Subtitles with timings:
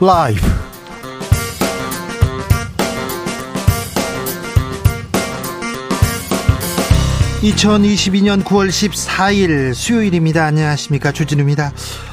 [0.00, 0.40] 라이브.
[7.42, 10.46] 2022년 9월 14일 수요일입니다.
[10.46, 11.12] 안녕하십니까.
[11.12, 11.72] 주진우입니다.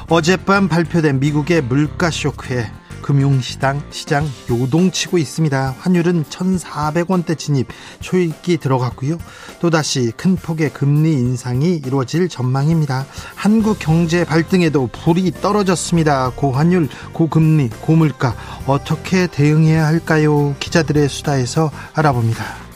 [0.10, 2.70] 어젯밤 발표된 미국의 물가 쇼크에
[3.08, 5.76] 금융시장 시장 요동치고 있습니다.
[5.80, 7.70] 환율은 1,400원대 진입
[8.02, 9.18] 초읽기 들어갔고요.
[9.62, 13.06] 또다시 큰 폭의 금리 인상이 이루어질 전망입니다.
[13.34, 16.34] 한국 경제 발등에도 불이 떨어졌습니다.
[16.36, 20.54] 고환율, 고금리, 고물가 어떻게 대응해야 할까요?
[20.60, 22.67] 기자들의 수다에서 알아봅니다.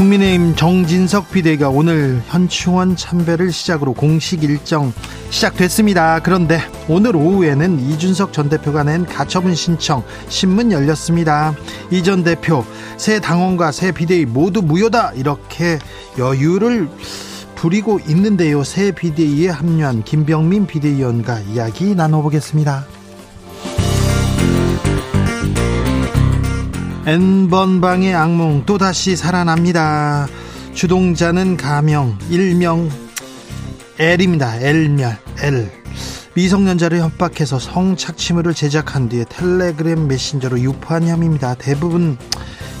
[0.00, 4.94] 국민의힘 정진석 비대가 오늘 현충원 참배를 시작으로 공식 일정
[5.28, 6.20] 시작됐습니다.
[6.20, 11.54] 그런데 오늘 오후에는 이준석 전 대표가 낸 가처분 신청 신문 열렸습니다.
[11.90, 12.64] 이 전 대표
[12.96, 15.78] 새 당원과 새 비대위 모두 무효다 이렇게
[16.18, 16.88] 여유를
[17.56, 18.64] 부리고 있는데요.
[18.64, 22.86] 새 비대위에 합류한 김병민 비대위원과 이야기 나눠보겠습니다.
[27.10, 30.28] N번방의 악몽 또다시 살아납니다.
[30.74, 32.88] 주동자는 가명, 일명
[33.98, 34.54] L입니다.
[34.60, 35.72] L멸, L.
[36.34, 41.56] 미성년자를 협박해서 성착취물을 제작한 뒤에 텔레그램 메신저로 유포한 혐의입니다.
[41.56, 42.16] 대부분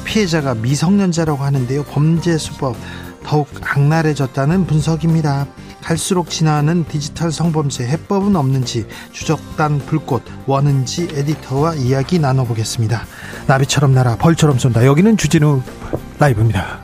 [0.04, 1.82] 피해자가 미성년자라고 하는데요.
[1.82, 2.76] 범죄 수법
[3.24, 5.48] 더욱 악랄해졌다는 분석입니다.
[5.82, 13.04] 갈수록 진화하는 디지털 성범죄 해법은 없는지 주적단 불꽃 원은지 에디터와 이야기 나눠보겠습니다.
[13.46, 14.86] 나비처럼 날아 벌처럼 쏜다.
[14.86, 15.62] 여기는 주진우
[16.18, 16.80] 라이브입니다.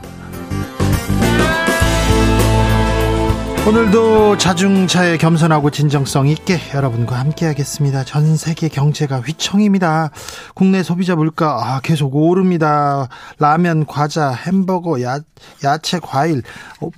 [3.67, 8.05] 오늘도 자중차에 겸손하고 진정성 있게 여러분과 함께하겠습니다.
[8.05, 10.11] 전 세계 경제가 휘청입니다.
[10.55, 13.09] 국내 소비자 물가 아, 계속 오릅니다.
[13.39, 15.19] 라면, 과자, 햄버거, 야,
[15.65, 16.43] 야채, 과일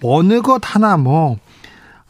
[0.03, 1.37] 어느 것 하나 뭐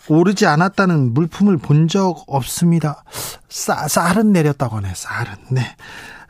[0.10, 3.04] 오르지 않았다는 물품을 본 적 없습니다.
[3.50, 5.34] 쌀, 쌀은 내렸다고 하네, 쌀은.
[5.52, 5.62] 네.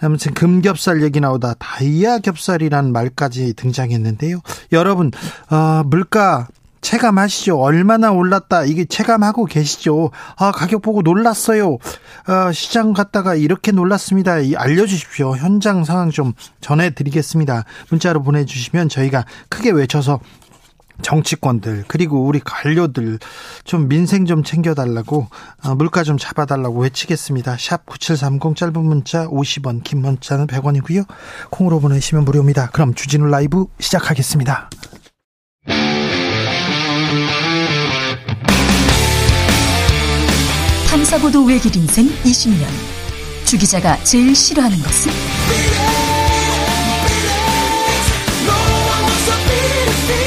[0.02, 4.40] 아무튼 금겹살 얘기 나오다 다이아 겹살이라는 말까지 등장했는데요.
[4.72, 5.12] 여러분,
[5.50, 6.48] 어, 물가
[6.82, 7.58] 체감하시죠?
[7.60, 8.64] 얼마나 올랐다.
[8.64, 10.12] 이게 체감하고 계시죠?
[10.38, 11.78] 아, 가격 보고 놀랐어요.
[12.26, 14.36] 아, 시장 갔다가 이렇게 놀랐습니다.
[14.56, 15.36] 알려주십시오.
[15.36, 17.66] 현장 상황 좀 전해드리겠습니다.
[17.90, 20.22] 문자로 보내주시면 저희가 크게 외쳐서
[21.02, 23.20] 정치권들 그리고 우리 관료들
[23.64, 25.28] 좀 민생 좀 챙겨달라고
[25.64, 27.58] 어, 물가 좀 잡아달라고 외치겠습니다.
[27.60, 31.06] 샵 9730 짧은 문자 50원 긴 문자는 100원이고요.
[31.50, 32.70] 콩으로 보내시면 무료입니다.
[32.72, 34.70] 그럼 주진우 라이브 시작하겠습니다.
[40.90, 42.66] 탐사보도 외길 인생 20년
[43.46, 45.89] 주 기자가 제일 싫어하는 것은?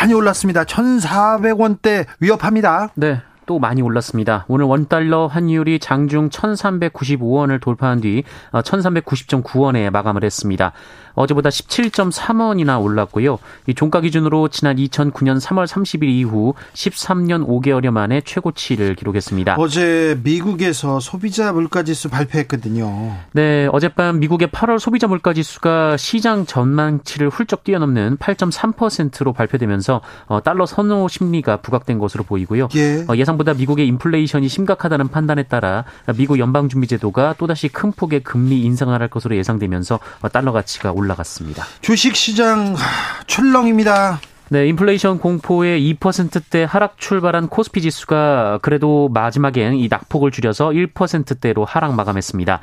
[0.00, 0.64] 많이 올랐습니다.
[0.64, 2.88] 1,400원대 위협합니다.
[2.94, 3.20] 네.
[3.46, 4.44] 또 많이 올랐습니다.
[4.48, 10.72] 오늘 원달러 환율이 장중 1,395원을 돌파한 뒤 1,390.9원에 어, 마감을 했습니다.
[11.14, 13.38] 어제보다 17.3원이나 올랐고요.
[13.66, 19.56] 이 종가 기준으로 지난 2009년 3월 30일 이후 13년 5개월여 만에 최고치를 기록했습니다.
[19.58, 23.16] 어제 미국에서 소비자 물가지수 발표했거든요.
[23.32, 31.08] 네, 어젯밤 미국의 8월 소비자 물가지수가 시장 전망치를 훌쩍 뛰어넘는 8.3%로 발표되면서 어, 달러 선호
[31.08, 32.68] 심리가 부각된 것으로 보이고요.
[32.76, 33.04] 예.
[33.08, 35.84] 어, 예상보다 미국의 인플레이션이 심각하다는 판단에 따라
[36.16, 41.64] 미국 연방준비제도가 또다시 큰 폭의 금리 인상을 할 것으로 예상되면서 어, 달러 가치가 올라갔습니다.
[41.80, 42.76] 주식시장
[43.26, 44.20] 출렁입니다.
[44.50, 51.94] 네, 인플레이션 공포의 2%대 하락 출발한 코스피 지수가 그래도 마지막엔 이 낙폭을 줄여서 1%대로 하락
[51.94, 52.60] 마감했습니다.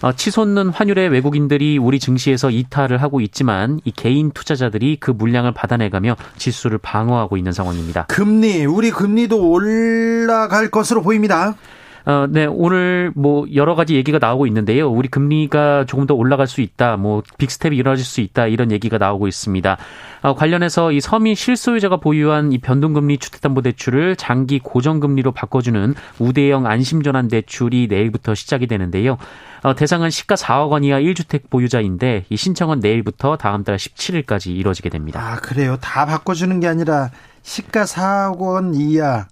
[0.00, 6.16] 어, 치솟는 환율에 외국인들이 우리 증시에서 이탈을 하고 있지만 이 개인 투자자들이 그 물량을 받아내가며
[6.36, 8.06] 지수를 방어하고 있는 상황입니다.
[8.06, 11.56] 금리, 우리 금리도 올라갈 것으로 보입니다.
[12.04, 14.90] 어, 네, 오늘 뭐 여러 가지 얘기가 나오고 있는데요.
[14.90, 19.28] 우리 금리가 조금 더 올라갈 수 있다, 뭐 빅스텝이 이루어질 수 있다 이런 얘기가 나오고
[19.28, 19.76] 있습니다.
[20.22, 27.88] 어, 관련해서 이 서민 실소유자가 보유한 이 변동금리 주택담보대출을 장기 고정금리로 바꿔주는 우대형 안심전환 대출이
[27.88, 29.18] 내일부터 시작이 되는데요.
[29.62, 34.88] 어, 대상은 시가 4억 원 이하 1주택 보유자인데 이 신청은 내일부터 다음 달 17일까지 이루어지게
[34.88, 35.20] 됩니다.
[35.20, 35.76] 아 그래요?
[35.80, 37.10] 다 바꿔주는 게 아니라
[37.42, 39.26] 시가 4억 원 이하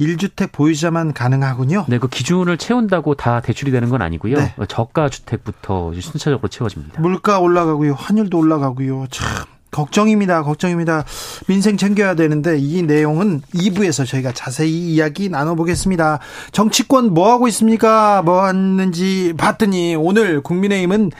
[0.00, 1.86] 1주택 보유자만 가능하군요.
[1.88, 4.36] 네, 그 기준을 채운다고 다 대출이 되는 건 아니고요.
[4.36, 4.54] 네.
[4.68, 7.00] 저가 주택부터 순차적으로 채워집니다.
[7.00, 7.94] 물가 올라가고요.
[7.94, 9.06] 환율도 올라가고요.
[9.10, 10.42] 참 걱정입니다.
[10.42, 11.04] 걱정입니다.
[11.48, 16.20] 민생 챙겨야 되는데 이 내용은 2부에서 저희가 자세히 이야기 나눠보겠습니다.
[16.52, 18.22] 정치권 뭐 하고 있습니까?
[18.22, 21.10] 뭐 했는지 봤더니 오늘 국민의힘은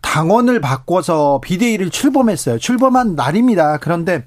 [0.00, 2.58] 당원을 바꿔서 비대위를 출범했어요.
[2.58, 3.76] 출범한 날입니다.
[3.78, 4.24] 그런데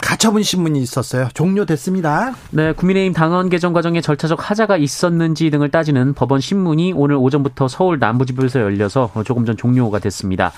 [0.00, 1.28] 가처분 신문이 있었어요.
[1.34, 2.34] 종료됐습니다.
[2.50, 7.98] 네, 국민의힘 당원 개정 과정에 절차적 하자가 있었는지 등을 따지는 법원 신문이 오늘 오전부터 서울
[7.98, 10.52] 남부지부에서 열려서 조금 전 종료가 됐습니다.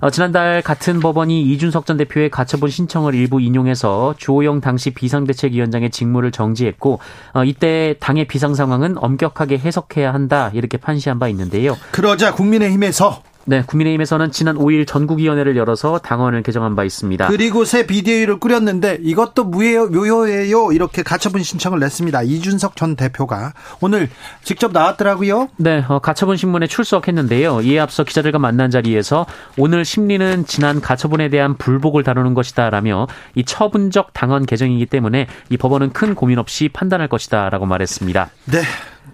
[0.00, 6.32] 어, 지난달 같은 법원이 이준석 전 대표의 가처분 신청을 일부 인용해서 주호영 당시 비상대책위원장의 직무를
[6.32, 6.98] 정지했고
[7.34, 11.76] 어, 이때 당의 비상 상황은 엄격하게 해석해야 한다 이렇게 판시한 바 있는데요.
[11.92, 17.26] 그러자 국민의힘에서 네, 국민의힘에서는 지난 5일 전국위원회를 열어서 당원을 개정한 바 있습니다.
[17.28, 20.72] 그리고 새 비대위를 꾸렸는데 이것도 무효, 묘효예요.
[20.72, 22.22] 이렇게 가처분 신청을 냈습니다.
[22.22, 24.08] 이준석 전 대표가 오늘
[24.44, 25.48] 직접 나왔더라고요.
[25.56, 27.62] 네, 어, 가처분 신문에 출석했는데요.
[27.62, 34.12] 이에 앞서 기자들과 만난 자리에서 오늘 심리는 지난 가처분에 대한 불복을 다루는 것이다라며 이 처분적
[34.12, 38.30] 당원 개정이기 때문에 이 법원은 큰 고민 없이 판단할 것이다라고 말했습니다.
[38.46, 38.62] 네,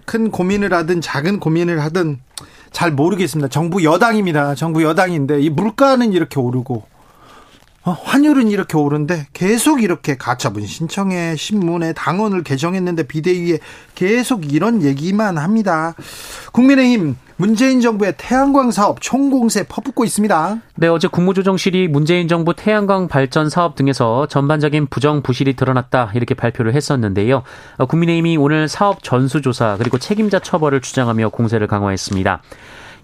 [0.05, 2.19] 큰 고민을 하든 작은 고민을 하든
[2.71, 3.49] 잘 모르겠습니다.
[3.49, 4.55] 정부 여당입니다.
[4.55, 6.98] 정부 여당인데 이 물가는 이렇게 오르고 어,
[7.83, 13.59] 환율은 이렇게 오른데 계속 이렇게 가처분 신청에 신문에 당원을 개정했는데 비대위에
[13.95, 15.95] 계속 이런 얘기만 합니다.
[16.51, 20.57] 국민의힘 문재인 정부의 태양광 사업 총공세 퍼붓고 있습니다.
[20.75, 26.73] 네, 어제 국무조정실이 문재인 정부 태양광 발전 사업 등에서 전반적인 부정 부실이 드러났다 이렇게 발표를
[26.73, 27.43] 했었는데요.
[27.77, 32.41] 어, 국민의힘이 오늘 사업 전수조사 그리고 책임자 처벌을 주장하며 공세를 강화했습니다.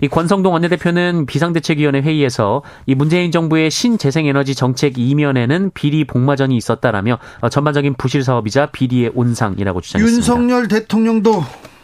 [0.02, 7.50] 이 권성동 원내대표는 비상대책위원회 회의에서 이 문재인 정부의 신재생에너지 정책 이면에는 비리 복마전이 있었다라며 어,
[7.50, 10.18] 전반적인 부실 사업이자 비리의 온상이라고 주장했습니다.
[10.18, 11.44] 윤석열 대통령도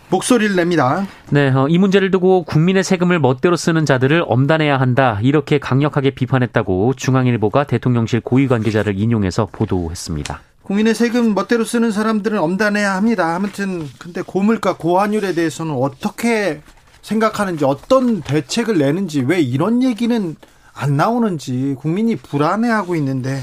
[0.10, 1.08] 목소리를 냅니다.
[1.30, 5.20] 네, 어, 이 문제를 두고 국민의 세금을 멋대로 쓰는 자들을 엄단해야 한다.
[5.22, 10.42] 이렇게 강력하게 비판했다고 중앙일보가 대통령실 고위 관계자를 인용해서 보도했습니다.
[10.64, 13.36] 국민의 세금 멋대로 쓰는 사람들은 엄단해야 합니다.
[13.36, 16.62] 아무튼 근데 고물가 고환율에 대해서는 어떻게
[17.02, 20.36] 생각하는지 어떤 대책을 내는지 왜 이런 얘기는
[20.74, 23.42] 안 나오는지 국민이 불안해하고 있는데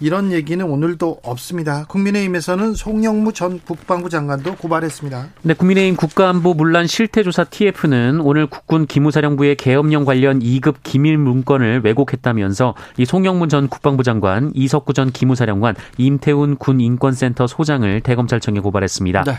[0.00, 1.84] 이런 얘기는 오늘도 없습니다.
[1.88, 5.26] 국민의힘에서는 송영무 전 국방부 장관도 고발했습니다.
[5.42, 12.74] 네, 국민의힘 국가안보 문란 실태조사 TF는 오늘 국군 기무사령부의 계엄령 관련 2급 기밀 문건을 왜곡했다면서
[12.96, 19.24] 이 송영무 전 국방부 장관, 이석구 전 기무사령관, 임태훈 군 인권센터 소장을 대검찰청에 고발했습니다.
[19.24, 19.32] 네.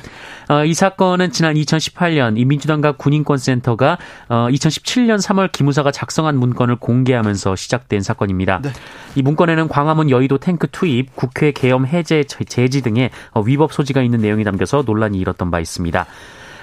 [0.50, 3.98] 어, 이 사건은 지난 2018년 이 민주당과 군인권센터가
[4.28, 8.60] 어, 2017년 3월 기무사가 작성한 문건을 공개하면서 시작된 사건입니다.
[8.62, 8.72] 네.
[9.16, 14.20] 이 문건에는 광화문 여의도 탱크 투입, 국회 계엄 해제 제지 등의 어, 위법 소지가 있는
[14.20, 16.08] 내용이 담겨서 논란이 일었던 바 있습니다.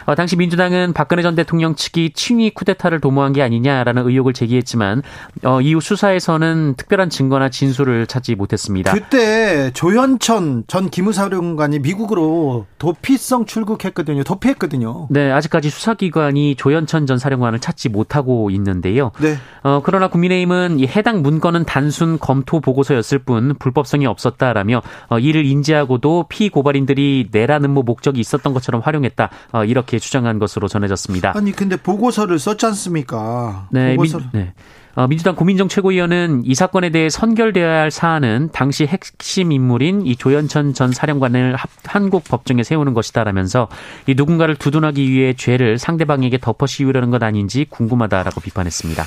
[0.07, 5.03] 어, 당시 민주당은 박근혜 전 대통령 측이 친위 쿠데타를 도모한 게 아니냐라는 의혹을 제기했지만
[5.45, 8.93] 어, 이후 수사에서는 특별한 증거나 진술을 찾지 못했습니다.
[8.93, 14.23] 그때 조현천 전 기무사령관이 미국으로 도피성 출국했거든요.
[14.25, 15.09] 도피했거든요.
[15.11, 19.11] 네, 아직까지 수사기관이 조현천 전 사령관을 찾지 못하고 있는데요.
[19.21, 19.37] 네.
[19.63, 26.27] 어, 그러나 국민의힘은 이 해당 문건은 단순 검토 보고서였을 뿐 불법성이 없었다라며 어, 이를 인지하고도
[26.29, 29.31] 피고발인들이 내라는 뭐 목적이 있었던 것처럼 활용했다.
[29.53, 31.33] 어, 이렇게 이렇게 주장한 것으로 전해졌습니다.
[31.35, 33.69] 아니 근데 보고서를 썼지 않습니까?
[33.71, 34.55] 네, 보고서 민, 네.
[34.95, 40.75] 어, 민주당 고민정 최고위원은 이 사건에 대해 선결되어야 할 사안은 당시 핵심 인물인 이 조현천
[40.75, 43.69] 전 사령관을 한국 법정에 세우는 것이다라면서
[44.07, 49.05] 이 누군가를 두둔하기 위해 죄를 상대방에게 덮어 씌우려는 것 아닌지 궁금하다라고 비판했습니다.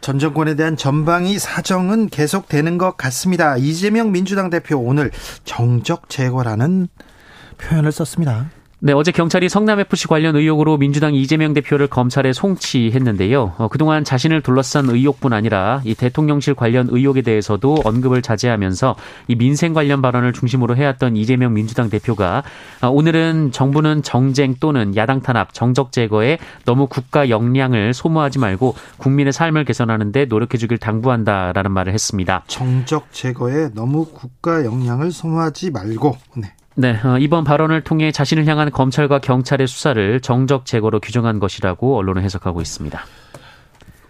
[0.00, 3.56] 전 정권에 대한 전방위 사정은 계속되는 것 같습니다.
[3.56, 5.10] 이재명 민주당 대표 오늘
[5.44, 6.88] 정적 제거라는
[7.58, 8.46] 표현을 썼습니다.
[8.80, 13.54] 네, 어제 경찰이 성남FC 관련 의혹으로 민주당 이재명 대표를 검찰에 송치했는데요.
[13.58, 18.94] 어, 그동안 자신을 둘러싼 의혹뿐 아니라 이 대통령실 관련 의혹에 대해서도 언급을 자제하면서
[19.26, 22.44] 이 민생 관련 발언을 중심으로 해왔던 이재명 민주당 대표가
[22.80, 29.32] 어, 오늘은 정부는 정쟁 또는 야당 탄압, 정적 제거에 너무 국가 역량을 소모하지 말고 국민의
[29.32, 32.44] 삶을 개선하는데 노력해주길 당부한다라는 말을 했습니다.
[32.46, 36.16] 정적 제거에 너무 국가 역량을 소모하지 말고.
[36.36, 36.52] 네.
[36.80, 42.22] 네, 어, 이번 발언을 통해 자신을 향한 검찰과 경찰의 수사를 정적 제거로 규정한 것이라고 언론은
[42.22, 43.00] 해석하고 있습니다.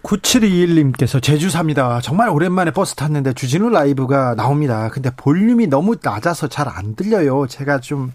[0.03, 1.99] 9721님께서 제주 삽니다.
[1.99, 4.89] 정말 오랜만에 버스 탔는데 주진우 라이브가 나옵니다.
[4.89, 7.47] 근데 볼륨이 너무 낮아서 잘 안 들려요.
[7.47, 8.13] 제가 좀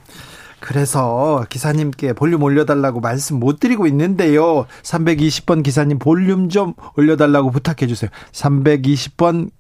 [0.60, 4.66] 그래서 기사님께 볼륨 올려달라고 말씀 못 드리고 있는데요.
[4.84, 8.08] 320번 기사님 볼륨 좀 올려달라고 부탁해 주세요.
[8.30, 9.50] 320번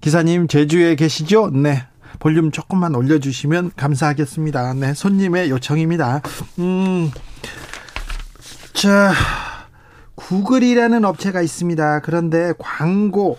[0.00, 1.50] 기사님 제주에 계시죠?
[1.52, 1.82] 네.
[2.20, 4.74] 볼륨 조금만 올려주시면 감사하겠습니다.
[4.74, 6.20] 네, 손님의 요청입니다.
[6.58, 7.10] 음,
[8.74, 9.12] 자,
[10.14, 12.00] 구글이라는 업체가 있습니다.
[12.00, 13.38] 그런데 광고,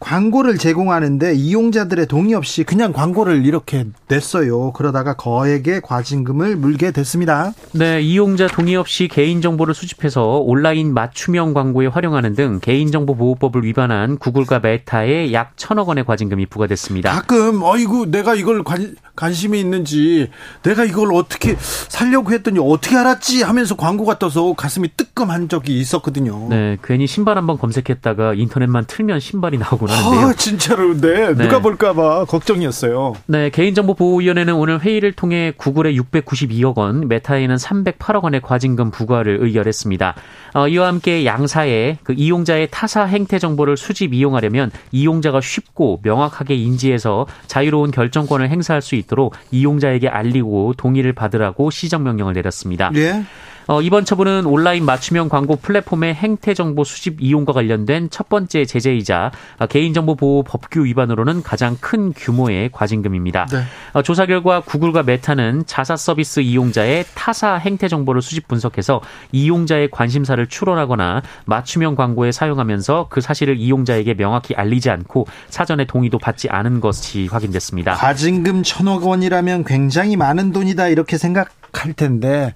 [0.00, 4.72] 광고를 제공하는데 이용자들의 동의 없이 그냥 광고를 이렇게 냈어요.
[4.72, 7.52] 그러다가 거액의 과징금을 물게 됐습니다.
[7.72, 14.18] 네, 이용자 동의 없이 개인 정보를 수집해서 온라인 맞춤형 광고에 활용하는 등 개인정보 보호법을 위반한
[14.18, 17.12] 구글과 메타에 약 천억 원의 과징금이 부과됐습니다.
[17.12, 20.30] 가끔 어이구 내가 이걸 관, 관심이 있는지
[20.62, 26.48] 내가 이걸 어떻게 살려고 했더니 어떻게 알았지 하면서 광고가 떠서 가슴이 뜨끔한 적이 있었거든요.
[26.48, 30.28] 네, 괜히 신발 한번 검색했다가 인터넷만 틀면 신발이 나오고 하는데요.
[30.28, 31.44] 아, 진짜로 네, 네.
[31.44, 33.12] 누가 볼까봐 걱정이었어요.
[33.26, 40.14] 네, 개인정보보호위원회는 오늘 회의를 통해 구글에 692억 원, 메타에는 308억 원의 과징금 부과를 의결했습니다.
[40.54, 47.26] 어, 이와 함께 양사의 그 이용자의 타사 행태 정보를 수집 이용하려면 이용자가 쉽고 명확하게 인지해서
[47.46, 52.90] 자유로운 결정권을 행사할 수 있도록 이용자에게 알리고 동의를 받으라고 시정 명령을 내렸습니다.
[52.94, 53.24] 예.
[53.66, 59.30] 어, 이번 처분은 온라인 맞춤형 광고 플랫폼의 행태 정보 수집 이용과 관련된 첫 번째 제재이자
[59.68, 63.46] 개인정보 보호 법규 위반으로는 가장 큰 규모의 과징금입니다.
[63.46, 63.62] 네.
[63.92, 69.00] 어, 조사 결과 구글과 메타는 자사 서비스 이용자의 타사 행태 정보를 수집 분석해서
[69.32, 76.48] 이용자의 관심사를 추론하거나 맞춤형 광고에 사용하면서 그 사실을 이용자에게 명확히 알리지 않고 사전에 동의도 받지
[76.48, 77.94] 않은 것이 확인됐습니다.
[77.94, 82.54] 과징금 천억 원이라면 굉장히 많은 돈이다 이렇게 생각할 텐데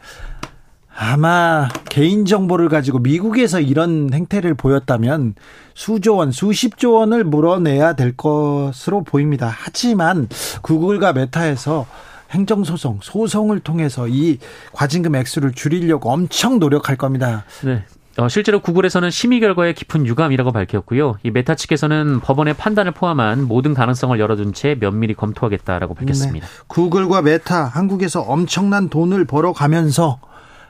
[0.97, 5.35] 아마 개인정보를 가지고 미국에서 이런 행태를 보였다면
[5.75, 9.53] 수조 원, 수십조 원을 물어내야 될 것으로 보입니다.
[9.53, 10.29] 하지만
[10.63, 11.87] 구글과 메타에서
[12.31, 14.39] 행정소송, 소송을 통해서 이
[14.73, 17.45] 과징금 액수를 줄이려고 엄청 노력할 겁니다.
[17.65, 17.85] 네.
[18.17, 21.17] 어, 실제로 구글에서는 심의 결과에 깊은 유감이라고 밝혔고요.
[21.25, 26.47] 이 메타 측에서는 법원의 판단을 포함한 모든 가능성을 열어둔 채 면밀히 검토하겠다라고 밝혔습니다.
[26.47, 26.53] 네.
[26.69, 30.21] 구글과 메타 한국에서 엄청난 돈을 벌어가면서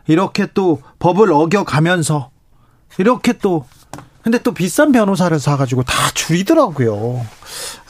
[0.06, 2.30] 이렇게 또 법을 어겨가면서
[2.98, 3.66] 이렇게 또
[4.22, 7.26] 근데 또 비싼 변호사를 사가지고 다 줄이더라고요.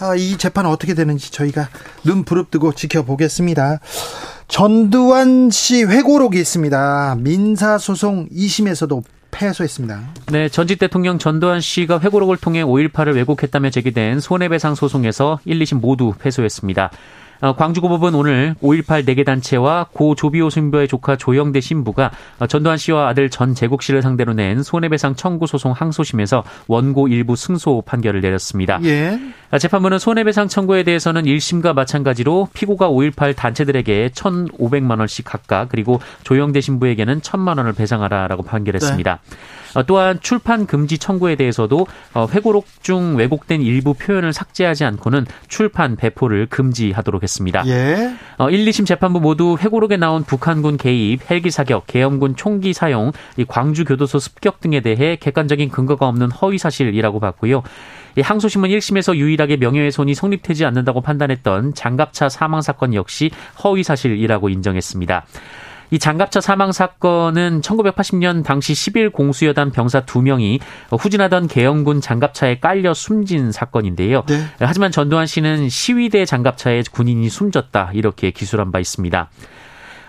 [0.00, 1.68] 아, 이 재판 어떻게 되는지 저희가
[2.02, 3.78] 눈 부릅뜨고 지켜보겠습니다.
[4.48, 7.16] 전두환 씨 회고록이 있습니다.
[7.20, 10.00] 민사소송 2심에서도 패소했습니다.
[10.32, 16.14] 네, 전직 대통령 전두환 씨가 회고록을 통해 5.18을 왜곡했다며 제기된 손해배상 소송에서 1, 2심 모두
[16.18, 16.90] 패소했습니다.
[17.40, 23.08] 어, 광주고법은 오늘 5.18 4개 단체와 고 조비오 신부의 조카 조영대 신부가 어, 전두환 씨와
[23.08, 28.80] 아들 전 재국 씨를 상대로 낸 손해배상 청구 소송 항소심에서 원고 일부 승소 판결을 내렸습니다.
[28.84, 29.18] 예.
[29.50, 36.60] 어, 재판부는 손해배상 청구에 대해서는 1심과 마찬가지로 피고가 5.18 단체들에게 1,500만 원씩 각각 그리고 조영대
[36.60, 39.18] 신부에게는 1,000만 원을 배상하라라고 판결했습니다.
[39.22, 39.36] 네.
[39.74, 45.96] 어, 또한 출판 금지 청구에 대해서도 어, 회고록 중 왜곡된 일부 표현을 삭제하지 않고는 출판
[45.96, 47.64] 배포를 금지하도록 했습니다.
[47.66, 48.14] 예.
[48.50, 53.12] 1, 2심 재판부 모두 회고록에 나온 북한군 개입, 헬기 사격, 계엄군 총기 사용,
[53.48, 57.62] 광주 교도소 습격 등에 대해 객관적인 근거가 없는 허위 사실이라고 봤고요.
[58.22, 63.30] 항소심은 1심에서 유일하게 명예훼손이 성립되지 않는다고 판단했던 장갑차 사망 사건 역시
[63.62, 65.26] 허위 사실이라고 인정했습니다.
[65.94, 70.58] 이 장갑차 사망 사건은 1980년 당시 10일 공수여단 병사 2명이
[70.90, 74.24] 후진하던 계엄군 장갑차에 깔려 숨진 사건인데요.
[74.26, 74.44] 네.
[74.58, 79.30] 하지만 전두환 씨는 시위대 장갑차에 군인이 숨졌다 이렇게 기술한 바 있습니다.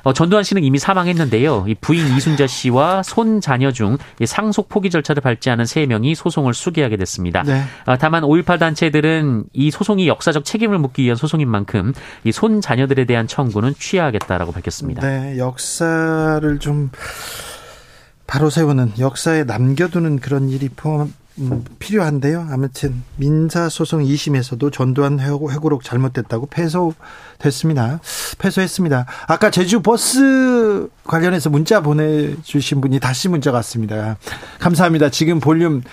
[0.05, 1.65] 어, 전두환 씨는 이미 사망했는데요.
[1.67, 6.53] 이 부인 이순자 씨와 손 자녀 중 상속 포기 절차를 밟지 않은 세 명이 소송을
[6.53, 7.43] 수기하게 됐습니다.
[7.43, 7.63] 네.
[7.85, 11.91] 어, 다만 5.18 단체들은 이 소송이 역사적 책임을 묻기 위한 소송인 만큼
[12.23, 15.01] 이 손 자녀들에 대한 청구는 취하하겠다라고 밝혔습니다.
[15.01, 16.91] 네, 역사를 좀
[18.27, 22.47] 바로 세우는 역사에 남겨두는 그런 일이 포함 음, 필요한데요.
[22.49, 27.99] 아무튼 민사소송 2심에서도 전두환 회고록 잘못됐다고 패소됐습니다.
[28.37, 29.05] 패소했습니다.
[29.27, 34.17] 아까 제주 버스 관련해서 문자 보내주신 분이 다시 문자 왔습니다.
[34.59, 35.09] 감사합니다.
[35.09, 35.83] 지금 볼륨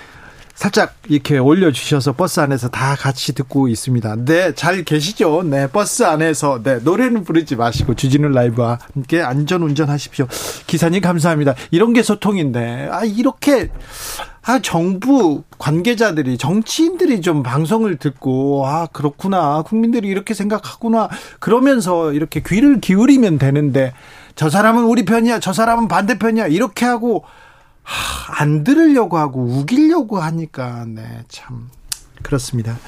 [0.55, 4.17] 살짝 이렇게 올려주셔서 버스 안에서 다 같이 듣고 있습니다.
[4.25, 5.43] 네, 잘 계시죠?
[5.45, 10.29] 네, 버스 안에서, 네, 노래는 부르지 마시고 주진우 라이브와 함께 안전 운전하십시오.
[10.67, 11.55] 기사님 감사합니다.
[11.71, 13.71] 이런 게 소통인데, 아, 이렇게,
[14.45, 19.63] 아, 정부 관계자들이, 정치인들이 좀 방송을 듣고, 아, 그렇구나.
[19.63, 21.09] 국민들이 이렇게 생각하구나.
[21.41, 23.95] 그러면서 이렇게 귀를 기울이면 되는데,
[24.37, 26.49] 저 사람은 우리 편이야, 저 사람은 반대편이야.
[26.49, 27.25] 이렇게 하고,
[27.83, 31.71] 하, 안 들으려고 하고 우기려고 하니까 네 참
[32.23, 32.79] 그렇습니다.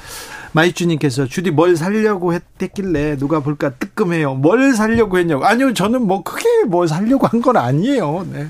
[0.53, 4.35] 마이주님께서 주디 뭘 살려고 했길래 누가 볼까 뜨끔해요.
[4.35, 5.45] 뭘 살려고 했냐고.
[5.45, 8.27] 아니요 저는 뭐 크게 뭘 살려고 한 건 아니에요.
[8.31, 8.45] 네.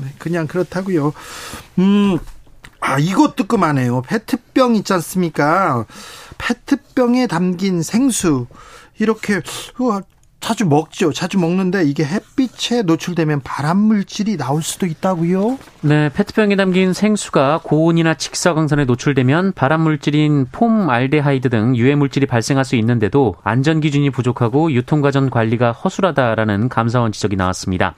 [0.00, 1.12] 네 그냥 그렇다고요.
[1.80, 2.18] 음.
[2.84, 4.02] 아, 이거 뜨끔하네요.
[4.02, 5.86] 페트병 있지 않습니까?
[6.38, 8.46] 페트병에 담긴 생수.
[8.98, 9.40] 이렇게
[10.42, 11.12] 자주 먹죠.
[11.12, 15.56] 자주 먹는데 이게 햇빛에 노출되면 발암 물질이 나올 수도 있다고요?
[15.82, 22.74] 네, 페트병에 담긴 생수가 고온이나 직사광선에 노출되면 발암 물질인 폼알데하이드 등 유해 물질이 발생할 수
[22.74, 27.94] 있는데도 안전 기준이 부족하고 유통 과정 관리가 허술하다라는 감사원 지적이 나왔습니다.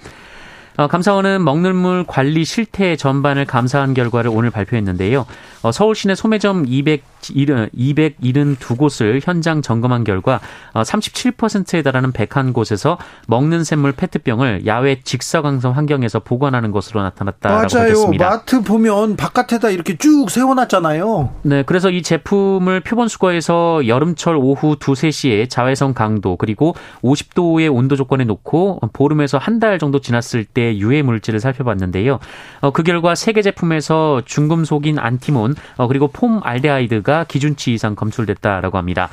[0.76, 5.24] 어, 감사원은 먹는 물 관리 실태 전반을 감사한 결과를 오늘 발표했는데요.
[5.62, 10.40] 어, 서울 시내 소매점 200 272곳을 현장 점검한 결과
[10.74, 17.62] 37%에 어, 달하는 101곳에서 먹는 샘물 페트병을 야외 직사광선 환경에서 보관하는 것으로 나타났다라고.
[17.68, 18.28] 밝혔습니다.
[18.28, 21.30] 마트 보면 바깥에다 이렇게 쭉 세워놨잖아요.
[21.42, 27.96] 네, 그래서 이 제품을 표본 수거해서 여름철 오후 2, 3시에 자외선 강도 그리고 50도의 온도
[27.96, 32.18] 조건에 놓고 보름에서 한 달 정도 지났을 때 유해 물질을 살펴봤는데요.
[32.60, 37.94] 어, 그 결과 세 개 제품에서 중금속인 안티몬 어, 그리고 폼 알데하이드가 알데하이드가 기준치 이상
[37.94, 39.08] 검출됐다라고 합니다.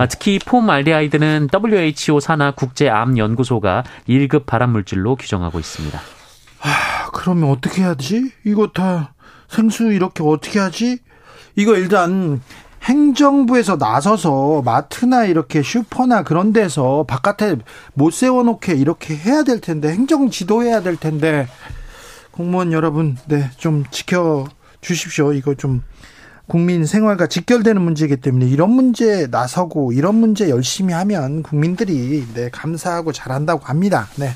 [0.00, 5.98] 아, 특히 폼 알데하이드는 WHO 산하 국제암연구소가 1급 발암물질로 규정하고 있습니다.
[6.62, 8.30] 아, 그러면 어떻게 해야지?
[8.44, 9.14] 이거 다
[9.48, 10.98] 생수 이렇게 어떻게 하지?
[11.56, 12.40] 이거 일단
[12.84, 17.56] 행정부에서 나서서 마트나 이렇게 슈퍼나 그런 데서 바깥에
[17.94, 21.48] 못 세워놓게 이렇게 해야 될 텐데 행정 지도해야 될 텐데
[22.30, 24.44] 공무원 여러분 네 좀 지켜
[24.80, 25.32] 주십시오.
[25.32, 25.82] 이거 좀
[26.46, 33.12] 국민 생활과 직결되는 문제이기 때문에 이런 문제 나서고 이런 문제 열심히 하면 국민들이 네, 감사하고
[33.12, 34.08] 잘한다고 합니다.
[34.16, 34.28] 네.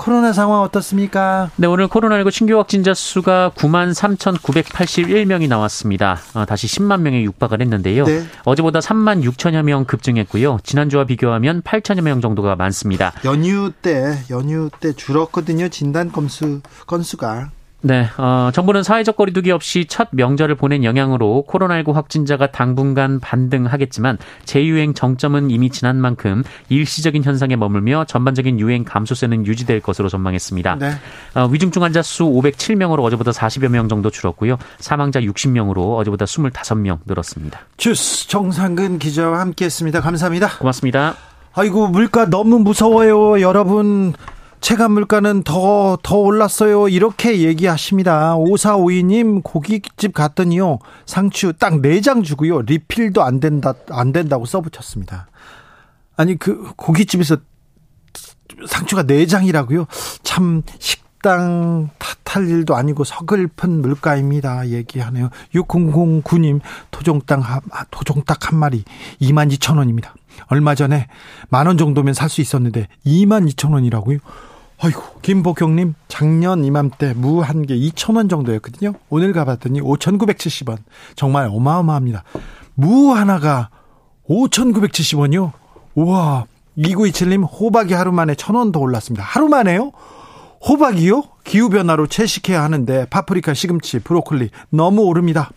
[0.00, 1.50] 코로나 상황 어떻습니까?
[1.56, 6.18] 네, 오늘 코로나19 신규 확진자 수가 9만 3,981명이 나왔습니다.
[6.32, 8.04] 어, 다시 10만 명에 육박을 했는데요.
[8.06, 8.24] 네.
[8.46, 10.60] 어제보다 3만 6천여 명 급증했고요.
[10.64, 13.12] 지난주와 비교하면 8천여 명 정도가 많습니다.
[13.26, 15.68] 연휴 때, 연휴 때 줄었거든요.
[15.68, 17.50] 진단 건수, 건수가.
[17.82, 24.92] 네, 어, 정부는 사회적 거리두기 없이 첫 명절을 보낸 영향으로 코로나19 확진자가 당분간 반등하겠지만 재유행
[24.92, 30.76] 정점은 이미 지난 만큼 일시적인 현상에 머물며 전반적인 유행 감소세는 유지될 것으로 전망했습니다.
[30.76, 30.90] 네.
[31.34, 34.58] 어, 위중증 환자 수 507명으로 어제보다 40여 명 정도 줄었고요.
[34.78, 37.60] 사망자 60명으로 어제보다 25명 늘었습니다.
[37.78, 40.00] 주스 정상근 기자와 함께했습니다.
[40.00, 40.58] 감사합니다.
[40.58, 41.16] 고맙습니다.
[41.54, 44.12] 아이고 물가 너무 무서워요, 여러분.
[44.60, 46.88] 체감 물가는 더, 더 올랐어요.
[46.88, 48.36] 이렇게 얘기하십니다.
[48.36, 50.78] 5452님 고깃집 갔더니요.
[51.06, 52.60] 상추 딱 4장 주고요.
[52.62, 55.28] 리필도 안 된다, 안 된다고 써붙였습니다.
[56.16, 57.38] 아니, 그 고깃집에서
[58.66, 59.86] 상추가 4장이라고요?
[60.22, 61.88] 참, 식당
[62.24, 64.68] 탓할 일도 아니고 서글픈 물가입니다.
[64.68, 65.30] 얘기하네요.
[65.54, 67.42] 6009님, 토종닭,
[67.90, 68.84] 토종닭 한 마리
[69.22, 70.10] 22,000원입니다.
[70.48, 71.06] 얼마 전에
[71.48, 74.20] 만 원 정도면 살 수 있었는데 22,000원이라고요?
[74.82, 78.94] 아이고, 김복경님, 작년 이맘때 무 한 개 2,000원 정도였거든요.
[79.10, 80.78] 오늘 가봤더니 5,970원.
[81.16, 82.24] 정말 어마어마합니다.
[82.74, 83.68] 무 하나가
[84.28, 85.52] 5,970원이요?
[85.94, 86.46] 우와.
[86.78, 89.22] 2927님, 호박이 하루 만에 1,000원 더 올랐습니다.
[89.22, 89.92] 하루 만에요?
[90.66, 91.24] 호박이요?
[91.44, 95.50] 기후변화로 채식해야 하는데, 파프리카, 시금치, 브로콜리 너무 오릅니다.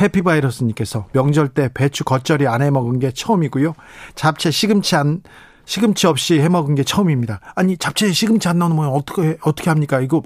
[0.00, 3.74] 해피바이러스님께서 명절 때 배추 겉절이 안 해 먹은 게 처음이고요.
[4.14, 5.22] 잡채, 시금치 안,
[5.68, 7.40] 시금치 없이 해 먹은 게 처음입니다.
[7.54, 10.00] 아니 잡채에 시금치 안 넣으면 어떻게 어떻게 합니까?
[10.00, 10.22] 이거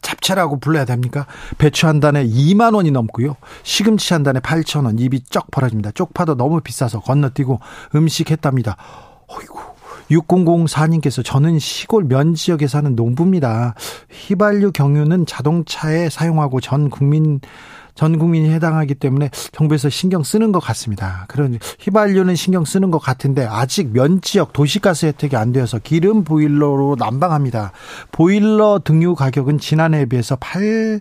[0.00, 1.26] 잡채라고 불러야 됩니까?
[1.58, 3.36] 배추 한 단에 2만 원이 넘고요.
[3.62, 4.98] 시금치 한 단에 8천 원.
[4.98, 5.90] 입이 쩍 벌어집니다.
[5.90, 7.60] 쪽파도 너무 비싸서 건너뛰고
[7.94, 8.76] 음식 했답니다.
[9.26, 9.58] 어이구.
[10.10, 13.74] 6004님께서 저는 시골 면 지역에 사는 농부입니다.
[14.10, 17.40] 휘발유 경유는 자동차에 사용하고 전 국민
[17.94, 21.24] 전 국민이 해당하기 때문에 정부에서 신경 쓰는 것 같습니다.
[21.28, 26.96] 그런 휘발유는 신경 쓰는 것 같은데 아직 면 지역 도시가스 혜택이 안 되어서 기름 보일러로
[26.98, 27.72] 난방합니다.
[28.10, 31.00] 보일러 등유 가격은 지난해에 비해서 8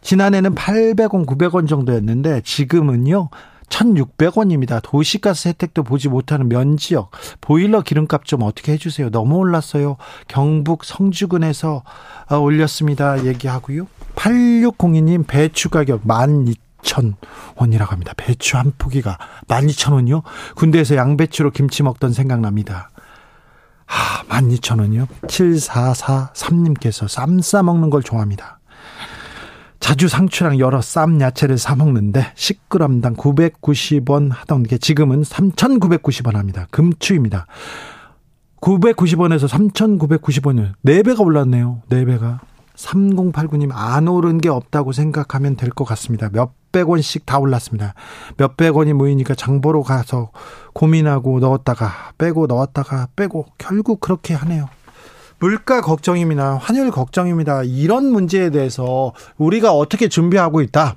[0.00, 3.28] 지난해는 800원, 900원 정도였는데 지금은요.
[3.68, 4.80] 1,600원입니다.
[4.82, 9.10] 도시가스 혜택도 보지 못하는 면 지역 보일러 기름값 좀 어떻게 해주세요.
[9.10, 9.96] 너무 올랐어요.
[10.26, 11.82] 경북 성주군에서
[12.30, 13.24] 어, 올렸습니다.
[13.24, 13.86] 얘기하고요.
[14.14, 18.12] 8602님 배추 가격 12,000원이라고 합니다.
[18.16, 20.22] 배추 한 포기가 12,000원이요?
[20.56, 22.90] 군대에서 양배추로 김치 먹던 생각납니다.
[23.86, 25.06] 아, 12,000원이요?
[25.22, 28.57] 7443님께서 쌈 싸먹는 걸 좋아합니다.
[29.80, 36.66] 자주 상추랑 여러 쌈 야채를 사 먹는데 10g당 990원 하던 게 지금은 3,990원 합니다.
[36.70, 37.46] 금추입니다.
[38.60, 41.82] 990원에서 3,990원을 4배가 올랐네요.
[41.90, 42.40] 4배가.
[42.74, 46.28] 3089님 안 오른 게 없다고 생각하면 될 것 같습니다.
[46.32, 47.94] 몇백 원씩 다 올랐습니다.
[48.36, 50.30] 몇백 원이 모이니까 장보러 가서
[50.74, 54.68] 고민하고 넣었다가 빼고 넣었다가 빼고 결국 그렇게 하네요.
[55.40, 56.56] 물가 걱정입니다.
[56.56, 57.62] 환율 걱정입니다.
[57.62, 60.96] 이런 문제에 대해서 우리가 어떻게 준비하고 있다.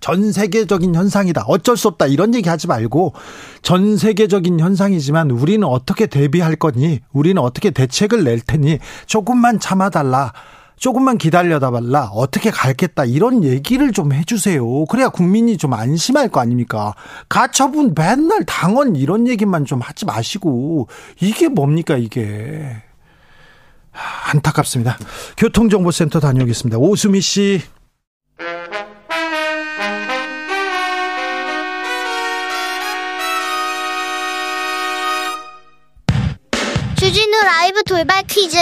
[0.00, 1.44] 전 세계적인 현상이다.
[1.48, 2.06] 어쩔 수 없다.
[2.06, 3.14] 이런 얘기 하지 말고
[3.62, 7.00] 전 세계적인 현상이지만 우리는 어떻게 대비할 거니?
[7.12, 8.78] 우리는 어떻게 대책을 낼 테니?
[9.06, 10.32] 조금만 참아달라.
[10.76, 12.04] 조금만 기다려다 말라.
[12.12, 13.04] 어떻게 갈겠다.
[13.04, 14.84] 이런 얘기를 좀 해주세요.
[14.84, 16.94] 그래야 국민이 좀 안심할 거 아닙니까?
[17.28, 20.86] 가처분 맨날 당원 이런 얘기만 좀 하지 마시고.
[21.20, 22.76] 이게 뭡니까, 이게.
[24.32, 24.98] 안타깝습니다.
[25.36, 26.78] 교통정보센터 다녀오겠습니다.
[26.78, 27.62] 오수미 씨.
[36.98, 38.56] 주진우 라이브 돌발 퀴즈.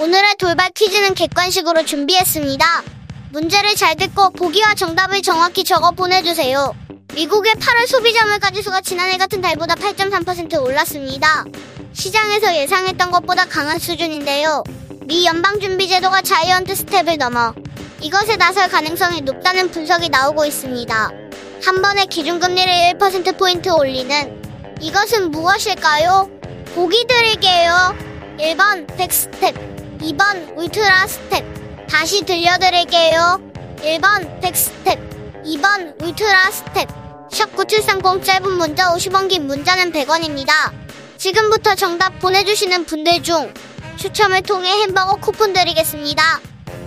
[0.00, 2.64] 오늘의 돌발 퀴즈는 객관식으로 준비했습니다.
[3.32, 6.74] 문제를 잘 듣고 보기와 정답을 정확히 적어 보내주세요.
[7.14, 11.44] 미국의 8월 소비자 물가 지수가 지난해 같은 달보다 8.3% 올랐습니다.
[11.96, 14.62] 시장에서 예상했던 것보다 강한 수준인데요.
[15.06, 17.54] 미 연방준비제도가 자이언트 스텝을 넘어
[18.00, 21.10] 이것에 나설 가능성이 높다는 분석이 나오고 있습니다.
[21.64, 24.42] 한 번에 기준금리를 1%포인트 올리는
[24.78, 26.28] 이것은 무엇일까요?
[26.74, 27.96] 보기 드릴게요.
[28.38, 29.54] 1번 백스텝,
[30.00, 31.86] 2번 울트라 스텝.
[31.88, 33.40] 다시 들려드릴게요.
[33.78, 34.98] 1번 백스텝,
[35.46, 36.88] 2번 울트라 스텝.
[37.32, 40.52] 샵 9730 짧은 문자 50원 긴 문자는 100원입니다.
[41.18, 43.52] 지금부터 정답 보내주시는 분들 중
[43.96, 46.22] 추첨을 통해 햄버거 쿠폰 드리겠습니다.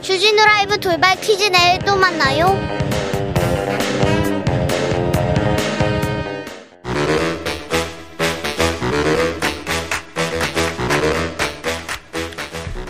[0.02, 2.58] 주진우 라이브 돌발 퀴즈 내일 또 만나요.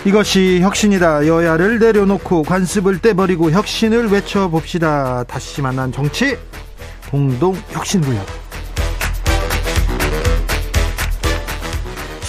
[0.05, 1.27] 이것이 혁신이다.
[1.27, 5.25] 여야를 내려놓고 관습을 떼버리고 혁신을 외쳐봅시다.
[5.25, 6.37] 다시 만난 정치
[7.11, 8.48] 공동 혁신구역.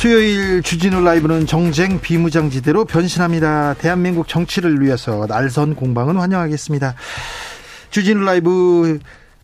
[0.00, 3.74] 수요일 주진우 라이브는 정쟁 비무장지대로 변신합니다.
[3.74, 6.94] 대한민국 정치를 위해서 날선 공방은 환영하겠습니다.
[7.90, 8.98] 주진우 라이브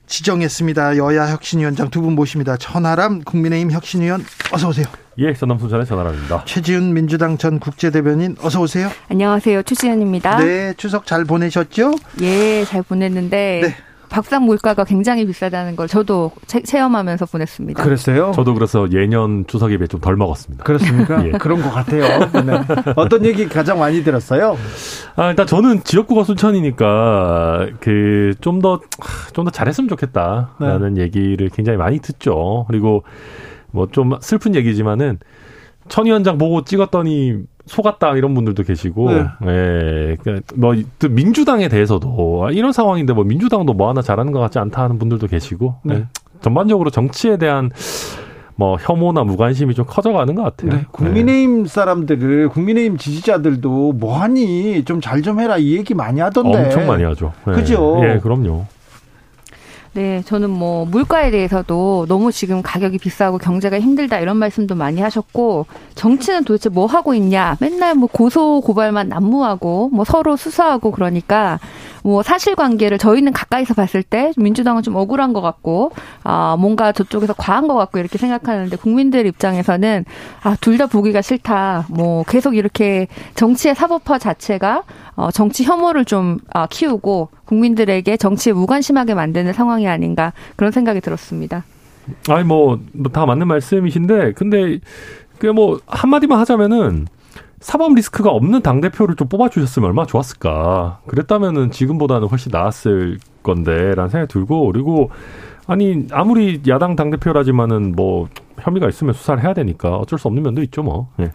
[0.06, 0.96] 지정했습니다.
[0.96, 2.56] 여야 혁신위원장 두 분 모십니다.
[2.56, 4.86] 천하람 국민의힘 혁신위원 어서 오세요.
[5.18, 6.44] 예, 전남 순천의 전하람입니다.
[6.46, 8.90] 최지훈 민주당 전 국제대변인 어서 오세요.
[9.10, 9.62] 안녕하세요.
[9.62, 10.38] 최지훈입니다.
[10.38, 11.92] 네, 추석 잘 보내셨죠?
[12.22, 13.76] 예, 잘 보냈는데 네.
[14.08, 17.82] 박상 물가가 굉장히 비싸다는 걸 저도 체, 체험하면서 보냈습니다.
[17.82, 18.32] 그랬어요?
[18.34, 20.64] 저도 그래서 예년 추석에 비해 좀 덜 먹었습니다.
[20.64, 21.24] 그렇습니까?
[21.26, 21.30] 예.
[21.32, 22.02] 그런 것 같아요.
[22.44, 22.60] 네.
[22.96, 24.56] 어떤 얘기 가장 많이 들었어요?
[25.16, 28.80] 아, 일단 저는 지역구가 순천이니까 그 좀 더
[29.32, 31.02] 좀 더 잘했으면 좋겠다라는 네.
[31.02, 32.64] 얘기를 굉장히 많이 듣죠.
[32.68, 33.02] 그리고
[33.72, 35.18] 뭐 좀 슬픈 얘기지만은
[35.88, 39.24] 천 위원장 보고 찍었더니 속았다 이런 분들도 계시고, 네.
[39.46, 44.58] 예, 그러니까 뭐또 민주당에 대해서도 아, 이런 상황인데 뭐 민주당도 뭐 하나 잘하는 것 같지
[44.58, 45.94] 않다 하는 분들도 계시고, 네.
[45.94, 46.06] 예.
[46.40, 47.70] 전반적으로 정치에 대한
[48.54, 50.70] 뭐 혐오나 무관심이 좀 커져가는 것 같아요.
[50.70, 50.84] 네.
[50.92, 56.22] 국민의힘 사람들을 국민의힘 지지자들도 뭐하니 좀 잘좀 해라 이 얘기 많이 네.
[56.22, 56.64] 하던데.
[56.64, 57.32] 엄청 많이 하죠.
[57.48, 57.52] 예.
[57.52, 58.00] 그죠?
[58.02, 58.64] 예, 그럼요.
[59.96, 65.64] 네, 저는 뭐 물가에 대해서도 너무 지금 가격이 비싸고 경제가 힘들다 이런 말씀도 많이 하셨고
[65.94, 67.56] 정치는 도대체 뭐 하고 있냐?
[67.60, 71.58] 맨날 뭐 고소 고발만 난무하고 뭐 서로 수사하고 그러니까
[72.06, 75.90] 뭐 사실관계를 저희는 가까이서 봤을 때 민주당은 좀 억울한 것 같고
[76.22, 80.04] 아 뭔가 저쪽에서 과한 것 같고 이렇게 생각하는데 국민들 입장에서는
[80.44, 81.86] 아 둘 다 보기가 싫다.
[81.88, 84.84] 뭐 계속 이렇게 정치의 사법화 자체가
[85.16, 91.64] 어, 정치 혐오를 좀 아, 키우고 국민들에게 정치에 무관심하게 만드는 상황이 아닌가 그런 생각이 들었습니다.
[92.28, 94.78] 아니 뭐다 맞는 말씀이신데 근데
[95.38, 97.06] 그뭐 한마디만 하자면은
[97.60, 101.00] 사법 리스크가 없는 당 대표를 좀 뽑아 주셨으면 얼마나 좋았을까.
[101.06, 105.10] 그랬다면은 지금보다는 훨씬 나았을 건데 라는 생각이 들고 그리고
[105.66, 108.28] 아니 아무리 야당 당 대표라지만은 뭐
[108.60, 111.08] 혐의가 있으면 수사를 해야 되니까 어쩔 수 없는 면도 있죠 뭐.
[111.20, 111.32] 예.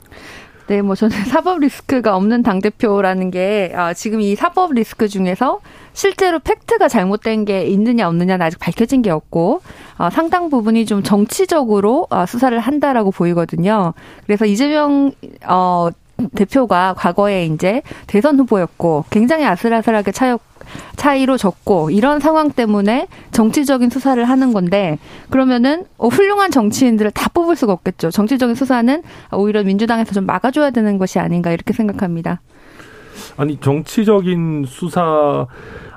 [0.67, 5.59] 네, 뭐 저는 사법 리스크가 없는 당 대표라는 게 아, 지금 이 사법 리스크 중에서
[5.91, 9.61] 실제로 팩트가 잘못된 게 있느냐 없느냐는 아직 밝혀진 게 없고
[9.97, 13.93] 아, 상당 부분이 좀 정치적으로 아, 수사를 한다라고 보이거든요.
[14.25, 15.11] 그래서 이재명
[15.45, 15.89] 어,
[16.29, 20.39] 대표가 과거에 이제 대선 후보였고 굉장히 아슬아슬하게 차였
[20.95, 27.55] 차이로 졌고 이런 상황 때문에 정치적인 수사를 하는 건데 그러면은 어, 훌륭한 정치인들을 다 뽑을
[27.55, 28.11] 수가 없겠죠.
[28.11, 32.41] 정치적인 수사는 오히려 민주당에서 좀 막아줘야 되는 것이 아닌가 이렇게 생각합니다.
[33.37, 35.47] 아니 정치적인 수사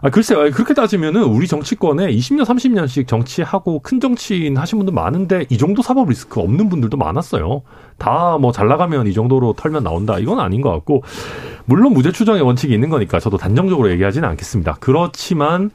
[0.04, 5.56] 아 글쎄요 그렇게 따지면은 우리 정치권에 20년 30년씩 정치하고 큰 정치인 하신 분들 많은데 이
[5.56, 7.62] 정도 사법 리스크 없는 분들도 많았어요.
[7.96, 11.02] 다 뭐 잘 나가면 이 정도로 털면 나온다 이건 아닌 것 같고
[11.64, 14.76] 물론 무죄 추정의 원칙이 있는 거니까 저도 단정적으로 얘기하지는 않겠습니다.
[14.78, 15.70] 그렇지만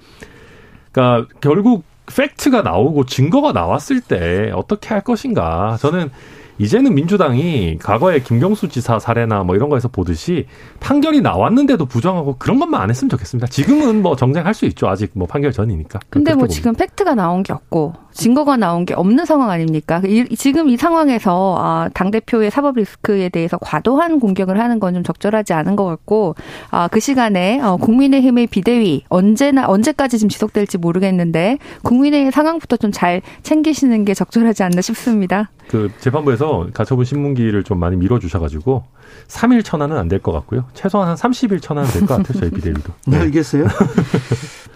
[0.92, 1.84] 그러니까 결국
[2.16, 6.12] 팩트가 나오고 증거가 나왔을 때 어떻게 할 것인가 저는
[6.60, 10.46] 이제는 민주당이 과거에 김경수 지사 사례나 뭐 이런 거에서 보듯이
[10.80, 13.48] 판결이 나왔는데도 부정하고 그런 것만 안 했으면 좋겠습니다.
[13.48, 14.88] 지금은 뭐 정쟁할 수 있죠.
[14.88, 16.00] 아직 뭐 판결 전이니까.
[16.10, 20.02] 근데 뭐 지금 팩트가 나온 게 없고 증거가 나온 게 없는 상황 아닙니까?
[20.06, 25.04] 이, 지금 이 상황에서 아, 당 대표의 사법 리스크에 대해서 과도한 공격을 하는 건 좀
[25.04, 26.36] 적절하지 않은 것 같고
[26.72, 33.22] 아, 그 시간에 어, 국민의힘의 비대위 언제나 언제까지 지금 지속될지 모르겠는데 국민의힘 상황부터 좀 잘
[33.44, 35.52] 챙기시는 게 적절하지 않나 싶습니다.
[35.70, 38.84] 그 재판부에서 가처분 신문기를 좀 많이 밀어주셔가지고
[39.28, 40.66] 3일 천하는 안될 것 같고요.
[40.74, 42.40] 최소한 한 30일 천하는 될것 같아요.
[42.40, 42.94] 저희 비대위도.
[43.06, 43.18] 네.
[43.18, 43.68] 네, 알겠어요.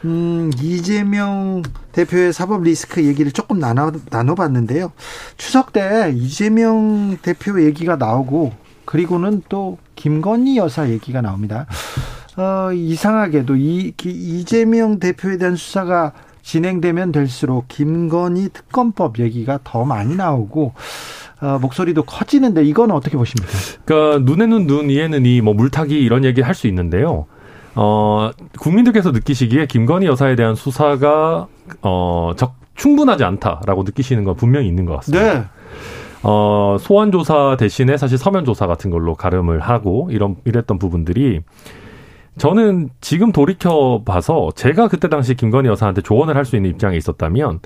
[0.05, 4.91] 음, 이재명 대표의 사법 리스크 얘기를 조금 나눠, 나눠봤는데요.
[5.37, 8.53] 추석 때 이재명 대표 얘기가 나오고
[8.85, 11.65] 그리고는 또 김건희 여사 얘기가 나옵니다.
[12.37, 20.73] 어, 이상하게도 이, 이재명 대표에 대한 수사가 진행되면 될수록 김건희 특검법 얘기가 더 많이 나오고
[21.41, 23.51] 어, 목소리도 커지는데 이건 어떻게 보십니까?
[23.85, 27.25] 그러니까 눈에는 눈, 이에는 이, 뭐 물타기 이런 얘기 할 수 있는데요.
[27.75, 31.47] 어, 국민들께서 느끼시기에 김건희 여사에 대한 수사가
[31.81, 35.33] 어, 적, 충분하지 않다라고 느끼시는 건 분명히 있는 것 같습니다.
[35.33, 35.45] 네.
[36.23, 41.41] 어, 소환 조사 대신에 사실 서면 조사 같은 걸로 가름을 하고 이런 이랬던 부분들이
[42.37, 47.59] 저는 지금 돌이켜 봐서 제가 그때 당시 김건희 여사한테 조언을 할 수 있는 입장에 있었다면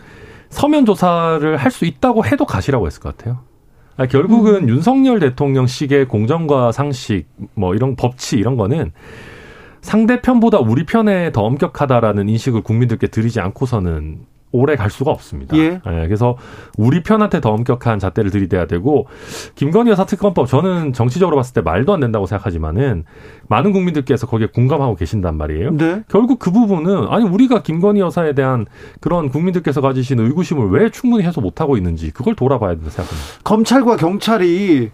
[0.50, 3.40] 서면 조사를 할 수 있다고 해도 가시라고 했을 것 같아요.
[3.96, 4.70] 아니, 결국은 음.
[4.70, 8.92] 윤석열 대통령식의 공정과 상식 뭐 이런 법치 이런 거는
[9.82, 14.20] 상대편보다 우리 편에 더 엄격하다라는 인식을 국민들께 드리지 않고서는
[14.52, 15.58] 오래 갈 수가 없습니다.
[15.58, 15.64] 예.
[15.64, 15.80] 예.
[16.06, 16.38] 그래서
[16.78, 19.08] 우리 편한테 더 엄격한 잣대를 들이대야 되고
[19.56, 23.04] 김건희 여사 특검법 저는 정치적으로 봤을 때 말도 안 된다고 생각하지만은
[23.50, 25.72] 많은 국민들께서 거기에 공감하고 계신단 말이에요.
[25.72, 26.04] 네.
[26.08, 28.66] 결국 그 부분은 아니 우리가 김건희 여사에 대한
[29.02, 33.42] 그런 국민들께서 가지신 의구심을 왜 충분히 해소 못 하고 있는지 그걸 돌아봐야 된다 생각합니다.
[33.44, 34.92] 검찰과 경찰이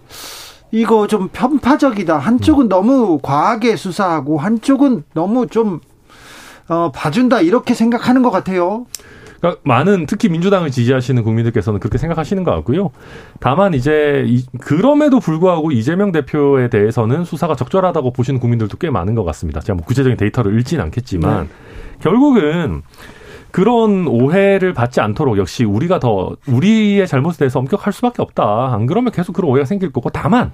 [0.71, 2.17] 이거 좀 편파적이다.
[2.17, 2.69] 한쪽은 음.
[2.69, 5.79] 너무 과하게 수사하고 한쪽은 너무 좀
[6.67, 8.87] 어, 봐준다 이렇게 생각하는 것 같아요.
[9.43, 12.91] 그러니까 많은 특히 민주당을 지지하시는 국민들께서는 그렇게 생각하시는 것 같고요.
[13.41, 19.25] 다만 이제 이, 그럼에도 불구하고 이재명 대표에 대해서는 수사가 적절하다고 보시는 국민들도 꽤 많은 것
[19.25, 19.60] 같습니다.
[19.60, 21.49] 제가 뭐 구체적인 데이터를 읽지는 않겠지만 네.
[21.99, 22.84] 결국은
[23.51, 28.73] 그런 오해를 받지 않도록 역시 우리가 더 우리의 잘못에 대해서 엄격할 수밖에 없다.
[28.73, 30.53] 안 그러면 계속 그런 오해가 생길 거고 다만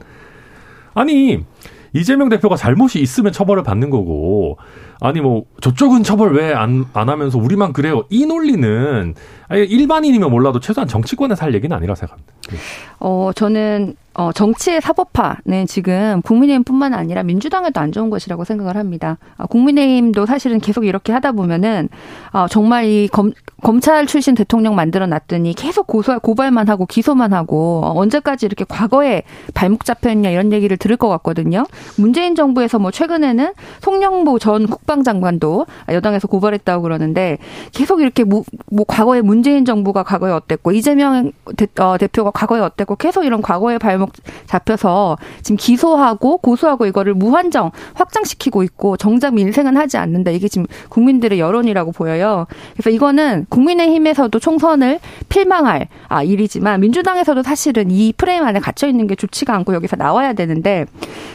[0.96, 1.46] 아니
[1.94, 4.58] 이재명 대표가 잘못이 있으면 처벌을 받는 거고
[5.02, 9.14] 아니 뭐 저쪽은 처벌 왜 안 안 하면서 우리만 그래요 이 논리는
[9.48, 12.34] 아니 일반인이면 몰라도 최소한 정치권에서 할 얘기는 아니라 생각합니다.
[12.52, 12.58] 네.
[13.00, 19.18] 어 저는 어, 정치의 사법화는 지금 국민의힘뿐만 아니라 민주당에도 안 좋은 것이라고 생각을 합니다.
[19.38, 21.88] 어, 국민의힘도 사실은 계속 이렇게 하다 보면은
[22.34, 23.32] 어, 정말 이 검,
[23.64, 29.24] 검찰 출신 대통령 만들어 놨더니 계속 고소 고발만 하고 기소만 하고 어, 언제까지 이렇게 과거에
[29.54, 31.64] 발목 잡혔냐 이런 얘기를 들을 것 같거든요.
[31.98, 37.38] 문재인 정부에서 뭐 최근에는 송영보 전 국 방장관도 여당에서 고발했다고 그러는데
[37.72, 42.96] 계속 이렇게 뭐, 뭐 과거에 문재인 정부가 과거에 어땠고 이재명 대, 어, 대표가 과거에 어땠고
[42.96, 44.14] 계속 이런 과거의 발목
[44.48, 50.32] 잡혀서 지금 기소하고 고소하고 이거를 무한정 확장시키고 있고 정작 민생은 하지 않는다.
[50.32, 52.48] 이게 지금 국민들의 여론이라고 보여요.
[52.74, 59.16] 그래서 이거는 국민의힘에서도 총선을 폭망할 아, 일이지만 민주당에서도 사실은 이 프레임 안에 갇혀 있는 게
[59.16, 60.86] 좋지가 않고 여기서 나와야 되는데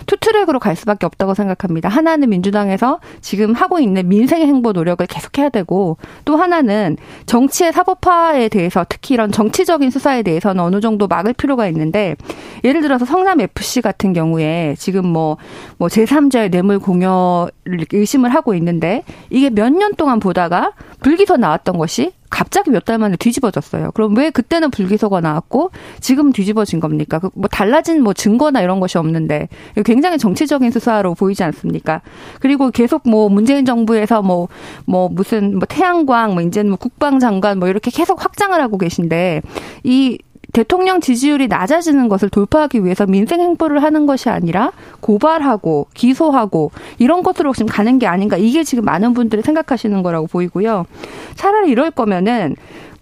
[0.07, 1.89] two track으로 갈 수밖에 없다고 생각합니다.
[1.89, 8.87] 하나는 민주당에서 지금 하고 있는 민생 행보 노력을 계속해야 되고 또 하나는 정치의 사법화에 대해서
[8.89, 12.17] 특히 이런 정치적인 수사에 대해서는 어느 정도 막을 필요가 있는데
[12.65, 15.37] 예를 들어서 성남 FC 같은 경우에 지금 뭐,
[15.79, 17.53] 뭐 제3자의 뇌물 공여를
[17.93, 23.17] 의심을 하고 있는데 이게 몇 년 동안 보다가 불기소 나왔던 것이 갑자기 몇 달 만에
[23.17, 23.93] 뒤집어졌어요.
[23.93, 27.19] 그럼 왜 그때는 불기소가 나왔고 지금 뒤집어진 겁니까?
[27.19, 29.49] 그뭐 달라진 뭐 증거나 이런 것이 없는데
[29.85, 32.03] 굉장히 정치적인 수사로 보이지 않습니까?
[32.41, 34.49] 그리고 계속 뭐 문재인 정부에서 뭐뭐
[34.87, 39.43] 뭐 무슨 뭐 태양광 뭐 이제는 뭐 국방장관 뭐 이렇게 계속 확장을 하고 계신데
[39.85, 40.19] 이
[40.55, 47.53] 대통령 지지율이 낮아지는 것을 돌파하기 위해서 민생 행보를 하는 것이 아니라 고발하고 기소하고 이런 것으로
[47.53, 50.87] 지금 가는 게 아닌가 이게 지금 많은 분들이 생각하시는 거라고 보이고요.
[51.35, 52.55] 차라리 이럴 거면은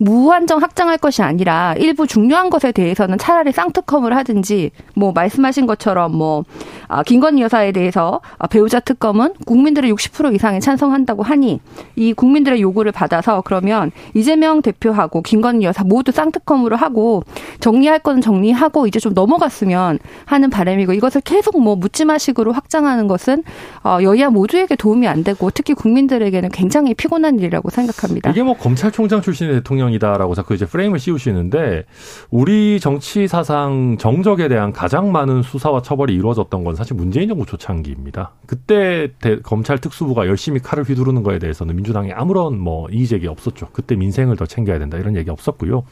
[0.02, 6.44] 무한정 확장할 것이 아니라 일부 중요한 것에 대해서는 차라리 쌍특검을 하든지 뭐 말씀하신 것처럼 뭐
[6.88, 11.60] 아, 김건희 여사에 대해서 아, 배우자 특검은 국민들의 60% 이상이 찬성한다고 하니
[11.94, 17.22] 이 국민들의 요구를 받아서 그러면 이재명 대표하고 김건희 여사 모두 쌍특검으로 하고
[17.60, 23.44] 정리할 건 정리하고 이제 좀 넘어갔으면 하는 바람이고 이것을 계속 뭐 묻지마식으로 확장하는 것은
[23.84, 28.30] 어, 여야 모두에게 도움이 안 되고 특히 국민들에게는 굉장히 피곤한 일이라고 생각합니다.
[28.30, 31.84] 이게 뭐 검찰총장 출신의 대통령 입장이다라고 자꾸 이제 프레임을 씌우시는데
[32.30, 38.32] 우리 정치 사상 정적에 대한 가장 많은 수사와 처벌이 이루어졌던 건 사실 문재인 정부 초창기입니다.
[38.46, 43.68] 그때 대, 검찰 특수부가 열심히 칼을 휘두르는 거에 대해서는 민주당이 아무런 뭐 이의 제기 없었죠.
[43.72, 45.84] 그때 민생을 더 챙겨야 된다 이런 얘기 없었고요.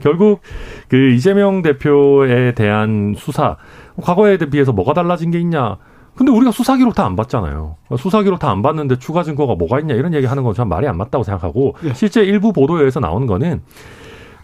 [0.00, 0.40] 결국
[0.88, 3.56] 그 이재명 대표에 대한 수사
[4.00, 5.78] 과거에 비해서 뭐가 달라진 게 있냐?
[6.16, 7.76] 근데 우리가 수사 기록 다 안 봤잖아요.
[7.98, 10.96] 수사 기록 다 안 봤는데 추가 증거가 뭐가 있냐 이런 얘기 하는 건전 말이 안
[10.96, 11.94] 맞다고 생각하고 예.
[11.94, 13.62] 실제 일부 보도에서 나오는 거는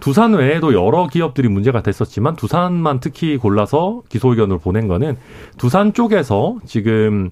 [0.01, 5.17] 두산 외에도 여러 기업들이 문제가 됐었지만 두산만 특히 골라서 기소 의견으로 보낸 거는
[5.59, 7.31] 두산 쪽에서 지금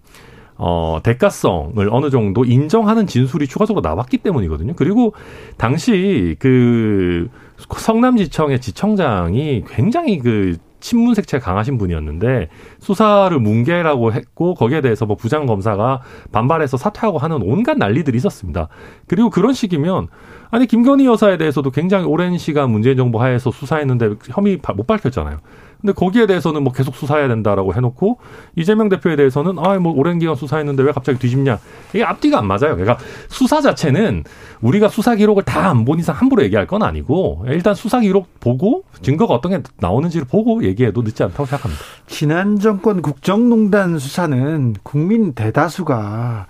[0.56, 4.74] 어, 대가성을 어느 정도 인정하는 진술이 추가적으로 나왔기 때문이거든요.
[4.76, 5.14] 그리고
[5.56, 7.28] 당시 그
[7.76, 15.46] 성남지청의 지청장이 굉장히 그 친문 색채 강하신 분이었는데 수사를 뭉개라고 했고 거기에 대해서 뭐 부장
[15.46, 18.68] 검사가 반발해서 사퇴하고 하는 온갖 난리들이 있었습니다.
[19.06, 20.08] 그리고 그런 식이면
[20.50, 25.38] 아니 김건희 여사에 대해서도 굉장히 오랜 시간 문재인 정부 하에서 수사했는데 혐의 못 밝혔잖아요.
[25.80, 28.18] 근데 거기에 대해서는 뭐 계속 수사해야 된다라고 해놓고
[28.56, 31.58] 이재명 대표에 대해서는 아 뭐 오랜 기간 수사했는데 왜 갑자기 뒤집냐
[31.94, 32.76] 이게 앞뒤가 안 맞아요.
[32.76, 34.24] 그러니까 수사 자체는
[34.60, 38.84] 우리가 수사 기록을 다 안 본 이상 함부로 얘기할 건 아니고 일단 수사 기록 보고
[39.02, 41.82] 증거가 어떤 게 나오는지를 보고 얘기해도 늦지 않다고 생각합니다.
[42.06, 46.46] 지난 정권 국정농단 수사는 국민 대다수가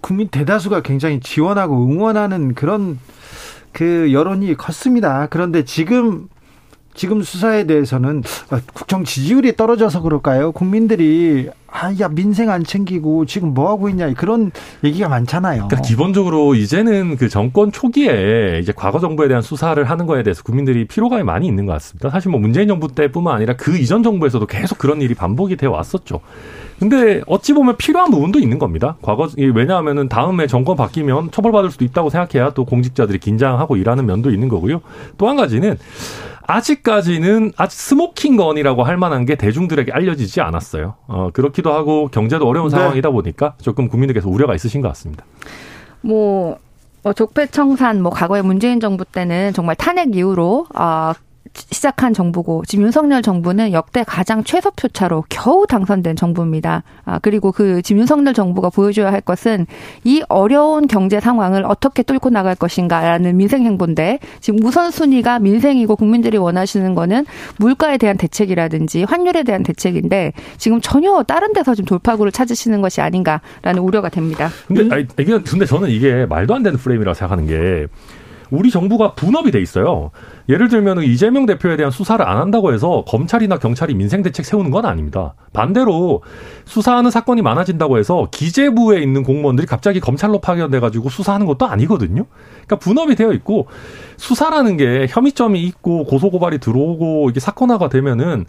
[0.00, 2.98] 국민 대다수가 굉장히 지원하고 응원하는 그런
[3.72, 5.26] 그 여론이 컸습니다.
[5.30, 6.28] 그런데 지금
[6.94, 8.22] 지금 수사에 대해서는
[8.74, 10.52] 국정 지지율이 떨어져서 그럴까요?
[10.52, 14.50] 국민들이 아, 야, 민생 안 챙기고 지금 뭐 하고 있냐 그런
[14.84, 15.68] 얘기가 많잖아요.
[15.68, 20.86] 그러니까 기본적으로 이제는 그 정권 초기에 이제 과거 정부에 대한 수사를 하는 거에 대해서 국민들이
[20.86, 22.10] 피로감이 많이 있는 것 같습니다.
[22.10, 26.20] 사실 뭐 문재인 정부 때뿐만 아니라 그 이전 정부에서도 계속 그런 일이 반복이 되어 왔었죠.
[26.78, 28.96] 근데 어찌 보면 필요한 부분도 있는 겁니다.
[29.00, 34.48] 과거 왜냐하면은 다음에 정권 바뀌면 처벌받을 수도 있다고 생각해야 또 공직자들이 긴장하고 일하는 면도 있는
[34.48, 34.82] 거고요.
[35.16, 35.78] 또 한 가지는
[36.46, 40.94] 아직까지는 아직 smoking gun이라고 할 만한 게 대중들에게 알려지지 않았어요.
[41.06, 42.76] 어, 그렇기도 하고 경제도 어려운 네.
[42.76, 45.24] 상황이다 보니까 조금 국민들께서 우려가 있으신 것 같습니다.
[46.00, 46.58] 뭐,
[47.02, 51.14] 뭐 적폐청산 뭐 과거에 문재인 정부 때는 정말 탄핵 이후로 아
[51.54, 56.82] 시작한 정부고 지금 윤석열 정부는 역대 가장 최소표 차로 겨우 당선된 정부입니다.
[57.04, 59.66] 아 그리고 그 지금 윤석열 정부가 보여줘야 할 것은
[60.04, 66.94] 이 어려운 경제 상황을 어떻게 뚫고 나갈 것인가라는 민생 행보인데 지금 우선순위가 민생이고 국민들이 원하시는
[66.94, 67.26] 거는
[67.58, 73.82] 물가에 대한 대책이라든지 환율에 대한 대책인데 지금 전혀 다른 데서 좀 돌파구를 찾으시는 것이 아닌가라는
[73.82, 74.50] 우려가 됩니다.
[74.66, 77.86] 근데 아니, 근데 저는 이게 말도 안 되는 프레임이라고 생각하는 게
[78.52, 80.10] 우리 정부가 분업이 돼 있어요.
[80.50, 84.84] 예를 들면 이재명 대표에 대한 수사를 안 한다고 해서 검찰이나 경찰이 민생 대책 세우는 건
[84.84, 85.34] 아닙니다.
[85.54, 86.22] 반대로
[86.66, 92.26] 수사하는 사건이 많아진다고 해서 기재부에 있는 공무원들이 갑자기 검찰로 파견돼 가지고 수사하는 것도 아니거든요.
[92.66, 93.68] 그러니까 분업이 되어 있고
[94.18, 98.44] 수사라는 게 혐의점이 있고 고소 고발이 들어오고 이게 사건화가 되면은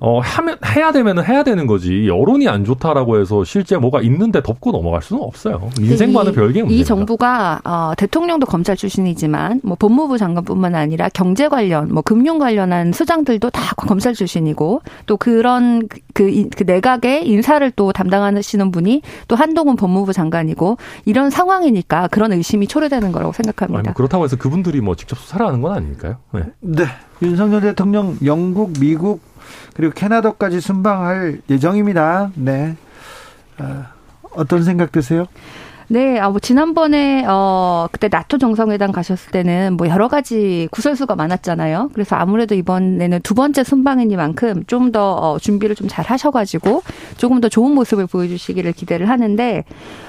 [0.00, 2.06] 어, 하면, 해야 되면은 해야 되는 거지.
[2.06, 5.70] 여론이 안 좋다라고 해서 실제 뭐가 있는데 덮고 넘어갈 수는 없어요.
[5.78, 6.74] 인생과는 별개 문제.
[6.74, 12.92] 이 정부가, 어, 대통령도 검찰 출신이지만, 뭐, 법무부 장관뿐만 아니라 경제 관련, 뭐, 금융 관련한
[12.92, 19.76] 수장들도 다 검찰 출신이고, 또 그런, 그, 그 내각의 인사를 또 담당하시는 분이 또 한동훈
[19.76, 23.78] 법무부 장관이고, 이런 상황이니까 그런 의심이 초래되는 거라고 생각합니다.
[23.78, 26.16] 아니, 뭐 그렇다고 해서 그분들이 뭐 직접 수사를 하는 건 아니니까요.
[26.32, 26.42] 네.
[26.60, 26.84] 네.
[27.22, 29.20] 윤석열 대통령 영국, 미국,
[29.74, 32.30] 그리고 캐나다까지 순방할 예정입니다.
[32.34, 32.76] 네.
[33.58, 33.84] 어,
[34.32, 35.26] 어떤 생각 드세요?
[35.90, 41.88] 네, 아, 뭐, 지난번에, 어, 그때 나토 정상회담 가셨을 때는 뭐 여러 가지 구설수가 많았잖아요.
[41.94, 46.82] 그래서 아무래도 이번에는 두 번째 순방이니만큼 좀더 어, 준비를 좀 잘 하셔가지고
[47.16, 49.64] 조금 더 좋은 모습을 보여주시기를 기대를 하는데,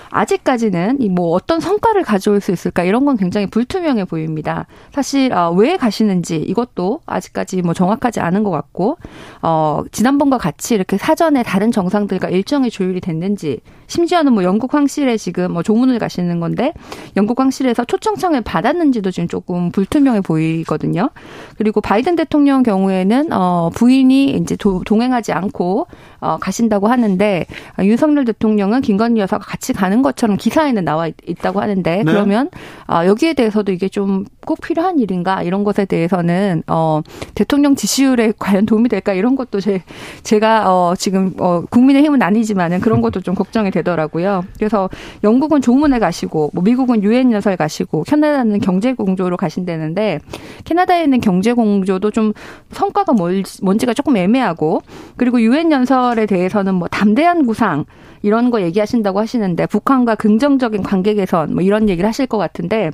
[0.09, 4.67] 아직까지는 이 뭐 어떤 성과를 가져올 수 있을까 이런 건 굉장히 불투명해 보입니다.
[4.91, 8.97] 사실 어, 왜 가시는지 이것도 아직까지 뭐 정확하지 않은 것 같고
[9.41, 15.51] 어, 지난번과 같이 이렇게 사전에 다른 정상들과 일정이 조율이 됐는지 심지어는 뭐 영국 황실에 지금
[15.51, 16.73] 뭐 조문을 가시는 건데
[17.17, 21.09] 영국 황실에서 초청장을 받았는지도 지금 조금 불투명해 보이거든요.
[21.57, 25.87] 그리고 바이든 대통령 경우에는 어, 부인이 이제 도, 동행하지 않고
[26.19, 27.45] 어, 가신다고 하는데
[27.79, 32.03] 어, 윤석열 대통령은 김건희 여사가 같이 가는 것처럼 기사에는 나와 있, 다고 하는데 네.
[32.03, 32.49] 그러면
[32.87, 37.01] 어, 여기에 대해서도 이게 좀 꼭 필요한 일인가 이런 것에 대해서는 어,
[37.35, 39.83] 대통령 지지율에 과연 도움이 될까 이런 것도 제
[40.23, 44.43] 제가 어, 지금 어, 국민의힘은 아니지만은 그런 것도 좀 걱정이 되더라고요.
[44.57, 44.89] 그래서
[45.23, 50.19] 영국은 조문에 가시고 뭐 미국은 유엔 연설 가시고 캐나다는 경제 공조로 가신다는데
[50.63, 52.33] 캐나다에 있는 경제 공조도 좀
[52.71, 53.13] 성과가
[53.61, 54.81] 뭔지가 조금 애매하고
[55.15, 57.85] 그리고 유엔 연설 시설에 대해서는 뭐 담대한 구상
[58.21, 62.91] 이런 거 얘기하신다고 하시는데 북한과 긍정적인 관계 개선 뭐 이런 얘기를 하실 것 같은데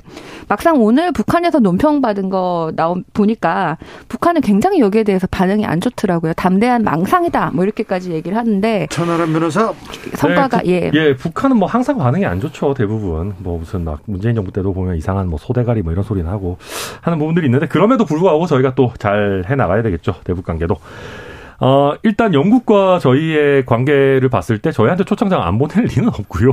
[0.48, 6.34] 막상 오늘 북한에서 논평 받은 거 나온 보니까 북한은 굉장히 여기에 대해서 반응이 안 좋더라고요.
[6.34, 9.72] 담대한 망상이다 뭐 이렇게까지 얘기를 하는데 천하람 변호사
[10.14, 10.90] 성과가 네, 예.
[10.94, 14.96] 예, 북한은 뭐 항상 반응이 안 좋죠 대부분 뭐 무슨 막 문재인 정부 때도 보면
[14.96, 16.58] 이상한 뭐 소대가리 뭐 이런 소리는 하고
[17.00, 20.76] 하는 부분들이 있는데 그럼에도 불구하고 저희가 또 잘 해 나가야 되겠죠 대북 관계도.
[21.60, 26.50] 어, 일단 영국과 저희의 관계를 봤을 때 저희한테 초청장 안 보낼 리는 없고요.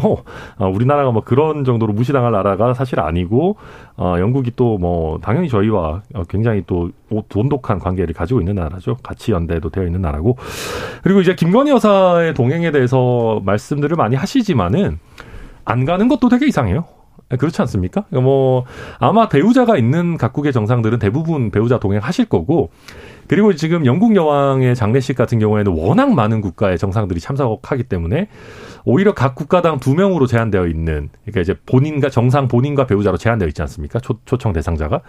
[0.57, 3.57] 어, 우리나라가 뭐 그런 정도로 무시당할 나라가 사실 아니고,
[3.97, 6.89] 어, 영국이 또 뭐 당연히 저희와 굉장히 또
[7.29, 8.97] 돈독한 관계를 가지고 있는 나라죠.
[9.03, 10.37] 같이 연대도 되어 있는 나라고.
[11.03, 14.99] 그리고 이제 김건희 여사의 동행에 대해서 말씀들을 많이 하시지만은
[15.65, 16.85] 안 가는 것도 되게 이상해요.
[17.37, 18.05] 그렇지 않습니까?
[18.11, 18.65] 뭐
[18.99, 22.69] 아마 배우자가 있는 각국의 정상들은 대부분 배우자 동행하실 거고
[23.27, 28.27] 그리고 지금 영국 여왕의 장례식 같은 경우에는 워낙 많은 국가의 정상들이 참석하기 때문에
[28.85, 33.61] 오히려 각 국가당 두 명으로 제한되어 있는 그러니까 이제 본인과 정상 본인과 배우자로 제한되어 있지
[33.61, 33.99] 않습니까?
[33.99, 34.99] 초, 초청 대상자가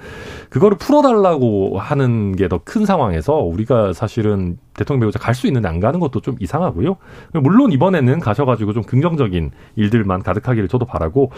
[0.49, 5.81] 그거를 풀어달라고 하는 게 더 큰 상황에서 우리가 사실은 대통령 배우자 갈 수 있는데 안
[5.81, 6.97] 가는 것도 좀 이상하고요.
[7.33, 11.33] 물론 이번에는 가셔가지고 좀 긍정적인 일들만 가득하기를 저도 바라고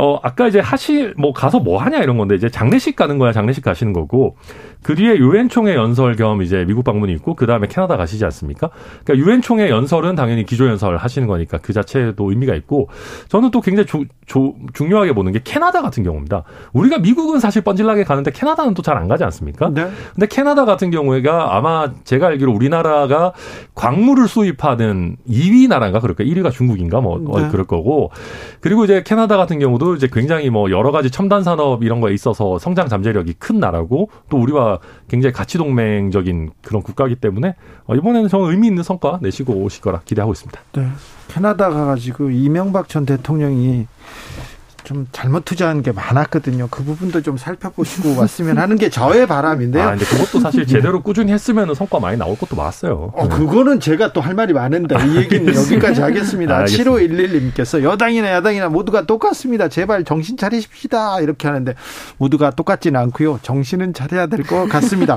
[0.00, 3.64] 어, 아까 이제 하실, 뭐, 가서 뭐 하냐 이런 건데, 이제 장례식 가는 거야, 장례식
[3.64, 4.36] 가시는 거고,
[4.84, 8.70] 그 뒤에 유엔 총회 연설 겸 이제 미국 방문이 있고, 그 다음에 캐나다 가시지 않습니까?
[9.04, 12.88] 그러니까 유엔 총회 연설은 당연히 기조 연설 하시는 거니까 그 자체도 의미가 있고,
[13.28, 16.44] 저는 또 굉장히 조, 조, 중요하게 보는 게 캐나다 같은 경우입니다.
[16.72, 19.70] 우리가 미국은 사실 뻔질나게 가는데 캐나다는 또 잘 안 가지 않습니까?
[19.74, 19.88] 네.
[20.14, 23.32] 근데 캐나다 같은 경우에가 아마 제가 알기로 우리나라가
[23.74, 26.22] 광물을 수입하는 2위 나라인가 그럴까?
[26.22, 27.48] 1위가 중국인가 뭐 네.
[27.48, 28.12] 그럴 거고,
[28.60, 32.58] 그리고 이제 캐나다 같은 경우도 이제 굉장히 뭐 여러 가지 첨단 산업 이런 거에 있어서
[32.58, 34.78] 성장 잠재력이 큰 나라고 또 우리와
[35.08, 37.54] 굉장히 가치 동맹적인 그런 국가이기 때문에
[37.86, 40.60] 어, 이번에는 저는 의미 있는 성과 내시고 오실 거라 기대하고 있습니다.
[40.72, 40.88] 네.
[41.28, 43.86] 캐나다 가가지고 이명박 전 대통령이
[44.84, 46.68] 좀 잘못 투자한 게 많았거든요.
[46.70, 49.82] 그 부분도 좀 살펴보시고 왔으면 하는 게 저의 바람인데요.
[49.82, 53.12] 아, 근데 그것도 사실 제대로 꾸준히 했으면 성과 많이 나올 것도 많았어요.
[53.14, 56.64] 어, 그거는 제가 또 할 말이 많은데 이 얘기는 여기까지 하겠습니다.
[56.66, 59.68] 7511님께서 여당이나 야당이나 모두가 똑같습니다.
[59.68, 61.20] 제발 정신 차리십시다.
[61.20, 61.74] 이렇게 하는데
[62.18, 63.40] 모두가 똑같지는 않고요.
[63.42, 65.16] 정신은 차려야 될 것 같습니다.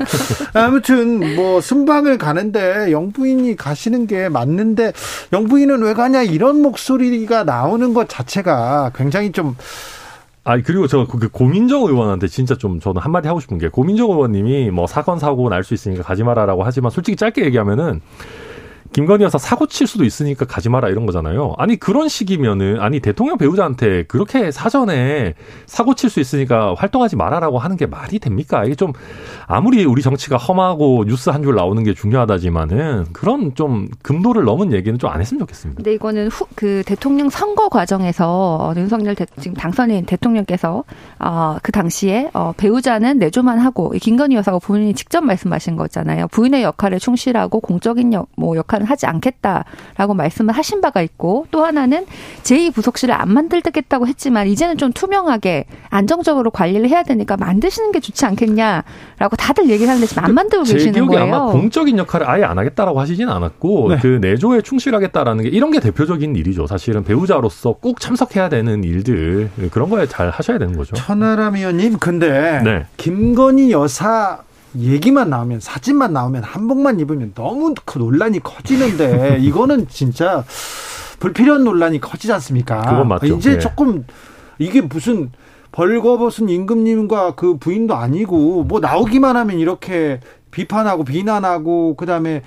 [0.54, 4.94] 아무튼 뭐 순방을 가는데 영부인이 가시는 게 맞는데
[5.34, 9.51] 영부인은 왜 가냐 이런 목소리가 나오는 것 자체가 굉장히 좀
[10.44, 14.88] 아 그리고 저 그 고민정 의원한테 진짜 좀 저는 한마디 하고 싶은 게 고민정 의원님이 뭐
[14.88, 18.02] 사건 사고 날 수 있으니까 가지 마라라고 하지만 솔직히 짧게 얘기하면은
[18.94, 21.54] 김건희 여사 사고 칠 수도 있으니까 가지 마라 이런 거잖아요.
[21.58, 25.34] 아니 그런 식이면은 아니 대통령 배우자한테 그렇게 사전에
[25.66, 28.66] 사고 칠 수 있으니까 활동하지 말아라고 하는 게 말이 됩니까?
[28.66, 28.92] 이게 좀
[29.48, 34.98] 아무리 우리 정치가 험하고 뉴스 한 줄 나오는 게 중요하다지만은 그런 좀 금도를 넘은 얘기는
[35.00, 35.78] 좀 안 했으면 좋겠습니다.
[35.78, 40.84] 근데 이거는 후, 그 대통령 선거 과정에서 윤석열 대, 지금 당선인 대통령께서
[41.20, 46.28] 어, 그 당시에 어, 배우자는 내조만 하고 김건희 여사가 본인이 직접 말씀하신 거잖아요.
[46.28, 51.64] 부인의 역할에 충실하고 공적인 역, 뭐 역할 비판은 하지 않겠다라고 말씀을 하신 바가 있고 또
[51.64, 52.06] 하나는
[52.44, 59.36] 제2부속실을 안 만들겠다고 했지만 이제는 좀 투명하게 안정적으로 관리를 해야 되니까 만드시는 게 좋지 않겠냐라고
[59.38, 61.24] 다들 얘기를 하는데 지금 안 만들고 계시는 거예요.
[61.24, 63.98] 아마 공적인 역할을 아예 안 하겠다라고 하시지는 않았고 네.
[64.02, 66.68] 그 내조에 충실하겠다라는 게 이런 게 대표적인 일이죠.
[66.68, 70.96] 사실은 배우자로서 꼭 참석해야 되는 일들 그런 거에 잘 하셔야 되는 거죠.
[70.96, 72.86] 천하람 의원님 근데 네.
[72.98, 74.40] 김건희 여사
[74.78, 80.44] 얘기만 나오면 사진만 나오면 한복만 입으면 너무 그 논란이 커지는데 이거는 진짜
[81.20, 82.82] 불필요한 논란이 커지지 않습니까?
[82.82, 83.26] 그건 맞죠.
[83.28, 83.60] 이제 네.
[83.60, 84.06] 조금
[84.58, 85.32] 이게 무슨
[85.72, 90.20] 벌거벗은 임금님과 그 부인도 아니고 뭐 나오기만 하면 이렇게
[90.52, 92.42] 비판하고 비난하고 그다음에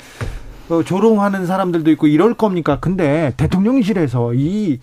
[0.68, 2.79] 어, 조롱하는 사람들도 있고 이럴 겁니까?
[2.81, 4.79] 근데 대통령실에서 이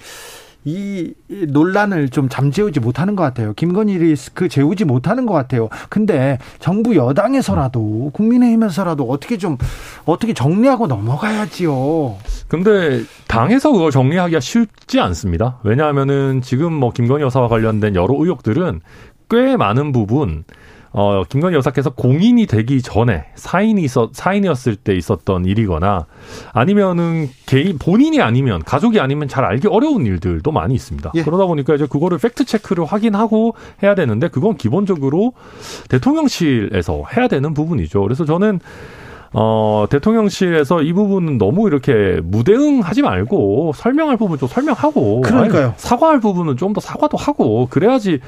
[0.63, 1.13] 이
[1.47, 3.53] 논란을 좀 잠재우지 못하는 것 같아요.
[3.53, 5.69] 김건희 리스크 재우지 못하는 것 같아요.
[5.89, 9.57] 근데 정부 여당에서라도 국민의힘에서라도 어떻게 좀
[10.05, 12.17] 어떻게 정리하고 넘어가야지요.
[12.47, 15.59] 근데 당에서 그걸 정리하기가 쉽지 않습니다.
[15.63, 18.81] 왜냐하면은 지금 뭐 김건희 여사와 관련된 여러 의혹들은
[19.29, 20.43] 꽤 많은 부분
[20.93, 26.05] 어, 김건희 여사께서 공인이 되기 전에 사인이 있었, 사인이었을 때 있었던 일이거나
[26.51, 31.11] 아니면은 개인, 본인이 아니면 가족이 아니면 잘 알기 어려운 일들도 많이 있습니다.
[31.15, 31.23] 예.
[31.23, 35.33] 그러다 보니까 이제 그거를 팩트 체크를 확인하고 해야 되는데 그건 기본적으로
[35.89, 38.01] 대통령실에서 해야 되는 부분이죠.
[38.01, 38.59] 그래서 저는
[39.33, 45.21] 어, 대통령실에서 이 부분은 너무 이렇게 무대응 하지 말고 설명할 부분 좀 설명하고.
[45.21, 45.73] 그러니까요.
[45.77, 48.19] 사과할 부분은 좀 더 사과도 하고 그래야지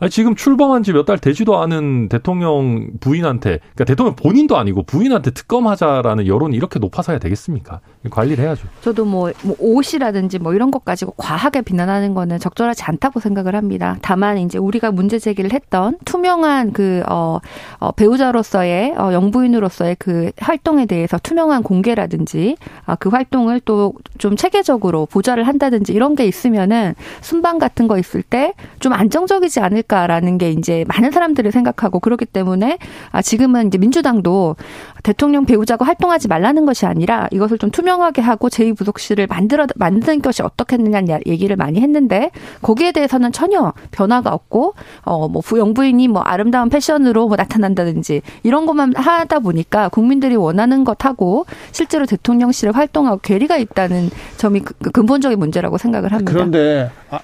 [0.00, 5.30] 아니, 지금 출범한 지 몇 달 되지도 않은 대통령 부인한테, 그러니까 대통령 본인도 아니고 부인한테
[5.30, 7.80] 특검하자라는 여론이 이렇게 높아서야 되겠습니까?
[8.10, 8.66] 관리를 해야죠.
[8.82, 13.96] 저도 뭐, 뭐 옷이라든지 뭐 이런 것 가지고 과하게 비난하는 거는 적절하지 않다고 생각을 합니다.
[14.02, 17.38] 다만 이제 우리가 문제 제기를 했던 투명한 그 어,
[17.78, 25.06] 어 배우자로서의 어, 영부인으로서의 그 활동에 대해서 투명한 공개라든지 아, 그 활동을 또 좀 체계적으로
[25.06, 30.50] 보좌를 한다든지 이런 게 있으면은 순방 같은 거 있을 때 좀 안정적이지 않을 까라는 게
[30.50, 32.78] 이제 많은 사람들이 생각하고 그렇기 때문에
[33.10, 34.56] 아, 지금은 이제 민주당도
[35.02, 41.20] 대통령 배우자가 활동하지 말라는 것이 아니라 이것을 좀 투명하게 하고 제2부속실을 만들어 만드는 것이 어떻겠느냐는
[41.26, 42.30] 얘기를 많이 했는데
[42.62, 49.38] 거기에 대해서는 전혀 변화가 없고 어뭐 영부인이 뭐 아름다운 패션으로 뭐 나타난다든지 이런 것만 하다
[49.38, 56.12] 보니까 국민들이 원하는 것하고 실제로 대통령실을 활동하고 괴리가 있다는 점이 그, 그 근본적인 문제라고 생각을
[56.12, 56.32] 합니다.
[56.32, 57.20] 그런데 아,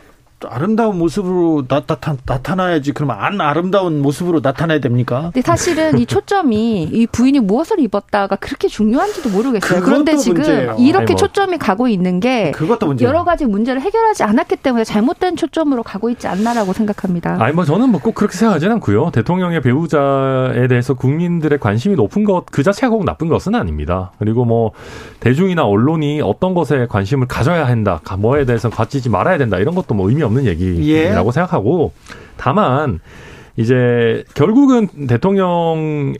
[0.47, 5.31] 아름다운 모습으로 나타, 나타나야지 그러면 안 아름다운 모습으로 나타나야 됩니까?
[5.33, 9.81] 근데 사실은 이 초점이 이 부인이 무엇을 입었다가 그렇게 중요한지도 모르겠어요.
[9.83, 10.77] 그런데 지금 문제예요.
[10.79, 11.17] 이렇게 뭐.
[11.17, 12.53] 초점이 가고 있는 게
[13.01, 17.37] 여러 가지 문제를 해결하지 않았기 때문에 잘못된 초점으로 가고 있지 않나라고 생각합니다.
[17.41, 19.11] 아니 뭐 저는 뭐 꼭 그렇게 생각하지는 않고요.
[19.13, 24.13] 대통령의 배우자에 대해서 국민들의 관심이 높은 것 그 자체가 꼭 나쁜 것은 아닙니다.
[24.19, 24.73] 그리고 뭐
[25.21, 30.09] 대중이나 언론이 어떤 것에 관심을 가져야 한다, 뭐에 대해서 가지지 말아야 된다 이런 것도 뭐
[30.09, 31.33] 의미 없는 얘기라고 예.
[31.33, 31.93] 생각하고
[32.37, 33.01] 다만
[33.57, 36.19] 이제 결국은 대통령의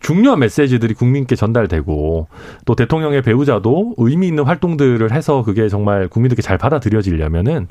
[0.00, 2.28] 중요한 메시지들이 국민께 전달되고
[2.66, 7.68] 또 대통령의 배우자도 의미 있는 활동들을 해서 그게 정말 국민들께 잘 받아들여지려면은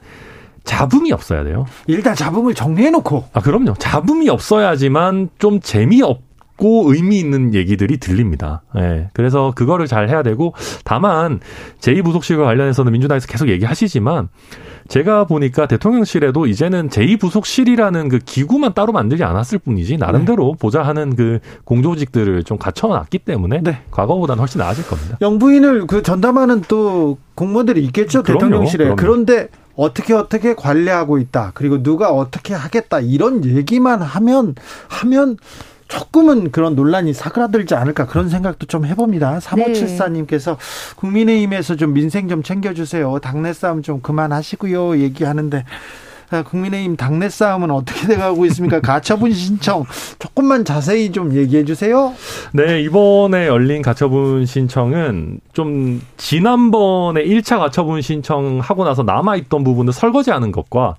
[0.63, 1.65] 잡음이 없어야 돼요.
[1.87, 3.25] 일단 잡음을 정리해 놓고.
[3.33, 3.73] 아, 그럼요.
[3.73, 6.21] 잡음이 없어야지만 좀 재미없
[6.63, 8.61] 고 의미 있는 얘기들이 들립니다.
[8.77, 8.79] 예.
[8.79, 9.09] 네.
[9.11, 10.53] 그래서 그거를 잘 해야 되고
[10.85, 11.41] 다만
[11.81, 14.29] 제2부속실과 관련해서는 민주당에서 계속 얘기하시지만
[14.87, 20.57] 제가 보니까 대통령실에도 이제는 제2부속실이라는 그 기구만 따로 만들지 않았을 뿐이지 나름대로 네.
[20.57, 23.79] 보좌하는 그 공조직들을 좀 갖춰놨기 때문에 네.
[23.91, 25.17] 과거보다는 훨씬 나아질 겁니다.
[25.19, 28.95] 영부인을 그 전담하는 또 공무원들이 있겠죠 그럼요, 대통령실에 그럼요.
[28.95, 34.55] 그런데 어떻게 어떻게 관리하고 있다 그리고 누가 어떻게 하겠다 이런 얘기만 하면
[34.87, 35.37] 하면
[35.93, 39.37] 조금은 그런 논란이 사그라들지 않을까 그런 생각도 좀 해봅니다.
[39.37, 40.57] 3574님께서
[40.95, 43.19] 국민의힘에서 좀 민생 좀 챙겨주세요.
[43.19, 44.97] 당내 싸움 좀 그만하시고요.
[44.97, 45.63] 얘기하는데
[46.45, 48.79] 국민의힘 당내 싸움은 어떻게 돼가고 있습니까?
[48.81, 49.85] 가처분 신청
[50.17, 52.13] 조금만 자세히 좀 얘기해 주세요.
[52.53, 60.95] 네, 이번에 열린 가처분 신청은 좀 지난번에 1차 가처분 신청하고 나서 남아있던 부분을 설거지하는 것과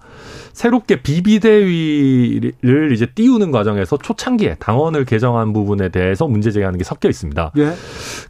[0.54, 7.52] 새롭게 비비대위를 이제 띄우는 과정에서 초창기에 당원을 개정한 부분에 대해서 문제 제기하는 게 섞여 있습니다.
[7.58, 7.72] 예.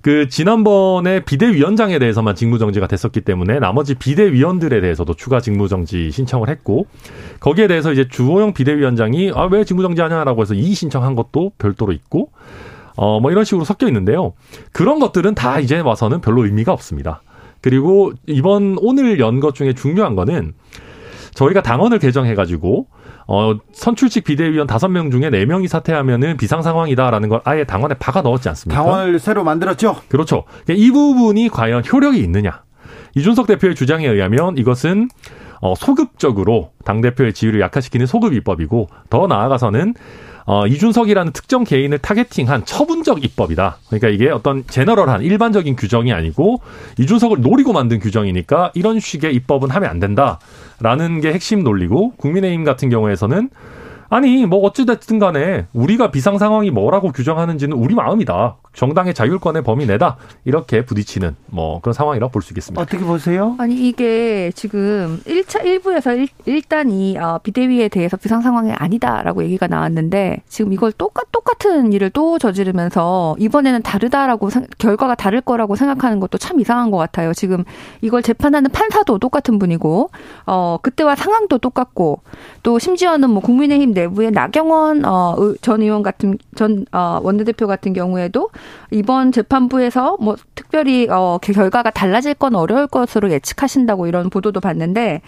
[0.02, 6.86] 그 지난번에 비대위원장에 대해서만 직무정지가 됐었기 때문에 나머지 비대위원들에 대해서도 추가 직무정지 신청을 했고
[7.40, 12.30] 거기에 대해서 이제 주호영 비대위원장이 아 왜 직무정지하냐라고 해서 이의 신청한 것도 별도로 있고
[12.96, 14.32] 어 뭐 이런 식으로 섞여 있는데요.
[14.72, 17.22] 그런 것들은 다 이제 와서는 별로 의미가 없습니다.
[17.60, 20.54] 그리고 이번 오늘 연 것 중에 중요한 거는
[21.34, 22.86] 저희가 당원을 개정해가지고
[23.26, 28.48] 어, 선출직 비대위원 다섯 명 중에 네명이 사퇴하면은 비상 상황이다라는 걸 아예 당원에 박아 넣었지
[28.48, 28.82] 않습니까?
[28.82, 29.96] 당원을 새로 만들었죠.
[30.08, 30.44] 그렇죠.
[30.64, 32.62] 그러니까 이 부분이 과연 효력이 있느냐?
[33.16, 35.08] 이준석 대표의 주장에 의하면 이것은
[35.60, 39.94] 어, 소급적으로 당 대표의 지위를 약화시키는 소급 입법이고 더 나아가서는
[40.46, 43.78] 어, 이준석이라는 특정 개인을 타겟팅한 처분적 입법이다.
[43.86, 46.60] 그러니까 이게 어떤 제너럴한 일반적인 규정이 아니고
[46.98, 52.90] 이준석을 노리고 만든 규정이니까 이런 식의 입법은 하면 안 된다라는 게 핵심 논리고 국민의힘 같은
[52.90, 53.48] 경우에서는
[54.08, 58.56] 아니 뭐 어찌됐든 간에 우리가 비상 상황이 뭐라고 규정하는지는 우리 마음이다.
[58.74, 60.16] 정당의 자율권의 범위 내다.
[60.44, 62.80] 이렇게 부딪히는 뭐 그런 상황이라고 볼 수 있겠습니다.
[62.82, 63.54] 어떻게 보세요?
[63.58, 70.42] 아니 이게 지금 1차 1부에서 일, 단이 어, 비대위에 대해서 비상 상황이 아니다라고 얘기가 나왔는데
[70.48, 76.60] 지금 이걸 똑같 똑같은 일을 또 저지르면서 이번에는 다르다라고 결과가 다를 거라고 생각하는 것도 참
[76.60, 77.32] 이상한 것 같아요.
[77.34, 77.64] 지금
[78.00, 80.10] 이걸 재판하는 판사도 똑같은 분이고
[80.46, 82.20] 어 그때와 상황도 똑같고
[82.62, 87.92] 또 심지어는 뭐 국민의힘 내 부의 나경원 어, 전 의원 같은 전 어, 원내대표 같은
[87.92, 88.50] 경우에도
[88.90, 95.22] 이번 재판부에서 뭐 특별히 어, 결과가 달라질 건 어려울 것으로 예측하신다고 이런 보도도 봤는데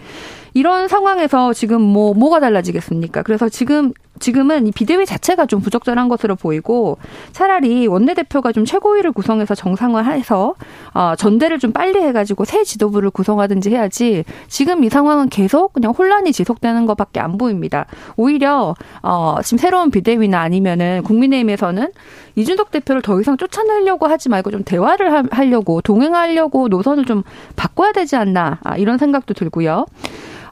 [0.53, 3.23] 이런 상황에서 지금 뭐 뭐가 달라지겠습니까?
[3.23, 6.97] 그래서 지금 지금은 이 비대위 자체가 좀 부적절한 것으로 보이고
[7.31, 10.55] 차라리 원내대표가 좀 최고위를 구성해서 정상화해서
[10.93, 16.31] 어, 전대를 좀 빨리 해가지고 새 지도부를 구성하든지 해야지 지금 이 상황은 계속 그냥 혼란이
[16.31, 17.85] 지속되는 것밖에 안 보입니다.
[18.15, 21.91] 오히려 어, 지금 새로운 비대위나 아니면은 국민의힘에서는
[22.35, 27.23] 이준석 대표를 더 이상 쫓아내려고 하지 말고 좀 대화를 하 려고 동행하려고 노선을 좀
[27.55, 29.85] 바꿔야 되지 않나 아, 이런 생각도 들고요.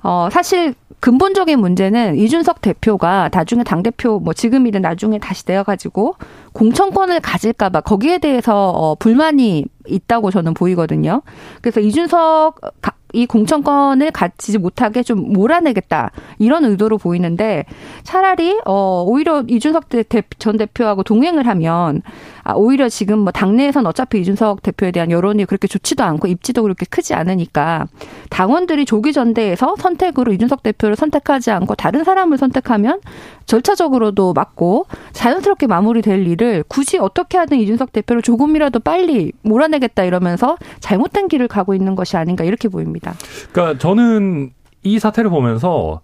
[0.05, 6.15] 어, 사실 근본적인 문제는 이준석 대표가 나중에 당 대표 뭐 지금이든 나중에 다시 내어가지고
[6.53, 11.23] 공천권을 가질까 봐 거기에 대해서 어, 불만이 있다고 저는 보이거든요.
[11.61, 12.59] 그래서 이준석
[13.15, 17.65] 이 공천권을 갖지 못하게 좀 몰아내겠다 이런 의도로 보이는데
[18.03, 19.85] 차라리 어 오히려 이준석
[20.37, 22.01] 전 대표하고 동행을 하면
[22.43, 26.85] 아 오히려 지금 뭐 당내에선 어차피 이준석 대표에 대한 여론이 그렇게 좋지도 않고 입지도 그렇게
[26.85, 27.87] 크지 않으니까
[28.29, 32.99] 당원들이 조기 전대에서 선택으로 이준석 대표를 선택하지 않고 다른 사람을 선택하면
[33.45, 41.27] 절차적으로도 맞고 자연스럽게 마무리될 일을 굳이 어떻게 하든 이준석 대표를 조금이라도 빨리 몰아내겠다 이러면서 잘못된
[41.27, 43.04] 길을 가고 있는 것이 아닌가 이렇게 보입니다.
[43.51, 44.51] 그러니까 저는
[44.83, 46.01] 이 사태를 보면서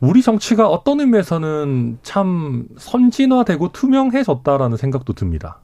[0.00, 5.60] 우리 정치가 어떤 의미에서는 참 선진화되고 투명해졌다라는 생각도 듭니다.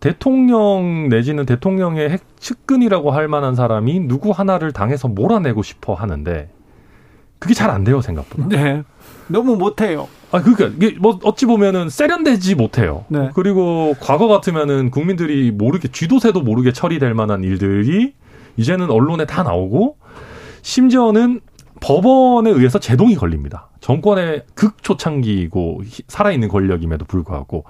[0.00, 6.50] 대통령 내지는 대통령의 핵 측근이라고 할 만한 사람이 누구 하나를 당해서 몰아내고 싶어 하는데
[7.38, 8.48] 그게 잘 안 돼요 생각보다.
[8.48, 8.82] 네.
[9.28, 10.08] 너무 못해요.
[10.32, 13.04] 아, 그러니까 이게 뭐 어찌 보면은 세련되지 못해요.
[13.08, 13.30] 네.
[13.34, 18.14] 그리고 과거 같으면은 국민들이 모르게 쥐도새도 모르게 처리될 만한 일들이
[18.60, 19.96] 이제는 언론에 다 나오고
[20.60, 21.40] 심지어는
[21.80, 23.70] 법원에 의해서 제동이 걸립니다.
[23.80, 27.64] 정권의 극초창기고 살아있는 권력임에도 불구하고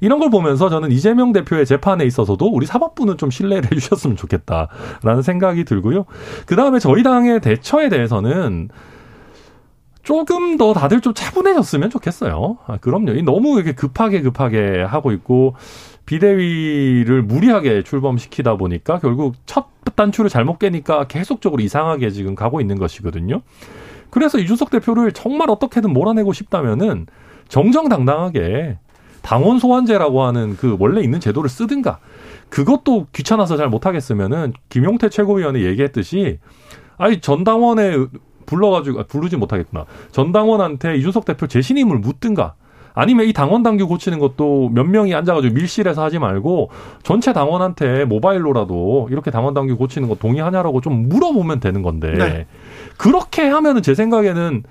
[0.00, 5.64] 이런 걸 보면서 저는 이재명 대표의 재판에 있어서도 우리 사법부는 좀 신뢰를 해주셨으면 좋겠다라는 생각이
[5.64, 6.06] 들고요.
[6.44, 8.68] 그 다음에 저희 당의 대처에 대해서는
[10.02, 12.58] 조금 더 다들 좀 차분해졌으면 좋겠어요.
[12.66, 13.12] 아, 그럼요.
[13.22, 15.54] 너무 이렇게 급하게 급하게 하고 있고
[16.06, 23.42] 비대위를 무리하게 출범시키다 보니까 결국 첫 단추를 잘못 깨니까 계속적으로 이상하게 지금 가고 있는 것이거든요.
[24.10, 27.06] 그래서 이준석 대표를 정말 어떻게든 몰아내고 싶다면은
[27.48, 28.78] 정정당당하게
[29.22, 31.98] 당원 소환제라고 하는 그 원래 있는 제도를 쓰든가
[32.48, 36.38] 그것도 귀찮아서 잘 못하겠으면은 김용태 최고위원이 얘기했듯이
[36.96, 37.96] 아니 전당원에
[38.46, 39.84] 불러가지고 아, 부르지 못하겠구나.
[40.12, 42.54] 전당원한테 이준석 대표 재신임을 묻든가.
[42.96, 46.70] 아니면 이 당원 당규 고치는 것도 몇 명이 앉아가지고 밀실에서 하지 말고
[47.02, 52.46] 전체 당원한테 모바일로라도 이렇게 당원 당규 고치는 거 동의하냐라고 좀 물어보면 되는 건데 네.
[52.96, 54.62] 그렇게 하면은 제 생각에는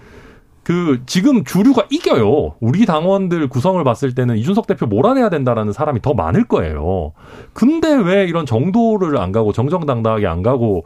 [0.63, 2.55] 그 지금 주류가 이겨요.
[2.59, 7.13] 우리 당원들 구성을 봤을 때는 이준석 대표 몰아내야 된다라는 사람이 더 많을 거예요.
[7.53, 10.83] 근데 왜 이런 정도를 안 가고 정정당당하게 안 가고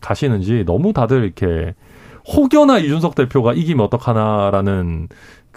[0.00, 1.74] 가시는지 너무 다들 이렇게
[2.26, 5.08] 혹여나 이준석 대표가 이기면 어떡하나라는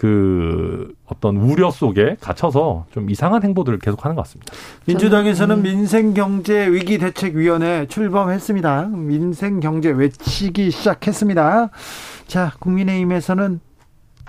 [0.02, 4.52] 그 어떤 우려 속에 갇혀서 좀 이상한 행보들을 계속하는 것 같습니다.
[4.86, 5.62] 민주당에서는 음.
[5.62, 8.88] 민생경제 위기대책위원회 출범했습니다.
[8.92, 11.70] 민생경제 외치기 시작했습니다.
[12.26, 13.60] 자, 국민의힘에서는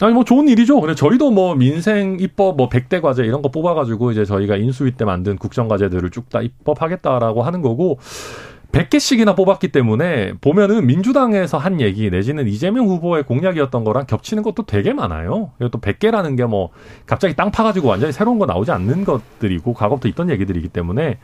[0.01, 0.79] 아니 뭐 좋은 일이죠.
[0.79, 4.91] 근데 저희도 뭐 민생 입법 뭐 100대 과제 이런 거 뽑아 가지고 이제 저희가 인수위
[4.91, 7.97] 때 만든 국정 과제들을 쭉 다 입법하겠다라고 하는 거고
[8.73, 14.93] 100개씩이나 뽑았기 때문에 보면은 민주당에서 한 얘기 내지는 이재명 후보의 공약이었던 거랑 겹치는 것도 되게
[14.93, 15.51] 많아요.
[15.71, 16.69] 또 100개라는 게 뭐
[17.05, 21.19] 갑자기 땅 파가지고 완전히 새로운 거 나오지 않는 것들이고 과거부터 있던 얘기들이기 때문에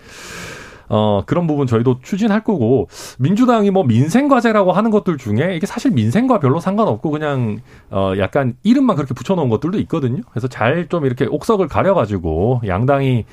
[0.91, 2.88] 어, 그런 부분 저희도 추진할 거고,
[3.20, 7.60] 민주당이 뭐 민생과제라고 하는 것들 중에 이게 사실 민생과 별로 상관없고 그냥,
[7.91, 10.24] 어, 약간 이름만 그렇게 붙여놓은 것들도 있거든요.
[10.32, 13.26] 그래서 잘 좀 이렇게 옥석을 가려가지고 양당이,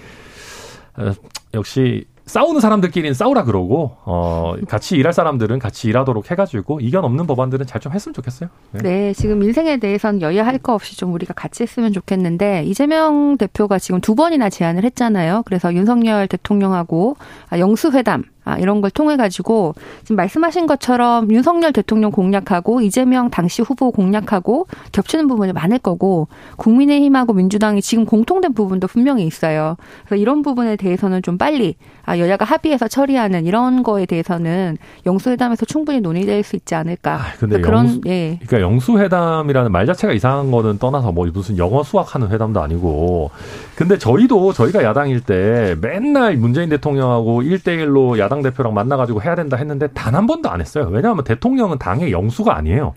[0.99, 1.13] 어,
[1.55, 7.67] 역시 싸우는 사람들끼리는 싸우라 그러고 어 같이 일할 사람들은 같이 일하도록 해가지고 이견 없는 법안들은
[7.67, 8.49] 잘 좀 했으면 좋겠어요.
[8.73, 8.83] 네.
[8.83, 13.79] 네, 지금 민생에 대해서는 여야 할 거 없이 좀 우리가 같이 했으면 좋겠는데 이재명 대표가
[13.79, 15.43] 지금 두 번이나 제안을 했잖아요.
[15.45, 17.17] 그래서 윤석열 대통령하고
[17.57, 19.75] 영수회담 아, 이런 걸 통해 가지고
[20.05, 27.33] 지금 말씀하신 것처럼 윤석열 대통령 공략하고 이재명 당시 후보 공략하고 겹치는 부분이 많을 거고 국민의힘하고
[27.33, 29.77] 민주당이 지금 공통된 부분도 분명히 있어요.
[30.05, 31.75] 그래서 이런 부분에 대해서는 좀 빨리
[32.05, 37.15] 아, 여야가 합의해서 처리하는 이런 거에 대해서는 영수회담에서 충분히 논의될 수 있지 않을까.
[37.15, 38.39] 아, 근데 그런 영수, 예.
[38.47, 43.33] 그러니까 영수회담이라는 말 자체가 이상한 거는 떠나서 뭐 무슨 영어 수학하는 회담도 아니고
[43.75, 49.87] 근데 저희도 저희가 야당일 때 맨날 문재인 대통령하고 1대1로 야당 대표랑 만나가지고 해야 된다 했는데
[49.89, 50.89] 단 한 번도 안 했어요.
[50.91, 52.95] 왜냐하면 대통령은 당의 영수가 아니에요.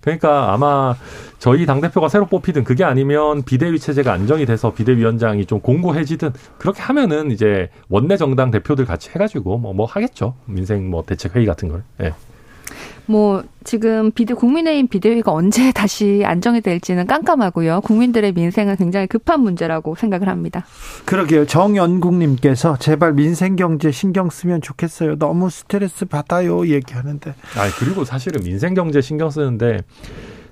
[0.00, 0.96] 그러니까 아마
[1.38, 7.30] 저희 당대표가 새로 뽑히든 그게 아니면 비대위 체제가 안정이 돼서 비대위원장이 좀 공고해지든 그렇게 하면은
[7.30, 10.34] 이제 원내 정당 대표들 같이 해가지고 뭐, 뭐 하겠죠.
[10.46, 11.82] 민생 뭐 대책회의 같은 걸.
[12.00, 12.04] 예.
[12.04, 12.12] 네.
[13.06, 17.80] 뭐 지금 비대 국민의힘 비대위가 언제 다시 안정이 될지는 깜깜하고요.
[17.82, 20.64] 국민들의 민생은 굉장히 급한 문제라고 생각을 합니다.
[21.04, 21.46] 그러게요.
[21.46, 25.18] 정연국님께서 제발 민생 경제 신경 쓰면 좋겠어요.
[25.18, 27.30] 너무 스트레스 받아요 얘기하는데.
[27.56, 29.80] 아 그리고 사실은 민생 경제 신경 쓰는데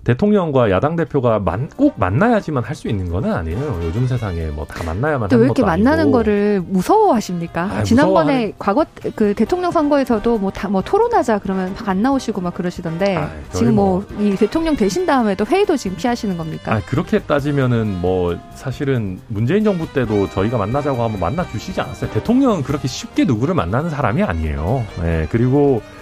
[0.05, 3.81] 대통령과 야당 대표가 만, 꼭 만나야지만 할 수 있는 거는 아니에요.
[3.85, 6.13] 요즘 세상에 뭐 다 만나야만 또 하는 왜 이렇게 것도 만나는 아니고.
[6.19, 7.69] 거를 무서워하십니까?
[7.71, 12.41] 아이, 지난번에 무서워하는- 과거 그 대통령 선거에서도 뭐 다 뭐 토론하자 그러면 막 안 나오시고
[12.41, 16.75] 막 그러시던데 아이, 저희 지금 뭐이 대통령 되신 다음에도 회의도 지금 피하시는 겁니까?
[16.77, 22.11] 아, 그렇게 따지면은 뭐 사실은 문재인 정부 때도 저희가 만나자고 하면 만나 주시지 않았어요.
[22.13, 24.85] 대통령은 그렇게 쉽게 누구를 만나는 사람이 아니에요.
[25.03, 26.00] 예, 그리고 이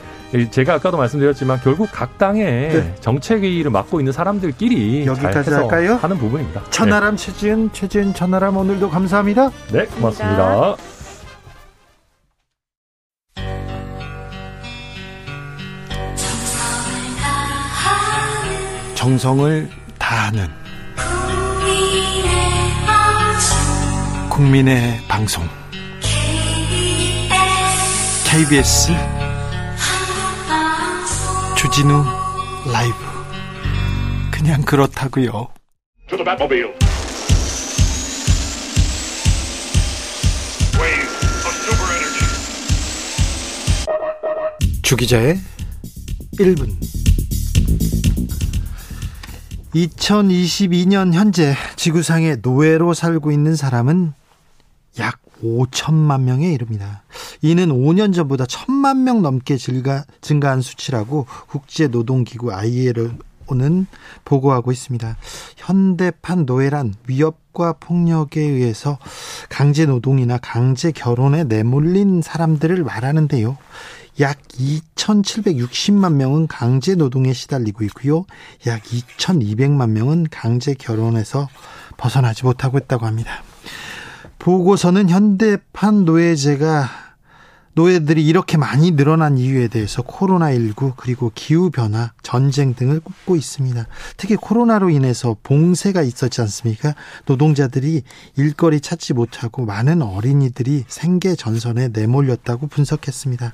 [0.51, 2.95] 제가 아까도 말씀드렸지만 결국 각 당의 네.
[3.01, 5.95] 정책위를 맡고 있는 사람들끼리 여기까지 할까요?
[5.95, 6.65] 하는 부분입니다.
[6.71, 9.51] 천하람 최지은 최지은 천하람 오늘도 감사합니다.
[9.73, 10.77] 네, 네 고맙습니다.
[18.95, 20.49] 정성을 다하는
[24.29, 25.45] 국민의 방송
[28.25, 28.93] KBS
[31.59, 32.05] 주진우
[32.73, 32.95] 라이브
[34.31, 35.49] 그냥 그렇다고요.
[44.83, 45.41] 주기자의
[46.39, 46.77] 1분
[49.75, 54.13] 2022년 현재 지구상의 노예로 살고 있는 사람은
[55.01, 57.03] 약 5천만 명에 이릅니다.
[57.43, 63.87] 이는 5년 전보다 1천만 명 넘게 증가, 증가한 수치라고 국제노동기구 ILO는
[64.25, 65.17] 보고하고 있습니다.
[65.57, 68.99] 현대판 노예란 위협과 폭력에 의해서
[69.49, 73.57] 강제 노동이나 강제 결혼에 내몰린 사람들을 말하는데요.
[74.21, 78.25] 약 2,760만 명은 강제 노동에 시달리고 있고요.
[78.67, 81.49] 약 2,200만 명은 강제 결혼에서
[81.97, 83.43] 벗어나지 못하고 있다고 합니다.
[84.41, 87.08] 보고서는 현대판 노예제가
[87.79, 93.87] 노예들이 이렇게 많이 늘어난 이유에 대해서 코로나19 그리고 기후변화, 전쟁 등을 꼽고 있습니다.
[94.17, 96.97] 특히 코로나로 인해서 봉쇄가 있었지 않습니까?
[97.27, 98.03] 노동자들이
[98.35, 103.53] 일거리 찾지 못하고 많은 어린이들이 생계 전선에 내몰렸다고 분석했습니다.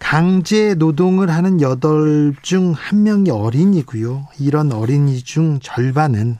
[0.00, 4.26] 강제 노동을 하는 8중 1명이 어린이고요.
[4.40, 6.38] 이런 어린이 중 절반은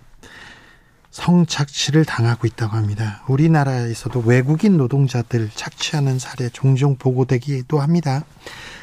[1.16, 3.22] 성착취를 당하고 있다고 합니다.
[3.26, 8.24] 우리나라에서도 외국인 노동자들 착취하는 사례 종종 보고되기도 합니다.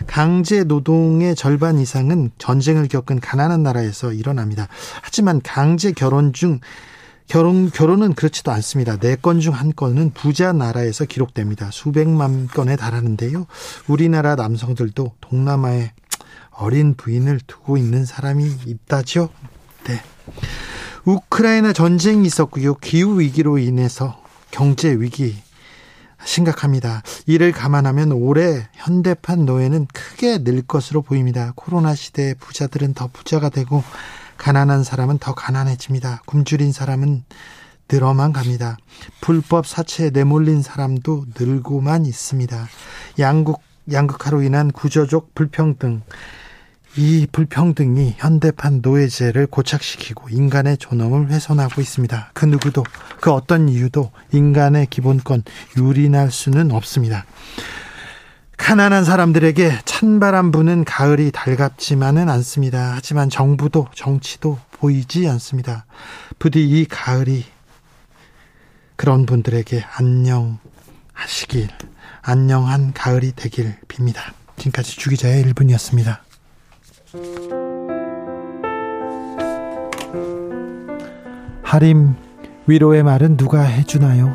[0.07, 4.67] 강제 노동의 절반 이상은 전쟁을 겪은 가난한 나라에서 일어납니다.
[5.03, 6.59] 하지만 강제 결혼 중
[7.27, 8.97] 결혼 결혼은 그렇지도 않습니다.
[8.97, 11.69] 네 건 중 한 건은 부자 나라에서 기록됩니다.
[11.71, 13.45] 수백만 건에 달하는데요.
[13.87, 15.91] 우리나라 남성들도 동남아에
[16.49, 19.29] 어린 부인을 두고 있는 사람이 있다죠.
[19.85, 20.01] 네.
[21.05, 22.75] 우크라이나 전쟁이 있었고요.
[22.75, 25.35] 기후 위기로 인해서 경제 위기
[26.23, 27.03] 심각합니다.
[27.25, 31.51] 이를 감안하면 올해 현대판 노예는 크게 늘 것으로 보입니다.
[31.55, 33.83] 코로나 시대에 부자들은 더 부자가 되고
[34.37, 36.21] 가난한 사람은 더 가난해집니다.
[36.25, 37.23] 굶주린 사람은
[37.91, 38.77] 늘어만 갑니다.
[39.19, 42.67] 불법 사채에 내몰린 사람도 늘고만 있습니다.
[43.19, 46.01] 양국 양극화로 인한 구조적 불평등
[46.95, 52.31] 이 불평등이 현대판 노예제를 고착시키고 인간의 존엄을 훼손하고 있습니다.
[52.33, 52.83] 그 누구도
[53.19, 55.43] 그 어떤 이유도 인간의 기본권
[55.75, 57.25] 유린할 수는 없습니다.
[58.57, 62.93] 가난한 사람들에게 찬바람 부는 가을이 달갑지만은 않습니다.
[62.93, 65.85] 하지만 정부도 정치도 보이지 않습니다.
[66.37, 67.43] 부디 이 가을이
[68.95, 71.69] 그런 분들에게 안녕하시길
[72.21, 74.19] 안녕한 가을이 되길 빕니다.
[74.57, 76.22] 지금까지 주기자의 1분이었습니다.
[81.61, 82.15] 하림
[82.65, 84.33] 위로의 말은 누가 해주나요?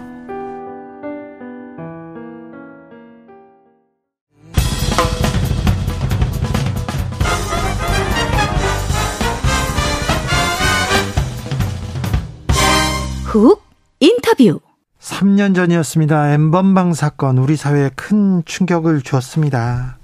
[13.25, 13.61] 훅
[13.99, 14.61] 인터뷰
[15.01, 16.33] 3년 전이었습니다.
[16.33, 19.98] 엠번방 사건 우리 사회에 큰 충격을 주었습니다.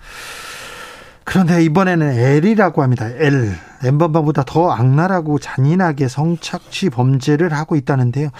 [1.24, 3.08] 그런데 이번에는 L이라고 합니다.
[3.08, 3.56] L.
[3.82, 8.30] 엠번방보다 더 악랄하고 잔인하게 성착취 범죄를 하고 있다는데요.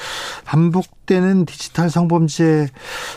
[0.45, 2.68] 반복되는 디지털 성범죄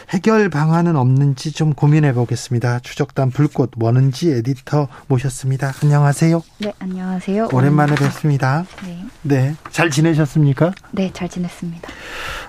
[0.10, 2.80] 해결 방안은 없는지 좀 고민해 보겠습니다.
[2.80, 5.74] 추적단 불꽃 원은지 에디터 모셨습니다.
[5.82, 6.42] 안녕하세요.
[6.60, 7.50] 네, 안녕하세요.
[7.54, 8.66] 오랜만에 뵙습니다.
[8.84, 9.56] 네, 네.
[9.72, 10.74] 잘 지내셨습니까?
[10.92, 11.88] 네, 잘 지냈습니다.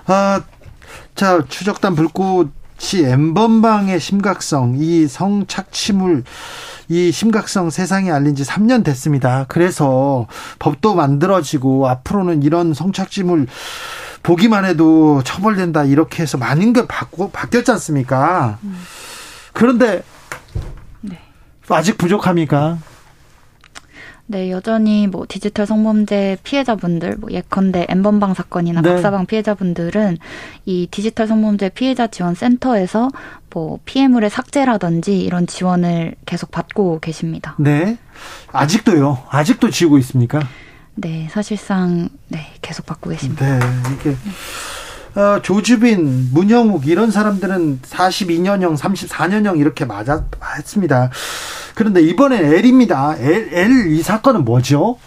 [0.07, 0.41] 아,
[1.15, 6.23] 자, 추적단 불꽃이 엠번방의 심각성, 이 성착취물,
[6.89, 9.45] 이 심각성 세상에 알린 지 3년 됐습니다.
[9.47, 10.27] 그래서
[10.57, 13.45] 법도 만들어지고 앞으로는 이런 성착취물
[14.23, 18.57] 보기만 해도 처벌된다 이렇게 해서 많은 게 바꾸, 바뀌었지 않습니까?
[19.53, 20.03] 그런데
[21.01, 21.19] 네.
[21.69, 22.79] 아직 부족합니까?
[24.31, 28.89] 네, 여전히 뭐 디지털 성범죄 피해자분들, 뭐 예컨대 엠번방 사건이나 네.
[28.93, 30.19] 박사방 피해자분들은
[30.65, 33.09] 이 디지털 성범죄 피해자 지원 센터에서
[33.49, 37.55] 뭐 피해물의 삭제라든지 이런 지원을 계속 받고 계십니다.
[37.57, 37.97] 네.
[38.51, 39.17] 아직도요.
[39.31, 40.39] 아직도 지우고 있습니까?
[40.93, 43.57] 네, 사실상 네, 계속 받고 계십니다.
[43.57, 43.65] 네.
[43.95, 44.15] 이게
[45.19, 50.23] 어, 조주빈, 문영욱 이런 사람들은 42년형, 34년형 이렇게 맞아
[50.57, 51.09] 했습니다.
[51.75, 53.17] 그런데 이번엔 L입니다.
[53.19, 54.97] L, L 이 사건은 뭐죠?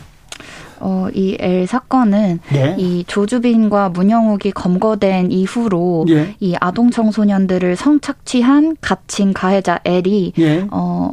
[0.81, 2.75] 어, 이 L 사건은 예.
[2.77, 6.37] 이 조주빈과 문영욱이 검거된 이후로 예.
[6.41, 10.67] 이 아동 청소년들을 성착취한 갇힌 가해자 L이 예.
[10.71, 11.13] 어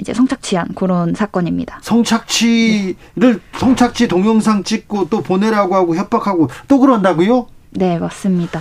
[0.00, 1.80] 이제 성착취한 그런 사건입니다.
[1.82, 7.48] 성착취를 성착취 동영상 찍고 또 보내라고 하고 협박하고 또 그런다고요?
[7.72, 8.60] 네, 맞습니다.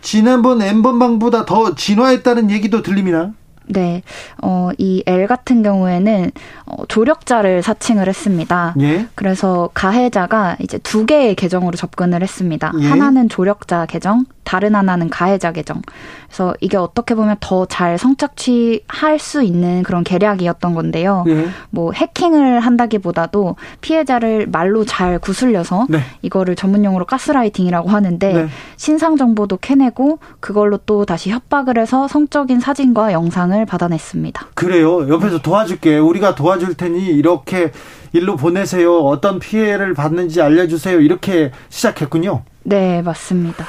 [0.00, 3.32] 지난번 엠번방보다 더 진화했다는 얘기도 들립니다.
[3.68, 4.02] 네,
[4.40, 6.30] 어, 이 L 같은 경우에는
[6.66, 8.74] 어, 조력자를 사칭을 했습니다.
[8.80, 9.08] 예.
[9.16, 12.72] 그래서 가해자가 이제 두 개의 계정으로 접근을 했습니다.
[12.80, 12.86] 예.
[12.86, 15.82] 하나는 조력자 계정, 다른 하나는 가해자 계정.
[16.26, 21.24] 그래서 이게 어떻게 보면 더 잘 성착취할 수 있는 그런 계략이었던 건데요.
[21.26, 21.48] 예.
[21.70, 25.98] 뭐 해킹을 한다기보다도 피해자를 말로 잘 구슬려서 네.
[26.22, 28.48] 이거를 전문용어로 가스라이팅이라고 하는데 네.
[28.76, 34.46] 신상 정보도 캐내고 그걸로 또 다시 협박을 해서 성적인 사진과 영상을 받아냈습니다.
[34.54, 35.08] 그래요.
[35.08, 35.98] 옆에서 도와줄게.
[35.98, 37.72] 우리가 도와줄 테니 이렇게
[38.12, 39.00] 일로 보내세요.
[39.00, 41.00] 어떤 피해를 받는지 알려주세요.
[41.00, 42.42] 이렇게 시작했군요.
[42.62, 43.66] 네, 맞습니다.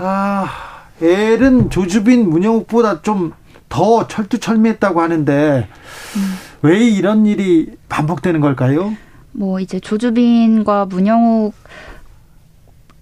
[0.00, 0.46] 아,
[1.00, 3.32] L은 조주빈, 문영욱보다 좀
[3.70, 5.66] 더 철두철미했다고 하는데
[6.60, 8.92] 왜 이런 일이 반복되는 걸까요?
[9.32, 11.54] 뭐 이제 조주빈과 문영욱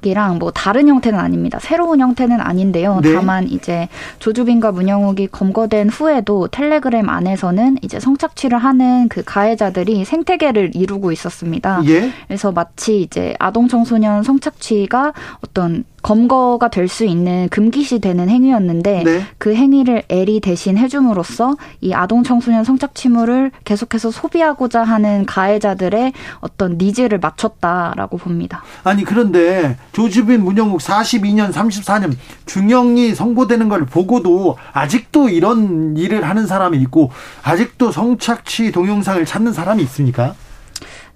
[0.02, 1.58] 이랑 뭐 다른 형태는 아닙니다.
[1.60, 3.00] 새로운 형태는 아닌데요.
[3.02, 3.14] 네.
[3.14, 3.88] 다만 이제
[4.20, 11.82] 조주빈과 문영욱이 검거된 후에도 텔레그램 안에서는 이제 성착취를 하는 그 가해자들이 생태계를 이루고 있었습니다.
[11.86, 12.12] 예.
[12.28, 19.22] 그래서 마치 이제 아동 청소년 성착취가 어떤 검거가 될 수 있는 금기시 되는 행위였는데 네.
[19.36, 27.18] 그 행위를 L이 대신 해줌으로써 이 아동 청소년 성착취물을 계속해서 소비하고자 하는 가해자들의 어떤 needs를
[27.18, 28.62] 맞췄다라고 봅니다.
[28.84, 36.78] 아니 그런데 조주빈, 문형욱 42년, 34년 중형이 선고되는 걸 보고도 아직도 이런 일을 하는 사람이
[36.78, 37.10] 있고
[37.42, 40.34] 아직도 성착취 동영상을 찾는 사람이 있습니까?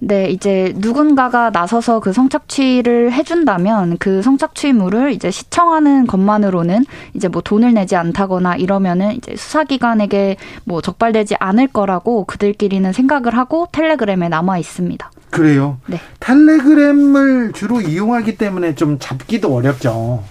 [0.05, 6.85] 네, 이제 누군가가 나서서 그 성착취를 해준다면 그 성착취물을 이제 시청하는 것만으로는
[7.15, 13.69] 이제 뭐 돈을 내지 않다거나 이러면은 이제 수사기관에게 뭐 적발되지 않을 거라고 그들끼리는 생각을 하고
[13.71, 15.09] 텔레그램에 남아 있습니다.
[15.31, 15.79] 그래요.
[15.87, 16.01] 네.
[16.19, 20.25] 텔레그램을 주로 이용하기 때문에 좀 잡기도 어렵죠.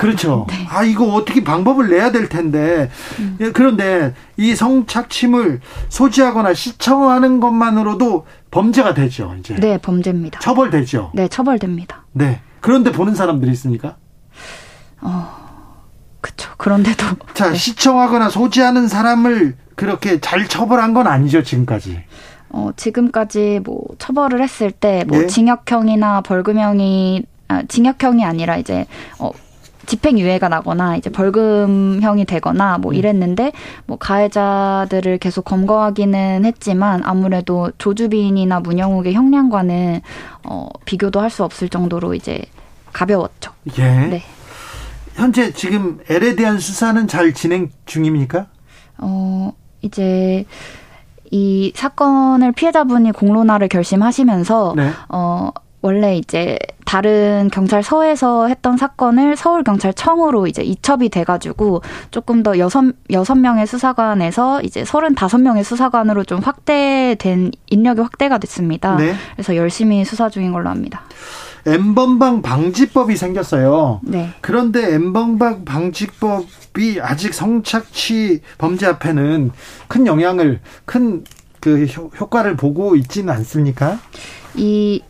[0.00, 0.46] 그렇죠.
[0.70, 2.90] 아 이거 어떻게 방법을 내야 될 텐데
[3.40, 9.34] 예, 그런데 이 성착취물 소지하거나 시청하는 것만으로도 범죄가 되죠.
[9.38, 10.40] 이제 네, 범죄입니다.
[10.40, 11.10] 처벌되죠.
[11.14, 12.06] 네, 처벌됩니다.
[12.12, 12.40] 네.
[12.60, 13.96] 그런데 보는 사람들이 있습니까?
[16.22, 16.48] 그쵸.
[16.56, 17.04] 그런데도.
[17.34, 17.54] 자 네.
[17.54, 22.02] 시청하거나 소지하는 사람을 그렇게 잘 처벌한 건 아니죠 지금까지.
[22.48, 25.26] 어, 지금까지 뭐 처벌을 했을 때뭐 네.
[25.26, 28.86] 징역형이나 벌금형이 아, 징역형이 아니라 이제
[29.18, 29.30] 어
[29.90, 33.50] 집행유예가 나거나 이제 벌금형이 되거나 뭐 이랬는데
[33.86, 40.00] 뭐 가해자들을 계속 검거하기는 했지만 아무래도 조주빈이나 문영욱의 형량과는
[40.44, 42.42] 어 비교도 할 수 없을 정도로 이제
[42.92, 43.52] 가벼웠죠.
[43.78, 43.82] 예.
[43.82, 44.22] 네.
[45.14, 48.46] 현재 지금 L에 대한 수사는 잘 진행 중입니까?
[48.98, 50.44] 어, 이제
[51.30, 54.90] 이 사건을 피해자분이 공론화를 결심하시면서 네.
[55.08, 55.50] 어,
[55.82, 63.66] 원래 이제 다른 경찰서에서 했던 사건을 서울경찰청으로 이제 이첩이 돼가지고 조금 더 여섯, 여섯 명의
[63.66, 68.96] 수사관에서 이제 서른다섯 명의 수사관으로 좀 확대된 인력이 확대가 됐습니다.
[68.96, 69.14] 네.
[69.34, 71.02] 그래서 열심히 수사 중인 걸로 합니다.
[71.66, 74.00] N번방 방지법이 생겼어요.
[74.02, 74.30] 네.
[74.40, 79.50] 그런데 N번방 방지법이 아직 성착취 범죄 앞에는
[79.88, 81.24] 큰 영향을 큰
[81.60, 83.98] 그 효과를 보고 있지는 않습니까?
[84.56, 85.02] 이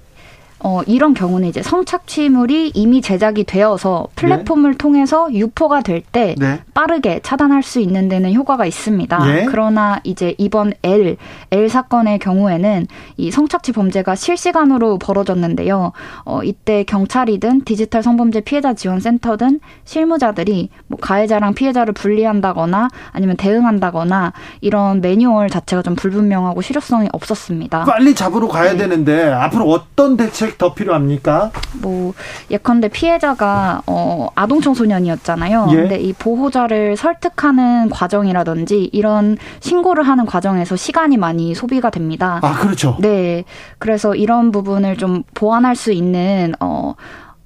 [0.63, 6.61] 어, 이런 경우는 이제 성착취물이 이미 제작이 되어서 플랫폼을 통해서 유포가 될때 네.
[6.75, 9.21] 빠르게 차단할 수 있는 데는 효과가 있습니다.
[9.29, 9.47] 예.
[9.49, 11.17] 그러나 이제 이번 L,
[11.51, 12.87] L 사건의 경우에는
[13.17, 15.93] 이 성착취 범죄가 실시간으로 벌어졌는데요.
[16.25, 25.01] 어, 이때 경찰이든 디지털 성범죄 피해자 지원센터든 실무자들이 뭐 가해자랑 피해자를 분리한다거나 아니면 대응한다거나 이런
[25.01, 27.85] 매뉴얼 자체가 좀 불분명하고 실효성이 없었습니다.
[27.85, 28.79] 빨리 잡으러 가야 네.
[28.79, 31.51] 되는데 앞으로 어떤 대책 을 대책 더 필요합니까?
[31.81, 32.13] 뭐
[32.51, 35.69] 예컨대 피해자가 어 아동 청소년이었잖아요.
[35.71, 35.77] 예.
[35.77, 42.41] 근데 이 보호자를 설득하는 과정이라든지 이런 신고를 하는 과정에서 시간이 많이 소비가 됩니다.
[42.43, 42.97] 아, 그렇죠.
[43.01, 43.45] 네.
[43.79, 46.95] 그래서 이런 부분을 좀 보완할 수 있는 어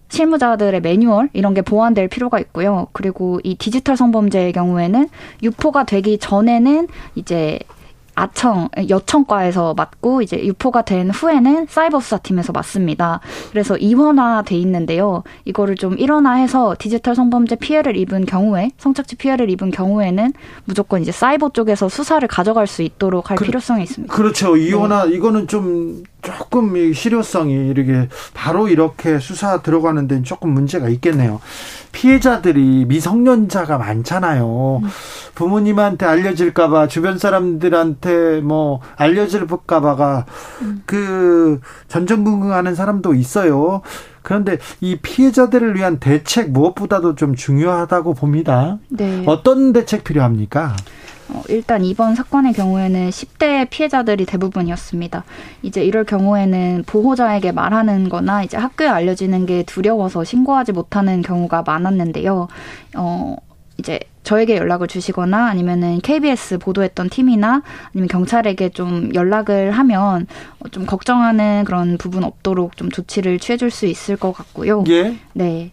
[0.09, 2.87] 실무자들의 매뉴얼 이런 게 보완될 필요가 있고요.
[2.93, 5.09] 그리고 이 디지털 성범죄의 경우에는
[5.43, 7.59] 유포가 되기 전에는 이제
[8.17, 13.21] 아청 여청과에서 맡고 이제 유포가 된 후에는 사이버 수사팀에서 맡습니다.
[13.51, 15.23] 그래서 이원화돼 있는데요.
[15.45, 20.33] 이거를 좀 일원화해서 디지털 성범죄 피해를 입은 경우에 성착취 피해를 입은 경우에는
[20.65, 24.15] 무조건 이제 사이버 쪽에서 수사를 가져갈 수 있도록 할 그- 필요성이 있습니다.
[24.15, 24.55] 그렇죠.
[24.55, 24.63] 네.
[24.67, 31.41] 이혼아 이거는 좀 조금 이 실효성이 이렇게 바로 이렇게 수사 들어가는 데는 조금 문제가 있겠네요.
[31.93, 34.81] 피해자들이 미성년자가 많잖아요.
[34.83, 34.89] 음.
[35.35, 40.27] 부모님한테 알려질까봐 주변 사람들한테 뭐 알려질까봐가
[40.63, 40.83] 음.
[40.87, 43.83] 그 전전긍긍하는 사람도 있어요.
[44.25, 48.79] 그런데 이 피해자들을 위한 대책 무엇보다도 좀 중요하다고 봅니다.
[48.89, 49.23] 네.
[49.27, 50.75] 어떤 대책 필요합니까?
[51.29, 55.25] 어, 일단 이번 사건의 경우에는 10대 피해자들이 대부분이었습니다.
[55.63, 62.49] 이제 이럴 경우에는 보호자에게 말하는 거나 이제 학교에 알려지는 게 두려워서 신고하지 못하는 경우가 많았는데요.
[62.97, 63.37] 어,
[63.79, 67.63] 이제 저에게 연락을 주시거나 아니면은 KBS 보도했던 팀이나
[67.93, 70.27] 아니면 경찰에게 좀 연락을 하면
[70.61, 74.85] 어, 좀 걱정하는 그런 부분 없도록 좀 조치를 취해줄 수 있을 것 같고요.
[74.89, 75.17] 예.
[75.35, 75.73] 네.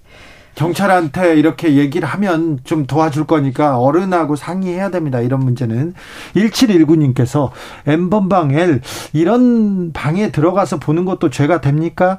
[0.55, 5.19] 경찰한테 이렇게 얘기를 하면 좀 도와줄 거니까 어른하고 상의해야 됩니다.
[5.21, 5.93] 이런 문제는
[6.35, 7.51] 1719님께서
[7.87, 8.81] 엠번방 L
[9.13, 12.17] 이런 방에 들어가서 보는 것도 죄가 됩니까?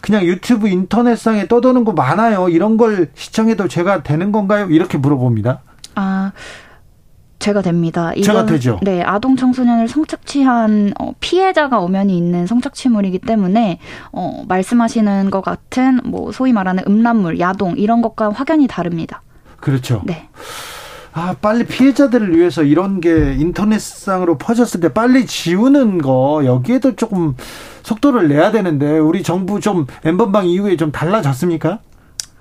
[0.00, 2.48] 그냥 유튜브 인터넷상에 떠도는 거 많아요.
[2.48, 4.66] 이런 걸 시청해도 죄가 되는 건가요?
[4.70, 5.60] 이렇게 물어봅니다.
[5.94, 6.32] 아,
[7.42, 8.12] 제가 됩니다.
[8.22, 8.78] 제가 되죠.
[8.82, 13.80] 네, 아동 청소년을 성착취한 어, 피해자가 엄연히 있는 성착취물이기 때문에
[14.12, 19.22] 어, 말씀하시는 것 같은 뭐 소위 말하는 음란물, 야동 이런 것과 확연히 다릅니다.
[19.58, 20.02] 그렇죠.
[20.04, 20.28] 네.
[21.14, 27.34] 아, 빨리 피해자들을 위해서 이런 게 인터넷상으로 퍼졌을 때 빨리 지우는 거 여기에도 조금
[27.82, 31.80] 속도를 내야 되는데 우리 정부 좀 엠번방 이후에 좀 달라졌습니까?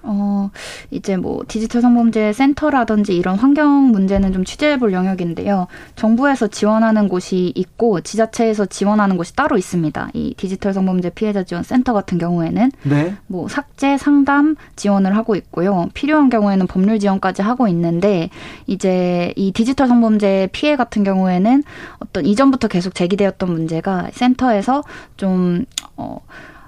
[0.04, 0.50] 어,
[0.90, 5.68] 이제 뭐 디지털 성범죄 센터라든지 이런 환경 문제는 좀 취재해 볼 영역인데요.
[5.96, 10.10] 정부에서 지원하는 곳이 있고 지자체에서 지원하는 곳이 따로 있습니다.
[10.14, 13.16] 이 디지털 성범죄 피해자 지원 센터 같은 경우에는 네.
[13.28, 15.90] 뭐 삭제 상담 지원을 하고 있고요.
[15.94, 18.30] 필요한 경우에는 법률 지원까지 하고 있는데
[18.68, 21.64] 이제 이 디지털 성범죄 피해 같은 경우에는
[22.00, 24.84] 어떤 이전부터 계속 제기되었던 문제가 센터에서
[25.18, 26.20] 좀 어.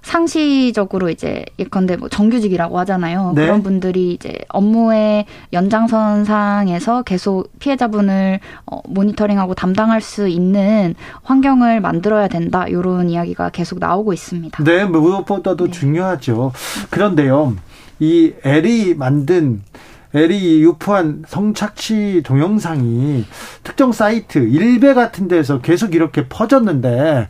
[0.03, 3.33] 상시적으로 이제 예컨대 뭐 정규직이라고 하잖아요.
[3.35, 3.43] 네.
[3.43, 10.93] 그런 분들이 이제 업무의 연장선상에서 계속 피해자분을 어, 모니터링하고 담당할 수 있는
[11.23, 12.67] 환경을 만들어야 된다.
[12.67, 14.63] 이런 이야기가 계속 나오고 있습니다.
[14.63, 16.51] 네, 무엇보다도 중요하죠.
[16.89, 17.55] 그런데요,
[17.99, 19.63] 이 엘이 만든
[20.13, 23.25] 엘이 유포한 성착취 동영상이
[23.63, 27.29] 특정 사이트, 일베 같은 데서 계속 이렇게 퍼졌는데,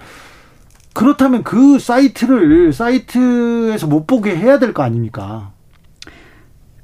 [0.94, 5.52] 그렇다면 그 사이트를 사이트에서 못 보게 해야 될 거 아닙니까?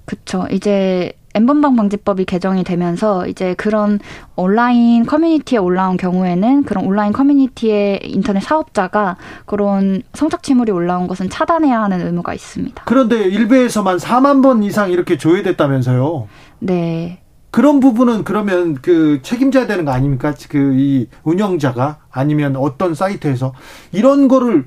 [0.06, 0.48] 그쵸.
[0.52, 4.00] 이제 엠번방 방지법이 개정이 되면서 이제 그런
[4.36, 12.04] 온라인 커뮤니티에 올라온 경우에는 그런 온라인 커뮤니티의 인터넷 사업자가 그런 성착취물이 올라온 것은 차단해야 하는
[12.06, 12.84] 의무가 있습니다.
[12.86, 16.28] 그런데 일베에서만 4만 번 이상 이렇게 조회됐다면서요.
[16.60, 17.22] 네.
[17.52, 20.34] 그런 부분은 그러면 그 책임져야 되는 거 아닙니까?
[20.50, 23.54] 그 이 운영자가 아니면 어떤 사이트에서
[23.92, 24.66] 이런 거를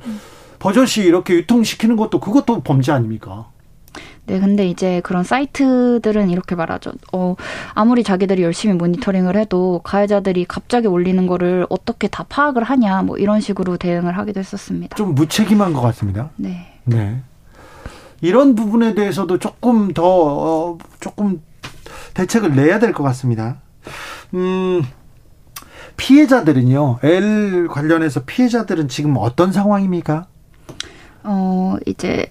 [0.59, 3.47] 버젓이 이렇게 유통시키는 것도 그것도 범죄 아닙니까?
[4.27, 6.93] 네, 근데 이제 그런 사이트들은 이렇게 말하죠.
[7.13, 7.35] 어,
[7.75, 13.41] 아무리 자기들이 열심히 모니터링을 해도 가해자들이 갑자기 올리는 거를 어떻게 다 파악을 하냐, 뭐 이런
[13.41, 14.97] 식으로 대응을 하기도 했었습니다.
[14.97, 16.31] 좀 무책임한 것 같습니다.
[16.37, 16.79] 네.
[16.85, 17.21] 네.
[18.21, 21.43] 이런 부분에 대해서도 조금 더 어, 조금
[22.15, 23.57] 대책을 내야 될 것 같습니다.
[24.35, 24.83] 음.
[25.97, 26.99] 피해자들은요.
[27.03, 30.27] L 관련해서 피해자들은 지금 어떤 상황입니까?
[31.25, 32.27] 어, 이제,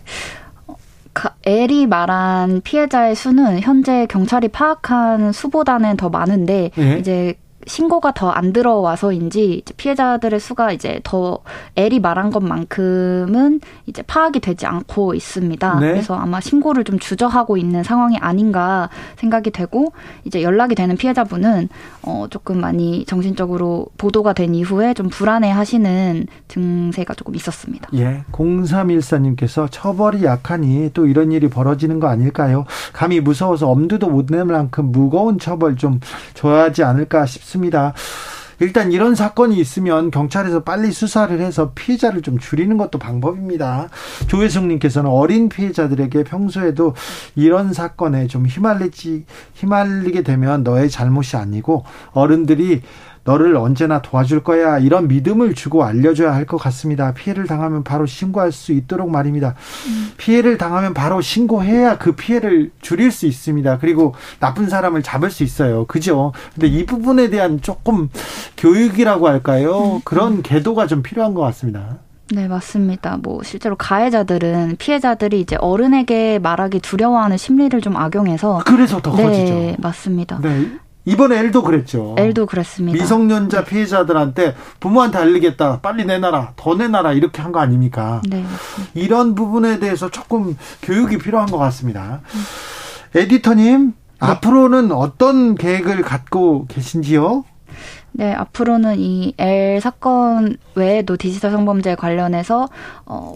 [1.13, 6.97] 가- 엘이 말한 피해자의 수는 현재 경찰이 파악한 수보다는 더 많은데, 예.
[6.97, 7.35] 이제
[7.67, 11.39] 신고가 더 안 들어와서인지 피해자들의 수가 이제 더
[11.75, 15.79] 엘이 말한 것만큼은 이제 파악이 되지 않고 있습니다.
[15.79, 15.91] 네.
[15.91, 19.93] 그래서 아마 신고를 좀 주저하고 있는 상황이 아닌가 생각이 되고
[20.23, 21.69] 이제 연락이 되는 피해자분은
[22.03, 27.89] 어 조금 많이 정신적으로 보도가 된 이후에 좀 불안해 하시는 증세가 조금 있었습니다.
[27.93, 28.23] 예.
[28.31, 32.65] 0314님께서 처벌이 약하니 또 이런 일이 벌어지는 거 아닐까요?
[32.93, 35.99] 감히 무서워서 엄두도 못 낼 만큼 무거운 처벌 좀
[36.33, 37.50] 줘야지 않을까 싶습니다.
[38.61, 43.89] 일단 이런 사건이 있으면 경찰에서 빨리 수사를 해서 피해자를 좀 줄이는 것도 방법입니다.
[44.27, 46.93] 조혜숙님께서는 어린 피해자들에게 평소에도
[47.35, 49.25] 이런 사건에 좀 휘말리지
[49.55, 52.81] 휘말리게 되면 너의 잘못이 아니고 어른들이
[53.23, 57.13] 너를 언제나 도와줄 거야 이런 믿음을 주고 알려줘야 할 것 같습니다.
[57.13, 59.53] 피해를 당하면 바로 신고할 수 있도록 말입니다.
[60.17, 63.77] 피해를 당하면 바로 신고해야 그 피해를 줄일 수 있습니다.
[63.77, 65.85] 그리고 나쁜 사람을 잡을 수 있어요.
[65.85, 66.33] 그죠?
[66.53, 68.09] 근데 이 부분에 대한 조금
[68.57, 70.01] 교육이라고 할까요?
[70.03, 71.99] 그런 계도가 좀 필요한 것 같습니다.
[72.33, 73.17] 네, 맞습니다.
[73.21, 79.75] 뭐 실제로 가해자들은 피해자들이 이제 어른에게 말하기 두려워하는 심리를 좀 악용해서 그래서 더 네, 커지죠.
[79.81, 80.39] 맞습니다.
[80.41, 80.67] 네.
[81.05, 82.15] 이번 엘도 그랬죠.
[82.17, 82.97] 엘도 그랬습니다.
[82.97, 85.79] 미성년자 피해자들한테 부모한테 알리겠다.
[85.81, 86.53] 빨리 내놔라.
[86.55, 87.13] 더 내놔라.
[87.13, 88.21] 이렇게 한 거 아닙니까?
[88.29, 88.45] 네.
[88.93, 92.21] 이런 부분에 대해서 조금 교육이 필요한 것 같습니다.
[93.15, 97.43] 에디터님, 앞으로는 어떤 계획을 갖고 계신지요?
[98.13, 102.69] 네, 앞으로는 이 L 사건 외에도 디지털 성범죄 관련해서
[103.05, 103.33] 어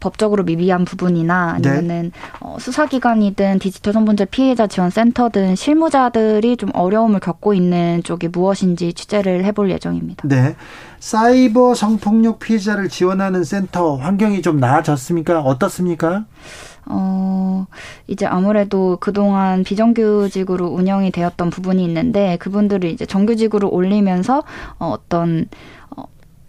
[0.00, 1.68] 법적으로 미비한 부분이나 네.
[1.68, 8.92] 아니면은 어, 수사기관이든 디지털 성범죄 피해자 지원 센터든 실무자들이 좀 어려움을 겪고 있는 쪽이 무엇인지
[8.92, 10.28] 취재를 해볼 예정입니다.
[10.28, 10.56] 네.
[11.00, 15.40] 사이버 성폭력 피해자를 지원하는 센터 환경이 좀 나아졌습니까?
[15.40, 16.24] 어떻습니까?
[16.88, 17.66] 어,
[18.06, 24.44] 이제 아무래도 그동안 비정규직으로 운영이 되었던 부분이 있는데 그분들을 이제 정규직으로 올리면서
[24.78, 25.48] 어, 어떤
[25.96, 26.04] 어,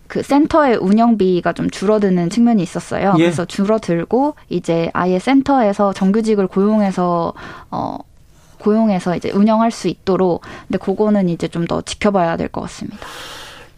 [0.07, 3.13] 그 센터의 운영비가 좀 줄어드는 측면이 있었어요.
[3.17, 3.23] 예.
[3.23, 7.33] 그래서 줄어들고 이제 아예 센터에서 정규직을 고용해서
[7.71, 7.97] 어
[8.59, 12.97] 고용해서 이제 운영할 수 있도록 근데 그거는 이제 좀 더 지켜봐야 될 것 같습니다.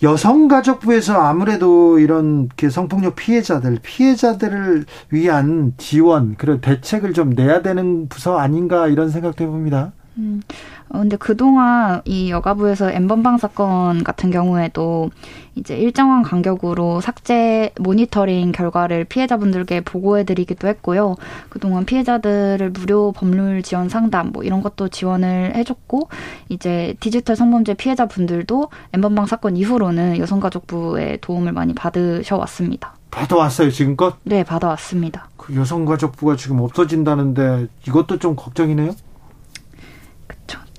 [0.01, 8.37] 여성가족부에서 아무래도 이런 그 성폭력 피해자들, 피해자들을 위한 지원, 그런 대책을 좀 내야 되는 부서
[8.37, 9.91] 아닌가 이런 생각도 해봅니다.
[10.17, 10.41] 음,
[10.89, 15.09] 어, 근데 그동안 이 여가부에서 엠번방 사건 같은 경우에도
[15.55, 21.15] 이제 일정한 간격으로 삭제 모니터링 결과를 피해자분들께 보고해드리기도 했고요.
[21.49, 26.09] 그동안 피해자들을 무료 법률 지원 상담 뭐 이런 것도 지원을 해줬고
[26.49, 32.93] 이제 디지털 성범죄 피해자분들도 엠번방 사건 이후로는 여성가족부의 도움을 많이 받으셔왔습니다.
[33.11, 34.17] 받아왔어요, 지금껏?
[34.23, 35.29] 네, 받아왔습니다.
[35.35, 38.93] 그 여성가족부가 지금 없어진다는데 이것도 좀 걱정이네요?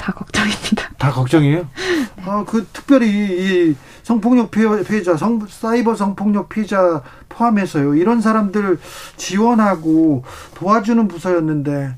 [0.01, 0.89] 다 걱정입니다.
[0.97, 1.69] 다 걱정이에요?
[2.25, 3.07] 아, 그 특별히
[3.71, 7.95] 이 성폭력 피해- 피해자, 성, 사이버 성폭력 피해자 포함해서요.
[7.95, 8.79] 이런 사람들
[9.19, 10.25] 지원하고
[10.55, 11.95] 도와주는 부서였는데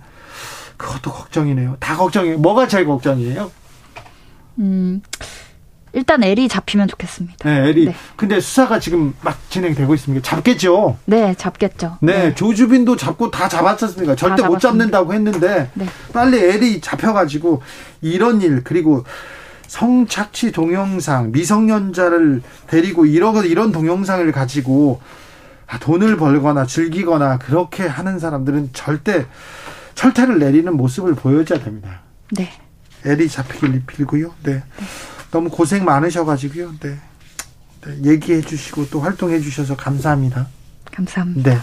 [0.77, 1.77] 그것도 걱정이네요.
[1.79, 2.39] 다 걱정이에요.
[2.39, 3.53] 뭐가 제일 걱정이에요?
[4.59, 5.01] 음,
[5.93, 7.49] 일단 L이 잡히면 좋겠습니다.
[7.49, 7.87] 네, 에리.
[7.87, 7.95] 네.
[8.17, 10.23] 근데 수사가 지금 막 진행되고 있습니까?
[10.23, 10.97] 잡겠죠?
[11.05, 11.99] 네, 잡겠죠.
[12.01, 14.17] 네, 조주빈도 잡고 다 잡았었습니까?
[14.17, 14.69] 절대 못 잡았습니다.
[14.69, 15.87] 잡는다고 했는데 네.
[16.13, 17.63] 빨리 엘이 잡혀가지고
[18.01, 19.05] 이런 일 그리고
[19.67, 25.01] 성착취 동영상 미성년자를 데리고 이런 이런 동영상을 가지고
[25.67, 29.27] 아, 돈을 벌거나 즐기거나 그렇게 하는 사람들은 절대
[29.95, 32.01] 철퇴를 내리는 모습을 보여줘야 됩니다.
[32.31, 32.51] 네.
[33.05, 34.33] 엘이 잡히길 빌고요.
[34.43, 34.63] 네.
[35.33, 36.75] 너무 고생 많으셔가지고요.
[36.79, 36.97] 네.
[37.85, 40.47] 네, 얘기해 주시고 또 활동해 주셔서 감사합니다.
[40.93, 41.51] 감사합니다.
[41.51, 41.59] 네.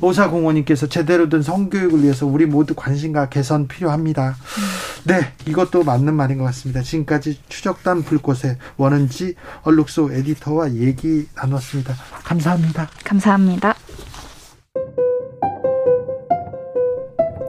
[0.00, 4.36] 오사공원님께서 제대로 된 성교육을 위해서 우리 모두 관심과 개선 필요합니다.
[5.04, 6.82] 네, 이것도 맞는 말인 것 같습니다.
[6.82, 11.94] 지금까지 추적단 불꽃의 원은지 얼룩소 에디터와 얘기 나눴습니다.
[12.24, 12.88] 감사합니다.
[13.04, 13.74] 감사합니다.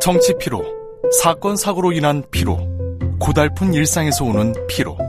[0.01, 0.63] 정치 피로,
[1.21, 2.57] 사건 사고로 인한 피로,
[3.19, 5.08] 고달픈 일상에서 오는 피로.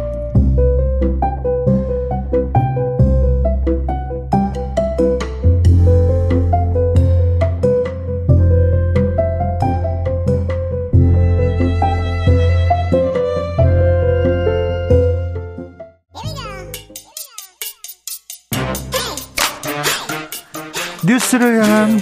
[21.11, 21.99] 뉴스를 향한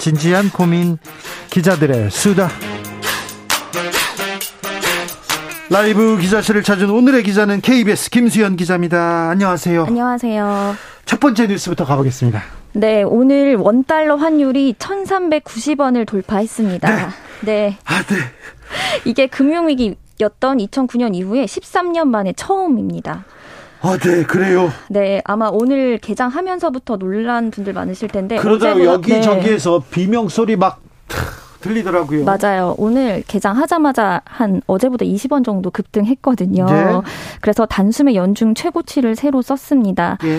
[0.00, 0.98] 진지한 고민
[1.50, 2.48] 기자들의 수다.
[5.70, 9.30] 라이브 기자실을 찾은 오늘의 기자는 KBS 김수현 기자입니다.
[9.30, 9.84] 안녕하세요.
[9.84, 10.74] 안녕하세요.
[11.06, 12.42] 첫 번째 뉴스부터 가보겠습니다.
[12.72, 17.12] 네, 오늘 원달러 환율이 1,390원을 돌파했습니다.
[17.42, 17.78] 네.
[17.84, 18.16] 아, 네.
[19.04, 23.24] 이게 금융위기였던 2009년 이후에 13년 만에 처음입니다.
[23.84, 24.70] 아, 네, 그래요.
[24.88, 28.36] 네, 아마 오늘 개장하면서부터 놀란 분들 많으실 텐데.
[28.36, 30.80] 그러다가 어제보다- 여기저기에서 비명 소리 막
[31.60, 32.24] 들리더라고요.
[32.24, 32.74] 맞아요.
[32.78, 36.66] 오늘 개장하자마자 한 어제보다 20원 정도 급등했거든요.
[36.66, 37.00] 네.
[37.40, 40.18] 그래서 단숨에 연중 최고치를 새로 썼습니다.
[40.24, 40.38] 예.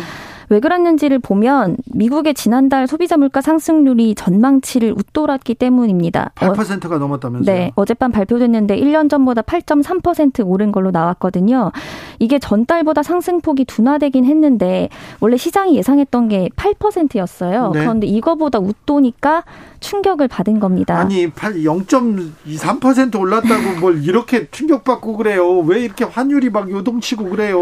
[0.50, 6.32] 왜 그랬는지를 보면 미국의 지난달 소비자 물가 상승률이 전망치를 웃돌았기 때문입니다.
[6.36, 7.56] 8%가 넘었다면서요?
[7.56, 11.72] 네, 어젯밤 발표됐는데 1년 전보다 8.3% 오른 걸로 나왔거든요.
[12.20, 14.90] 이게 전달보다 상승폭이 둔화되긴 했는데
[15.20, 17.72] 원래 시장이 예상했던 게 8%였어요.
[17.74, 17.80] 네.
[17.82, 19.44] 그런데 이거보다 웃도니까
[19.80, 20.98] 충격을 받은 겁니다.
[20.98, 25.60] 아니 0.23% 올랐다고 뭘 이렇게 충격받고 그래요?
[25.60, 27.60] 왜 이렇게 환율이 막 요동치고 그래요?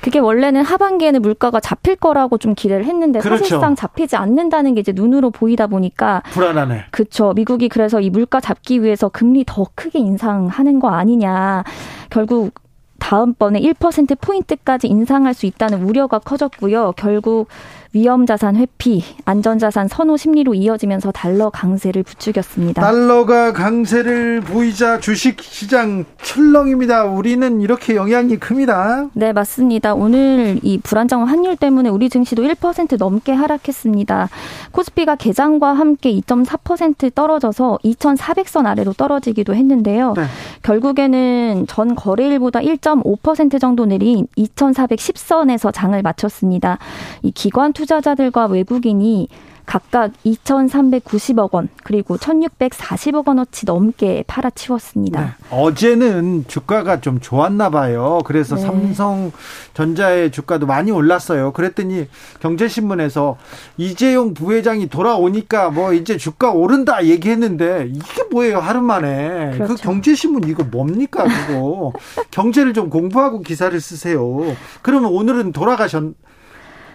[0.00, 3.44] 그게 원래는 하반기에는 물가가 잡힐 거 라고 좀 기대를 했는데 그렇죠.
[3.44, 6.86] 사실상 잡히지 않는다는 게 이제 눈으로 보이다 보니까 불안하네.
[6.90, 7.32] 그쵸.
[7.34, 11.64] 미국이 그래서 이 물가 잡기 위해서 금리 더 크게 인상하는 거 아니냐.
[12.10, 12.52] 결국
[12.98, 16.92] 다음번에 1% 포인트까지 인상할 수 있다는 우려가 커졌고요.
[16.96, 17.48] 결국
[17.94, 22.80] 위험 자산 회피, 안전 자산 선호 심리로 이어지면서 달러 강세를 부추겼습니다.
[22.80, 27.04] 달러가 강세를 보이자 주식 시장 출렁입니다.
[27.04, 29.08] 우리는 이렇게 영향이 큽니다.
[29.12, 29.92] 네, 맞습니다.
[29.92, 34.30] 오늘 이 불안정한 환율 때문에 우리 증시도 1% 넘게 하락했습니다.
[34.70, 40.14] 코스피가 개장과 함께 2.4% 떨어져서 2,400선 아래로 떨어지기도 했는데요.
[40.16, 40.22] 네.
[40.62, 46.78] 결국에는 전 거래일보다 1.5% 정도 내린 2,410선에서 장을 마쳤습니다.
[47.22, 49.28] 이 기관 투자자들과 외국인이
[49.64, 55.20] 각각 2,390억 원 그리고 1,640억 원어치 넘게 팔아치웠습니다.
[55.20, 55.28] 네.
[55.50, 58.20] 어제는 주가가 좀 좋았나 봐요.
[58.24, 58.62] 그래서 네.
[58.62, 61.52] 삼성전자의 주가도 많이 올랐어요.
[61.52, 62.08] 그랬더니
[62.40, 63.36] 경제신문에서
[63.76, 69.82] 이재용 부회장이 돌아오니까 뭐 이제 주가 오른다 얘기했는데 이게 뭐예요 하루 만에 그 그렇죠.
[69.84, 71.92] 경제신문 이거 뭡니까 그거
[72.30, 74.56] 경제를 좀 공부하고 기사를 쓰세요.
[74.82, 76.14] 그러면 오늘은 돌아가셨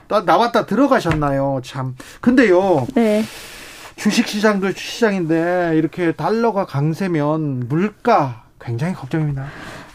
[0.07, 1.61] 나, 나왔다 들어가셨나요?
[1.63, 1.95] 참.
[2.21, 2.87] 근데요.
[2.95, 3.23] 네.
[3.95, 9.47] 주식 시장도 시장인데 이렇게 달러가 강세면 물가 굉장히 걱정입니다.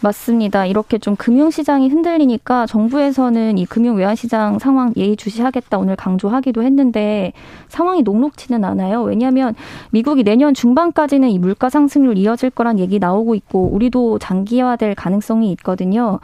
[0.03, 0.67] 맞습니다.
[0.67, 7.33] 이렇게 좀 금융시장이 흔들리니까 정부에서는 이 금융 외환시장 상황 예의주시하겠다 오늘 강조하기도 했는데
[7.69, 9.03] 상황이 녹록치는 않아요.
[9.03, 9.55] 왜냐하면
[9.91, 16.19] 미국이 내년 중반까지는 이 물가 상승률 이어질 거란 얘기 나오고 있고 우리도 장기화될 가능성이 있거든요.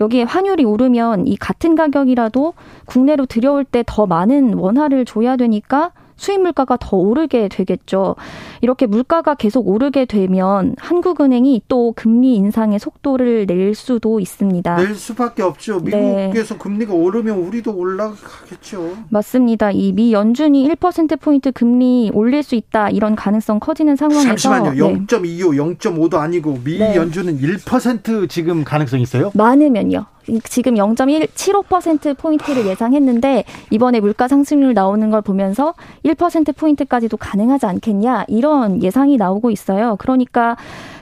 [0.00, 2.54] 여기에 환율이 오르면 이 같은 가격이라도
[2.86, 8.16] 국내로 들여올 때 더 많은 원화를 줘야 되니까 수입 물가가 더 오르게 되겠죠.
[8.60, 14.76] 이렇게 물가가 계속 오르게 되면 한국은행이 또 금리 인상의 속도를 낼 수도 있습니다.
[14.76, 15.80] 낼 수밖에 없죠.
[15.82, 16.26] 네.
[16.28, 18.96] 미국에서 금리가 오르면 우리도 올라가겠죠.
[19.10, 19.70] 맞습니다.
[19.70, 24.70] 이 미 연준이 1%포인트 금리 올릴 수 있다 이런 가능성 커지는 상황에서 잠시만요.
[24.72, 24.78] 네.
[25.06, 26.96] 0.25, 0.5도 아니고 미 네.
[26.96, 29.30] 연준은 1% 지금 가능성 있어요?
[29.34, 30.06] 많으면요.
[30.44, 35.74] 지금 0.75% 포인트를 예상했는데 이번에 물가 상승률 나오는 걸 보면서
[36.04, 39.96] 1% 포인트까지도 가능하지 않겠냐 이런 예상이 나오고 있어요.
[39.98, 40.56] 그러니까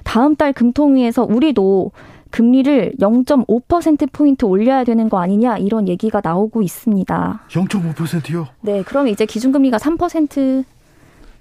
[0.05, 1.93] 다음 달 금통위에서 우리도
[2.31, 7.41] 금리를 0.5% 포인트 올려야 되는 거 아니냐 이런 얘기가 나오고 있습니다.
[7.49, 8.49] 0.5%요?
[8.63, 10.65] 네, 그럼 이제 기준금리가 3%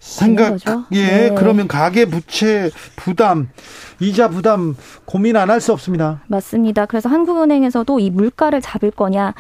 [0.02, 0.58] 생각?
[0.94, 1.36] 예 네.
[1.38, 3.50] 그러면 가계 부채 부담
[4.00, 4.76] 이자 부담
[5.06, 6.22] 고민 안 할 수 없습니다.
[6.28, 6.88] 맞습니다.
[6.88, 9.36] 그래서 한국은행에서도 이 물가를 잡을 거냐,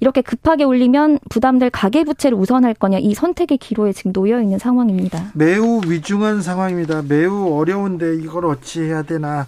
[0.00, 5.32] 이렇게 급하게 올리면 부담될 가계 부채를 우선할 거냐, 이 선택의 기로에 지금 놓여 있는 상황입니다.
[5.34, 7.02] 매우 위중한 상황입니다.
[7.02, 9.44] 매우 어려운데 이걸 어찌 해야 되나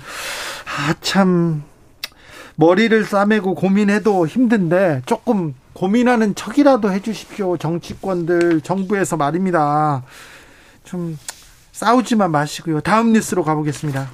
[0.91, 1.63] 아참
[2.57, 7.57] 머리를 싸매고 고민해도 힘든데 조금 고민하는 척이라도 해주십시오.
[7.57, 10.03] 정치권들 정부에서 말입니다.
[10.89, 11.19] 좀
[11.73, 12.81] 싸우지만 마시고요.
[12.81, 14.11] 다음 뉴스로 가보겠습니다.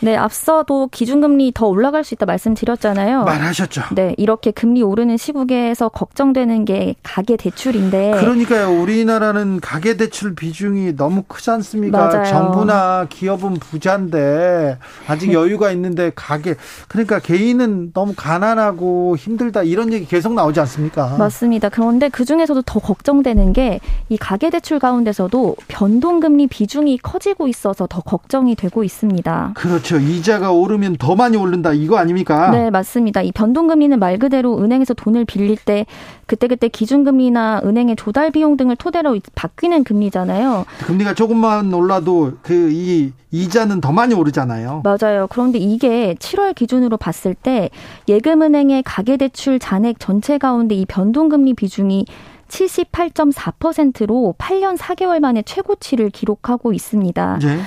[0.00, 3.24] 네, 앞서도 기준금리 더 올라갈 수 있다 말씀드렸잖아요.
[3.24, 3.82] 말하셨죠.
[3.94, 8.12] 네, 이렇게 금리 오르는 시국에서 걱정되는 게 가계 대출인데.
[8.20, 8.70] 그러니까요.
[8.80, 12.06] 우리나라는 가계 대출 비중이 너무 크지 않습니까?
[12.06, 12.24] 맞아요.
[12.24, 16.54] 정부나 기업은 부자인데 아직 여유가 있는데 가계
[16.88, 21.16] 그러니까 개인은 너무 가난하고 힘들다 이런 얘기 계속 나오지 않습니까?
[21.18, 21.68] 맞습니다.
[21.68, 28.00] 그런데 그 중에서도 더 걱정되는 게 이 가계 대출 가운데서도 변동금리 비중이 커지고 있어서 더
[28.00, 29.52] 걱정이 되고 있습니다.
[29.54, 29.89] 그렇죠.
[29.98, 32.50] 이자가 오르면 더 많이 오른다 이거 아닙니까?
[32.50, 33.22] 네, 맞습니다.
[33.22, 35.86] 이 변동금리는 말 그대로 은행에서 돈을 빌릴 때
[36.26, 40.64] 그때그때 기준금리나 은행의 조달 비용 등을 토대로 바뀌는 금리잖아요.
[40.86, 44.82] 금리가 조금만 올라도 그 이 이자는 더 많이 오르잖아요.
[44.84, 45.26] 맞아요.
[45.28, 47.70] 그런데 이게 7월 기준으로 봤을 때
[48.08, 52.06] 예금은행의 가계대출 잔액 전체 가운데 이 변동금리 비중이
[52.48, 57.38] 78.4%로 8년 4개월 만에 최고치를 기록하고 있습니다.
[57.44, 57.58] 예.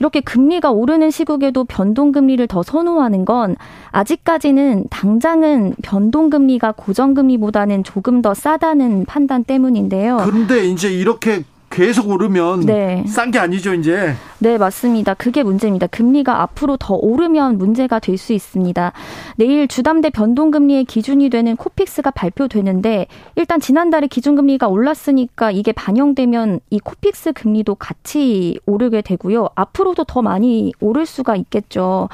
[0.00, 3.54] 이렇게 금리가 오르는 시국에도 변동금리를 더 선호하는 건
[3.90, 10.22] 아직까지는 당장은 변동금리가 고정금리보다는 조금 더 싸다는 판단 때문인데요.
[10.24, 13.04] 그런데 이제 이렇게 계속 오르면 네.
[13.06, 14.14] 싼 게 아니죠, 이제.
[14.40, 15.14] 네, 맞습니다.
[15.14, 15.86] 그게 문제입니다.
[15.86, 18.92] 금리가 앞으로 더 오르면 문제가 될 수 있습니다.
[19.36, 23.06] 내일 주담대 변동금리의 기준이 되는 코픽스가 발표되는데
[23.36, 29.48] 일단 지난달에 기준금리가 올랐으니까 이게 반영되면 이 코픽스 금리도 같이 오르게 되고요.
[29.54, 32.08] 앞으로도 더 많이 오를 수가 있겠죠.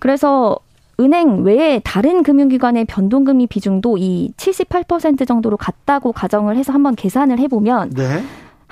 [0.00, 0.58] 그래서
[0.98, 7.90] 은행 외에 다른 금융기관의 변동금리 비중도 이 78% 정도로 같다고 가정을 해서 한번 계산을 해보면
[7.90, 8.24] 네.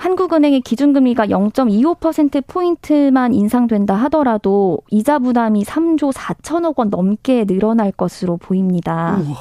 [0.03, 9.17] 한국은행의 기준금리가 0.25%포인트만 인상된다 하더라도 이자 부담이 3조 4천억 원 넘게 늘어날 것으로 보입니다.
[9.25, 9.37] 우와.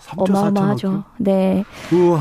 [0.00, 0.30] 3조 4천억.
[0.30, 1.04] 어마어마하죠.
[1.18, 1.64] 네.
[1.92, 2.18] 우와.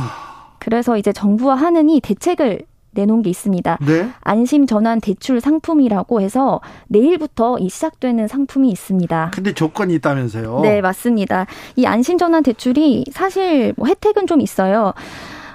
[0.60, 3.80] 그래서 이제 정부와 하느니 대책을 내놓은 게 있습니다.
[3.82, 4.08] 네.
[4.22, 9.32] 안심 전환 대출 상품이라고 해서 내일부터 이 시작되는 상품이 있습니다.
[9.34, 10.60] 근데 조건이 있다면서요.
[10.62, 11.48] 네, 맞습니다.
[11.76, 14.94] 이 안심 전환 대출이 사실 뭐 혜택은 좀 있어요.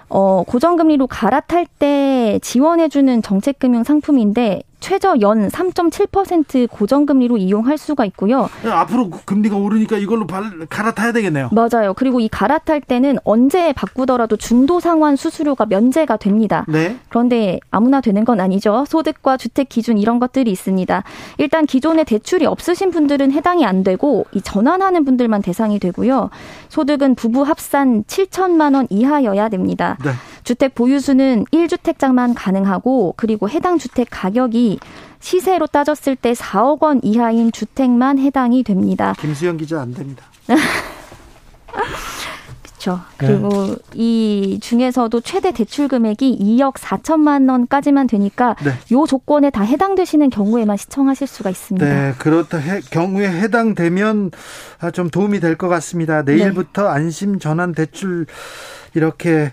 [0.09, 8.49] 어, 고정금리로 갈아탈 때 지원해주는 정책금융 상품인데 최저 연 3.7% 고정금리로 이용할 수가 있고요.
[8.65, 11.51] 앞으로 금리가 오르니까 이걸로 발, 갈아타야 되겠네요.
[11.53, 11.95] 맞아요.
[11.95, 16.65] 그리고 이 갈아탈 때는 언제 바꾸더라도 중도 상환 수수료가 면제가 됩니다.
[16.69, 16.97] 네.
[17.09, 18.85] 그런데 아무나 되는 건 아니죠.
[18.87, 21.03] 소득과 주택 기준 이런 것들이 있습니다.
[21.39, 26.31] 일단 기존에 대출이 없으신 분들은 해당이 안 되고 이 전환하는 분들만 대상이 되고요.
[26.69, 29.97] 소득은 부부 합산 7천만 원 이하여야 됩니다.
[30.05, 30.11] 네.
[30.49, 34.79] 주택 보유수는 1주택자만 가능하고 그리고 해당 주택 가격이
[35.21, 39.15] 시세로 따졌을 때 4억 원 이하인 주택만 해당이 됩니다.
[39.21, 40.25] 김수영 기자 안 됩니다.
[42.63, 43.01] 그렇죠.
[43.19, 48.73] 그리고 이 중에서도 최대 대출 금액이 2억 4천만 원까지만 되니까 네.
[48.93, 51.85] 요 조건에 다 해당되시는 경우에만 시청하실 수가 있습니다.
[51.87, 54.31] 네, 그렇다 해, 경우에 해당되면
[54.81, 56.23] 아, 좀 도움이 될 것 같습니다.
[56.23, 56.89] 내일부터 네.
[56.89, 58.25] 안심 전환 대출
[58.95, 59.53] 이렇게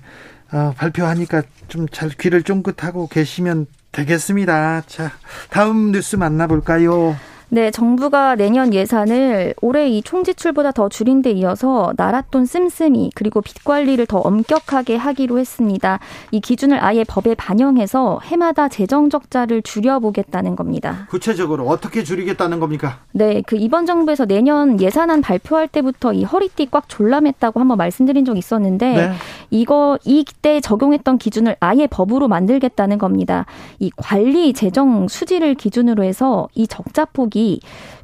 [0.55, 4.83] 어, 발표하니까 좀 잘 귀를 쫑긋하고 계시면 되겠습니다.
[4.87, 5.11] 자,
[5.49, 7.15] 다음 뉴스 만나볼까요?
[7.49, 13.63] 네, 정부가 내년 예산을 올해 이 총지출보다 더 줄인 데 이어서 나랏돈 씀씀이 그리고 빚
[13.63, 15.99] 관리를 더 엄격하게 하기로 했습니다.
[16.31, 21.07] 이 기준을 아예 법에 반영해서 해마다 재정 적자를 줄여보겠다는 겁니다.
[21.09, 22.99] 구체적으로 어떻게 줄이겠다는 겁니까?
[23.11, 28.37] 네, 그 이번 정부에서 내년 예산안 발표할 때부터 이 허리띠 꽉 졸라맸다고 한번 말씀드린 적
[28.37, 29.11] 있었는데 네.
[29.51, 33.45] 이거 이때 적용했던 기준을 아예 법으로 만들겠다는 겁니다.
[33.79, 37.34] 이 관리 재정 수지를 기준으로 해서 이 적자 폭이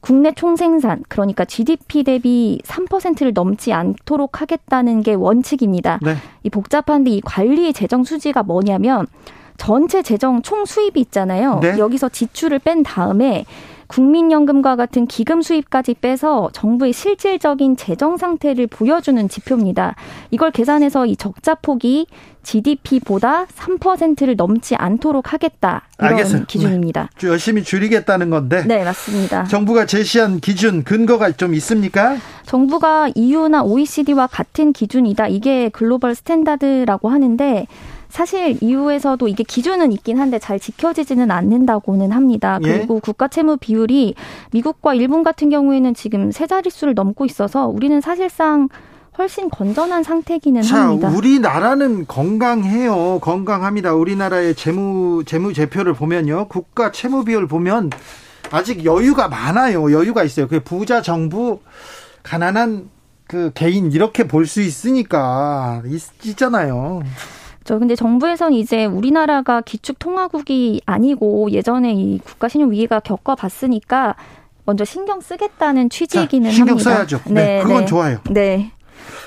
[0.01, 5.99] 국내 총생산 그러니까 GDP 대비 3%를 넘지 않도록 하겠다는 게 원칙입니다.
[6.01, 6.15] 네.
[6.43, 9.07] 이 복잡한데 이 관리 재정 수지가 뭐냐면
[9.57, 11.59] 전체 재정 총 수입이 있잖아요.
[11.61, 11.77] 네.
[11.77, 13.45] 여기서 지출을 뺀 다음에
[13.91, 19.95] 국민연금과 같은 기금 수입까지 빼서 정부의 실질적인 재정 상태를 보여주는 지표입니다.
[20.31, 22.07] 이걸 계산해서 이 적자 폭이
[22.43, 25.83] GDP보다 3%를 넘지 않도록 하겠다.
[25.99, 26.45] 이런 알겠어요.
[26.47, 27.09] 기준입니다.
[27.19, 27.27] 네.
[27.27, 29.43] 열심히 줄이겠다는 건데 네, 맞습니다.
[29.43, 32.15] 정부가 제시한 기준 근거가 좀 있습니까?
[32.45, 35.27] 정부가 EU나 OECD와 같은 기준이다.
[35.27, 37.67] 이게 글로벌 스탠다드라고 하는데
[38.11, 42.59] 사실 EU에서도 이게 기준은 있긴 한데 잘 지켜지지는 않는다고는 합니다.
[42.63, 42.67] 예.
[42.77, 44.15] 그리고 국가 채무 비율이
[44.51, 48.69] 미국과 일본 같은 경우에는 지금 세 자릿수를 넘고 있어서 우리는 사실상
[49.17, 51.09] 훨씬 건전한 상태기는 자, 합니다.
[51.09, 53.19] 우리나라는 건강해요.
[53.21, 53.93] 건강합니다.
[53.93, 56.47] 우리나라의 재무 재무 제표를 보면요.
[56.47, 57.89] 국가 채무 비율 보면
[58.51, 59.91] 아직 여유가 많아요.
[59.91, 60.47] 여유가 있어요.
[60.47, 61.59] 그 부자 정부
[62.23, 62.89] 가난한
[63.27, 67.01] 그 개인 이렇게 볼 수 있으니까 있, 있잖아요.
[67.63, 74.15] 저 근데 정부에선 이제 우리나라가 기축 통화국이 아니고 예전에 이 국가 신용 위기가 겪어봤으니까
[74.65, 76.91] 먼저 신경 쓰겠다는 취지이기는 자, 신경 합니다.
[76.95, 77.21] 써야죠.
[77.27, 78.19] 네, 그건 좋아요.
[78.29, 78.71] 네.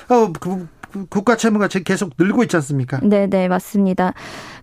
[0.09, 2.99] 어, 그, 그 국가 채무가 계속 늘고 있지 않습니까?
[3.03, 4.13] 네, 네, 맞습니다.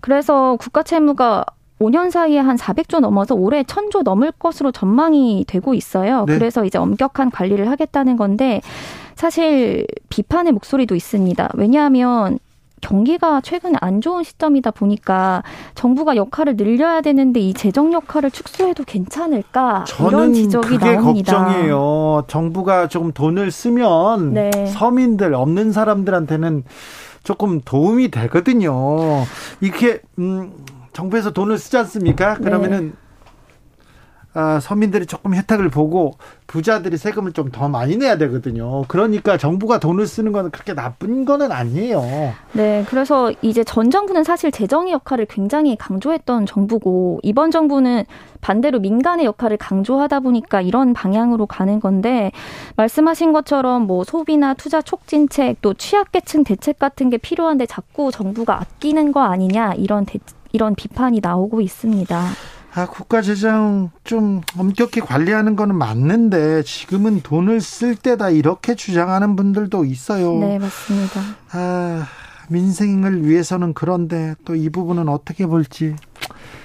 [0.00, 1.44] 그래서 국가 채무가
[1.80, 6.24] 5년 사이에 한 400조 넘어서 올해 1000조 넘을 것으로 전망이 되고 있어요.
[6.26, 6.38] 네.
[6.38, 8.60] 그래서 이제 엄격한 관리를 하겠다는 건데
[9.16, 11.50] 사실 비판의 목소리도 있습니다.
[11.54, 12.38] 왜냐하면
[12.82, 15.42] 경기가 최근에 안 좋은 시점이다 보니까
[15.74, 21.44] 정부가 역할을 늘려야 되는데 이 재정 역할을 축소해도 괜찮을까 이런 지적이 그게 나옵니다.
[21.44, 22.24] 걱정이에요.
[22.26, 24.50] 정부가 조금 돈을 쓰면 네.
[24.66, 26.64] 서민들 없는 사람들한테는
[27.22, 29.24] 조금 도움이 되거든요.
[29.60, 30.52] 이렇게 음,
[30.92, 32.34] 정부에서 돈을 쓰지 않습니까?
[32.34, 32.44] 네.
[32.44, 32.94] 그러면은
[34.34, 38.82] 아, 서민들이 조금 혜택을 보고 부자들이 세금을 좀 더 많이 내야 되거든요.
[38.88, 42.32] 그러니까 정부가 돈을 쓰는 거는 그렇게 나쁜 거는 아니에요.
[42.52, 48.04] 네, 그래서 이제 전 정부는 사실 재정의 역할을 굉장히 강조했던 정부고 이번 정부는
[48.40, 52.32] 반대로 민간의 역할을 강조하다 보니까 이런 방향으로 가는 건데
[52.76, 59.12] 말씀하신 것처럼 뭐 소비나 투자 촉진책 또 취약계층 대책 같은 게 필요한데 자꾸 정부가 아끼는
[59.12, 60.18] 거 아니냐 이런 대,
[60.52, 62.22] 이런 비판이 나오고 있습니다.
[62.74, 69.84] 아, 국가 재정 좀 엄격히 관리하는 거는 맞는데 지금은 돈을 쓸 때다 이렇게 주장하는 분들도
[69.84, 70.38] 있어요.
[70.38, 71.20] 네, 맞습니다.
[71.52, 72.06] 아,
[72.48, 75.96] 민생을 위해서는 그런데 또 이 부분은 어떻게 볼지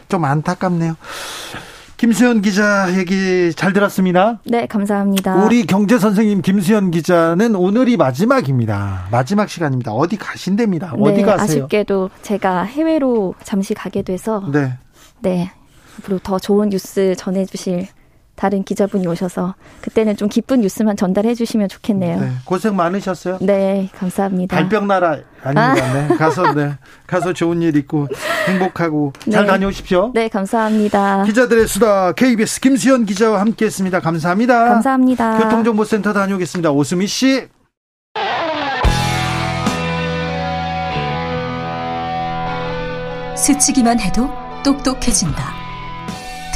[0.07, 0.95] 좀 안타깝네요.
[1.97, 4.39] 김수현 기자 얘기 잘 들었습니다.
[4.45, 5.43] 네, 감사합니다.
[5.43, 9.07] 우리 경제 선생님 김수현 기자는 오늘이 마지막입니다.
[9.11, 9.91] 마지막 시간입니다.
[9.93, 10.93] 어디 가신답니다.
[10.99, 11.63] 어디 네, 가세요?
[11.65, 14.77] 아쉽게도 제가 해외로 잠시 가게 돼서 네.
[15.21, 15.51] 네.
[15.99, 17.88] 앞으로 더 좋은 뉴스 전해주실
[18.36, 22.19] 다른 기자분이 오셔서 그때는 좀 기쁜 뉴스만 전달해 주시면 좋겠네요.
[22.19, 23.40] 네, 고생 많으셨어요.
[23.41, 24.56] 네, 감사합니다.
[24.56, 25.94] 달병 나라 아닙니다.
[25.94, 28.07] 네, 가서 네, 가서 좋은 일 있고
[28.48, 29.52] 행복하고 잘 네.
[29.52, 30.11] 다녀오십시오.
[30.14, 31.24] 네, 감사합니다.
[31.24, 34.02] 기자들의 수다 KBS 김수현 기자와 함께했습니다.
[34.02, 34.65] 감사합니다.
[34.69, 35.40] 감사합니다.
[35.40, 36.72] 교통정보센터 다녀오겠습니다.
[36.72, 37.48] 오수미 씨.
[43.36, 44.30] 스치기만 해도
[44.64, 45.66] 똑똑해진다.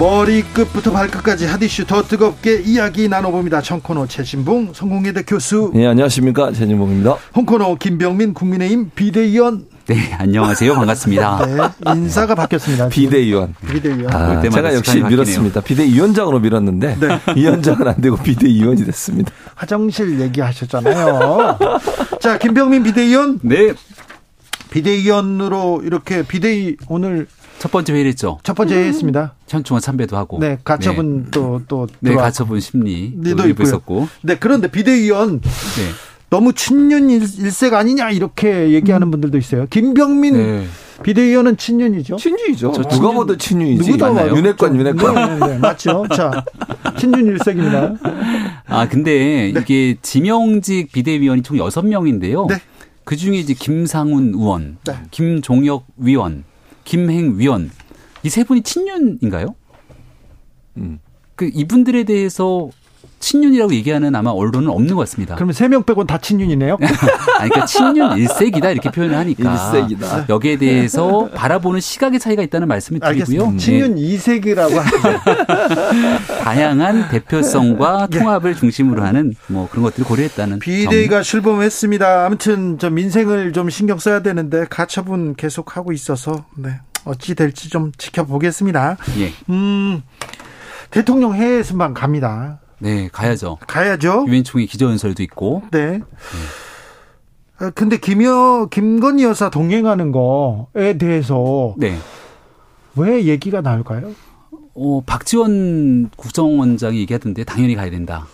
[0.00, 6.52] 머리끝부터 발끝까지 핫이슈 더 뜨겁게 이야기 나눠봅니다 청코노 최진봉 성공회대 교수 네, 안녕하십니까.
[6.52, 7.16] 최진봉입니다.
[7.36, 10.72] 홍코노 김병민 국민의힘 비대위원 네, 안녕하세요.
[10.74, 11.44] 반갑습니다.
[11.84, 13.54] 네, 인사가 바뀌었습니다 비대위원.
[13.70, 15.02] 비대위원 아, 제가 역시.
[15.02, 15.60] 밀었습니다.
[15.60, 17.20] 비대위원장으로 밀었는데 네.
[17.36, 19.30] 위원장은 안 되고 비대위원이 됐습니다.
[19.54, 21.58] 화장실 얘기하셨잖아요
[22.22, 23.74] 자 김병민 비대위원 네,
[24.70, 27.26] 비대위원으로 이렇게 비대위 오늘
[27.60, 28.38] 첫 번째 회의를 했죠.
[28.42, 29.34] 첫 번째 했습니다.
[29.46, 30.38] 현충원 참배도 하고.
[30.40, 31.86] 네, 가처분 또, 또.
[32.00, 33.66] 네, 가처분 심리 리도 도 일부 있고요.
[33.66, 34.08] 있었고.
[34.22, 35.48] 네, 그런데 비대위원 네.
[36.30, 39.66] 너무 친윤 일- 일색 아니냐 이렇게 얘기하는 분들도 있어요.
[39.68, 40.66] 김병민 네.
[41.02, 42.16] 비대위원은 친윤이죠.
[42.16, 42.72] 친주이죠.
[42.72, 43.82] 저 누가 친윤- 봐도 친유이지.
[43.90, 44.36] 누구도 맞나요?
[44.36, 45.14] 윤핵관, 윤핵관.
[45.14, 46.06] 네, 네, 네, 맞죠.
[46.16, 46.42] 자,
[46.98, 47.94] 친윤 일색입니다.
[48.68, 49.60] 아, 근데 네.
[49.60, 52.48] 이게 지명직 비대위원이 총 6명인데요.
[52.48, 52.54] 네.
[53.04, 54.94] 그 중에 이제 김상훈 의원, 네.
[55.10, 56.44] 김종혁 위원,
[56.94, 57.70] 김행 위원
[58.24, 59.54] 이 세 분이 친윤인가요?
[60.78, 60.98] 음.
[61.36, 62.68] 그 이분들에 대해서
[63.20, 65.34] 친윤이라고 얘기하는 아마 언론은 없는 것 같습니다.
[65.36, 66.78] 그러면 세 명 빼곤 다 친윤이네요.
[67.38, 70.26] 아니, 그러니까 친윤 일색이다 이렇게 표현을 하니까 일색이다.
[70.28, 73.22] 여기에 대해서 바라보는 시각의 차이가 있다는 말씀을 드리고요.
[73.44, 73.58] 알겠습니다.
[73.58, 75.08] 친윤 이색이라고 하죠.
[75.08, 78.18] 네, 다양한 대표성과 네.
[78.18, 80.58] 통합을 중심으로 하는 뭐 그런 것들을 고려했다는 점.
[80.60, 82.26] 비대위가 출범했습니다.
[82.26, 86.80] 아무튼 저 민생을 좀 신경 써야 되는데 가처분 계속 하고 있어서 네.
[87.04, 88.96] 어찌 될지 좀 지켜보겠습니다.
[89.18, 89.32] 예.
[89.50, 90.02] 음,
[90.90, 92.60] 대통령 해외 순방 갑니다.
[92.80, 93.58] 네, 가야죠.
[93.66, 94.24] 가야죠.
[94.28, 95.62] 유엔 총회 기조연설도 있고.
[95.70, 96.00] 네.
[97.58, 101.96] 아, 근데 김여 김건희 여사 동행하는 거에 대해서 네.
[102.96, 104.12] 왜 얘기가 나올까요?
[104.74, 108.26] 어, 박지원 국정원장이 얘기하던데 당연히 가야 된다.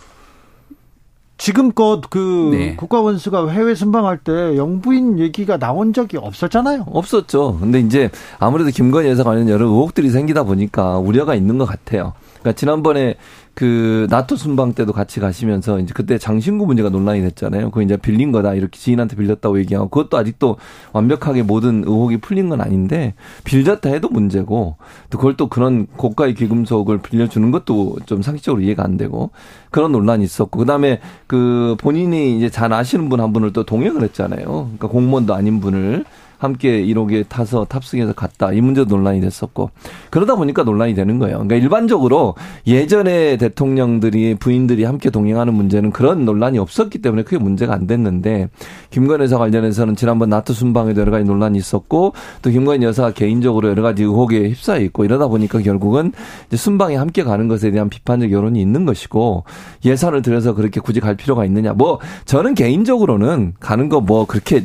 [1.37, 2.75] 지금껏 그 네.
[2.77, 6.85] 국가원수가 해외 순방할 때 영부인 얘기가 나온 적이 없었잖아요.
[6.87, 7.59] 없었죠.
[7.59, 8.09] 근데 이제
[8.39, 12.13] 아무래도 김건희 여사 관련 여러 의혹들이 생기다 보니까 우려가 있는 것 같아요.
[12.39, 13.15] 그러니까 지난번에
[13.53, 17.71] 그 나토 순방 때도 같이 가시면서 이제 그때 장신구 문제가 논란이 됐잖아요.
[17.71, 20.57] 그거 이제 빌린 거다 이렇게 지인한테 빌렸다고 얘기하고 그것도 아직도
[20.93, 23.15] 완벽하게 모든 의혹이 풀린 건 아닌데
[23.45, 24.77] 빌렸다 해도 문제고
[25.09, 29.31] 또 그걸 또 그런 고가의 귀금속을 빌려주는 것도 좀 상식적으로 이해가 안 되고
[29.71, 34.45] 그런 논란이 있었고 그다음에 그 본인이 이제 잘 아시는 분 한 분을 또 동행을 했잖아요.
[34.45, 36.05] 그러니까 공무원도 아닌 분을
[36.37, 38.51] 함께 1호기에 타서 탑승해서 갔다.
[38.51, 39.69] 이 문제도 논란이 됐었고.
[40.09, 41.35] 그러다 보니까 논란이 되는 거예요.
[41.37, 42.35] 그러니까 일반적으로
[42.65, 48.49] 예전에 대통령들이 부인들이 함께 동행하는 문제는 그런 논란이 없었기 때문에 크게 문제가 안 됐는데
[48.89, 53.83] 김건희 여사 관련해서는 지난번 나토 순방에도 여러 가지 논란이 있었고 또 김건희 여사 개인적으로 여러
[53.83, 56.11] 가지 의혹에 휩싸여 있고 이러다 보니까 결국은
[56.53, 59.43] 순방에 함께 가는 것에 대한 비판적 여론이 있는 것이고
[59.85, 61.73] 예산을 들여서 그렇게 굳이 갈 필요가 있느냐.
[61.73, 64.63] 뭐 저는 개인적으로는 가는 거 뭐 그렇게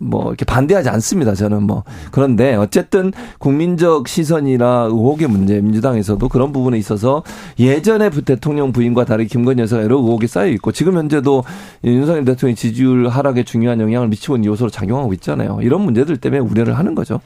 [0.00, 1.34] 뭐 이렇게 반대하지 않습니다.
[1.34, 7.22] 저는 뭐 그런데 어쨌든 국민적 시선이나 의혹의 문제 민주당에서도 그런 부분에 있어서
[7.58, 11.44] 예전에 부- 대통령 부인과 다르게 김건희 여사가 여러 의혹이 쌓여 있고 지금 현재도
[11.84, 15.58] 윤석열 대통령 지지율 하락에 중요한 영향을 미치고 있는 요소로 작용하고 있잖아요.
[15.62, 17.20] 이런 문제들 때문에 우려를 하는 거죠.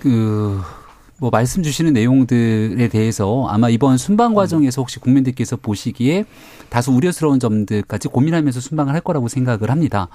[0.00, 0.60] 그,
[1.18, 6.26] 뭐, 말씀 주시는 내용들에 대해서 아마 이번 순방 과정에서 혹시 국민들께서 보시기에
[6.68, 10.08] 다소 우려스러운 점들까지 고민하면서 순방을 할 거라고 생각을 합니다.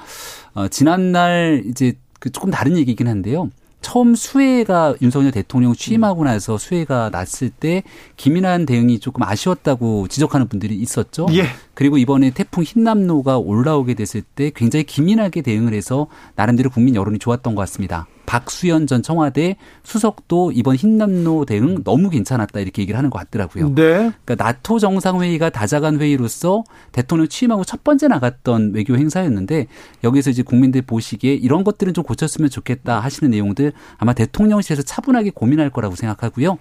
[0.54, 3.50] 어, 지난날 이제 그 조금 다른 얘기긴 한데요.
[3.82, 7.82] 처음 수해가 윤석열 대통령 취임하고 나서 수해가 났을 때
[8.16, 11.26] 기민한 대응이 조금 아쉬웠다고 지적하는 분들이 있었죠.
[11.32, 11.46] 예.
[11.74, 17.56] 그리고 이번에 태풍 흰남노가 올라오게 됐을 때 굉장히 기민하게 대응을 해서 나름대로 국민 여론이 좋았던
[17.56, 18.08] 것 같습니다.
[18.32, 23.76] 박수현 전 청와대 수석도 이번 흰남노 대응 너무 괜찮았다 이렇게 얘기를 하는 것 같더라고요.
[23.76, 24.12] 네.
[24.24, 29.68] 그러니까 나토 정상회의가 다자간 회의로서 대통령 취임하고 첫 번째 나갔던 외교 행사였는데
[30.06, 35.70] 여기서 이제 국민들 보시기에 이런 것들은 좀 고쳤으면 좋겠다 하시는 내용들 아마 대통령실에서 차분하게 고민할
[35.70, 36.58] 거라고 생각하고요.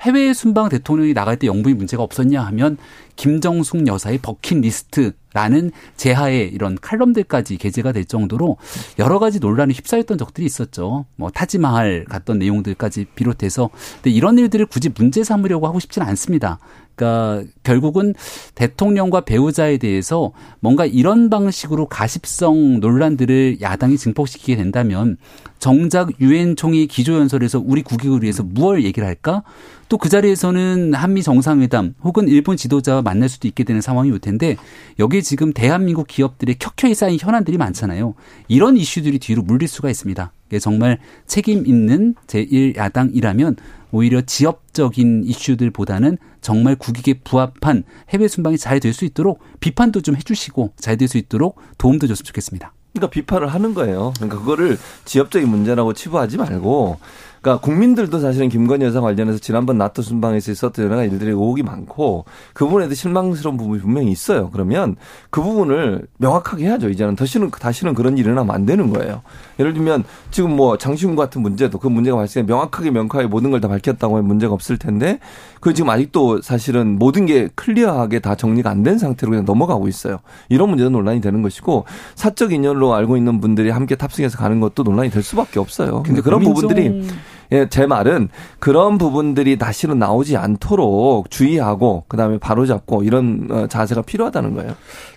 [0.00, 2.76] 해외 순방 대통령이 나갈 때 영부인 문제가 없었냐 하면
[3.16, 8.56] 김정숙 여사의 버킷리스트라는 제하에 이런 칼럼들까지 게재가 될 정도로
[8.98, 11.06] 여러 가지 논란이 휩싸였던 적들이 있었죠.
[11.16, 16.58] 뭐 타지마할 갔던 내용들까지 비롯해서 근데 이런 일들을 굳이 문제 삼으려고 하고 싶지는 않습니다.
[16.94, 18.14] 그러니까 결국은
[18.54, 25.16] 대통령과 배우자에 대해서 뭔가 이런 방식으로 가십성 논란들을 야당이 증폭시키게 된다면
[25.64, 29.42] 정작 유엔 총회 기조연설에서 우리 국익을 위해서 무엇을 얘기를 할까?
[29.88, 34.56] 또 그 자리에서는 한미 정상회담 혹은 일본 지도자와 만날 수도 있게 되는 상황이 올 텐데
[34.98, 38.14] 여기에 지금 대한민국 기업들의 켜켜이 쌓인 현안들이 많잖아요.
[38.48, 40.32] 이런 이슈들이 뒤로 물릴 수가 있습니다.
[40.60, 43.56] 정말 책임 있는 제1야당이라면
[43.90, 50.74] 오히려 지역적인 이슈들보다는 정말 국익에 부합한 해외 순방이 잘 될 수 있도록 비판도 좀 해주시고
[50.76, 52.74] 잘 될 수 있도록 도움도 줬으면 좋겠습니다.
[52.94, 54.12] 그러니까 비판을 하는 거예요.
[54.16, 56.98] 그러니까 그거를 지역적인 문제라고 치부하지 말고
[57.44, 62.24] 그러니까 국민들도 사실은 김건희 여사 관련해서 지난번 나토 순방에서 있었던 여러 가지 일들이 의혹이 많고
[62.54, 64.48] 그 부분에 대해 실망스러운 부분이 분명히 있어요.
[64.50, 64.96] 그러면
[65.28, 66.88] 그 부분을 명확하게 해야죠.
[66.88, 69.20] 이제는 다시는 다시는 그런 일이 일어나면 안 되는 거예요.
[69.60, 73.68] 예를 들면 지금 뭐 장시훈 같은 문제도 그 문제가 발생해 명확하게 명확하게 모든 걸 다
[73.68, 75.20] 밝혔다고 하면 문제가 없을 텐데
[75.60, 80.18] 그 지금 아직도 사실은 모든 게 클리어하게 다 정리가 안 된 상태로 그냥 넘어가고 있어요.
[80.48, 81.84] 이런 문제도 논란이 되는 것이고
[82.16, 86.02] 사적 인연으로 알고 있는 분들이 함께 탑승해서 가는 것도 논란이 될 수밖에 없어요.
[86.04, 87.06] 근데 그런 부분들이
[87.52, 94.54] 예, 제 말은 그런 부분들이 다시는 나오지 않도록 주의하고 그다음에 바로잡고 이런 어, 자세가 필요하다는
[94.54, 94.74] 거예요.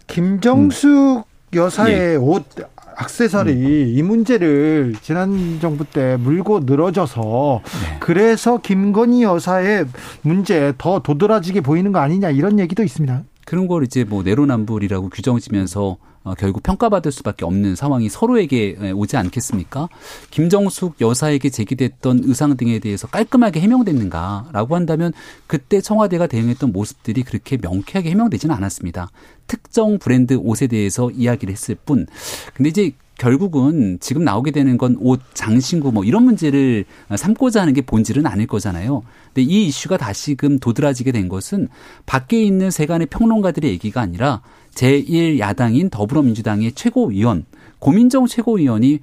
[0.07, 2.15] 김정숙 여사의 예.
[2.15, 2.45] 옷
[2.99, 7.61] 액세서리 이 문제를 지난 정부 때 물고 늘어져서
[7.99, 9.85] 그래서 김건희 여사의
[10.23, 13.23] 문제 더 도드라지게 보이는 거 아니냐 이런 얘기도 있습니다.
[13.47, 18.91] 그런 걸 이제 뭐 내로남불이라고 규정 지면서 어, 결국 평가받을 수밖에 없는 상황이 서로에게 에,
[18.91, 19.87] 오지 않겠습니까?
[20.31, 25.13] 김정숙 여사에게 제기됐던 의상 등에 대해서 깔끔하게 해명됐는가라고 한다면
[25.47, 29.11] 그때 청와대가 대응했던 모습들이 그렇게 명쾌하게 해명되지는 않았습니다.
[29.47, 32.05] 특정 브랜드 옷에 대해서 이야기를 했을 뿐.
[32.53, 36.85] 근데 이제 결국은 지금 나오게 되는 건 옷, 장신구 뭐 이런 문제를
[37.15, 39.03] 삼고자 하는 게 본질은 아닐 거잖아요.
[39.33, 41.67] 근데 이 이슈가 다시금 도드라지게 된 것은
[42.05, 44.41] 밖에 있는 세간의 평론가들의 얘기가 아니라
[44.75, 47.45] 제1야당인 더불어민주당의 최고위원,
[47.79, 48.99] 고민정 최고위원이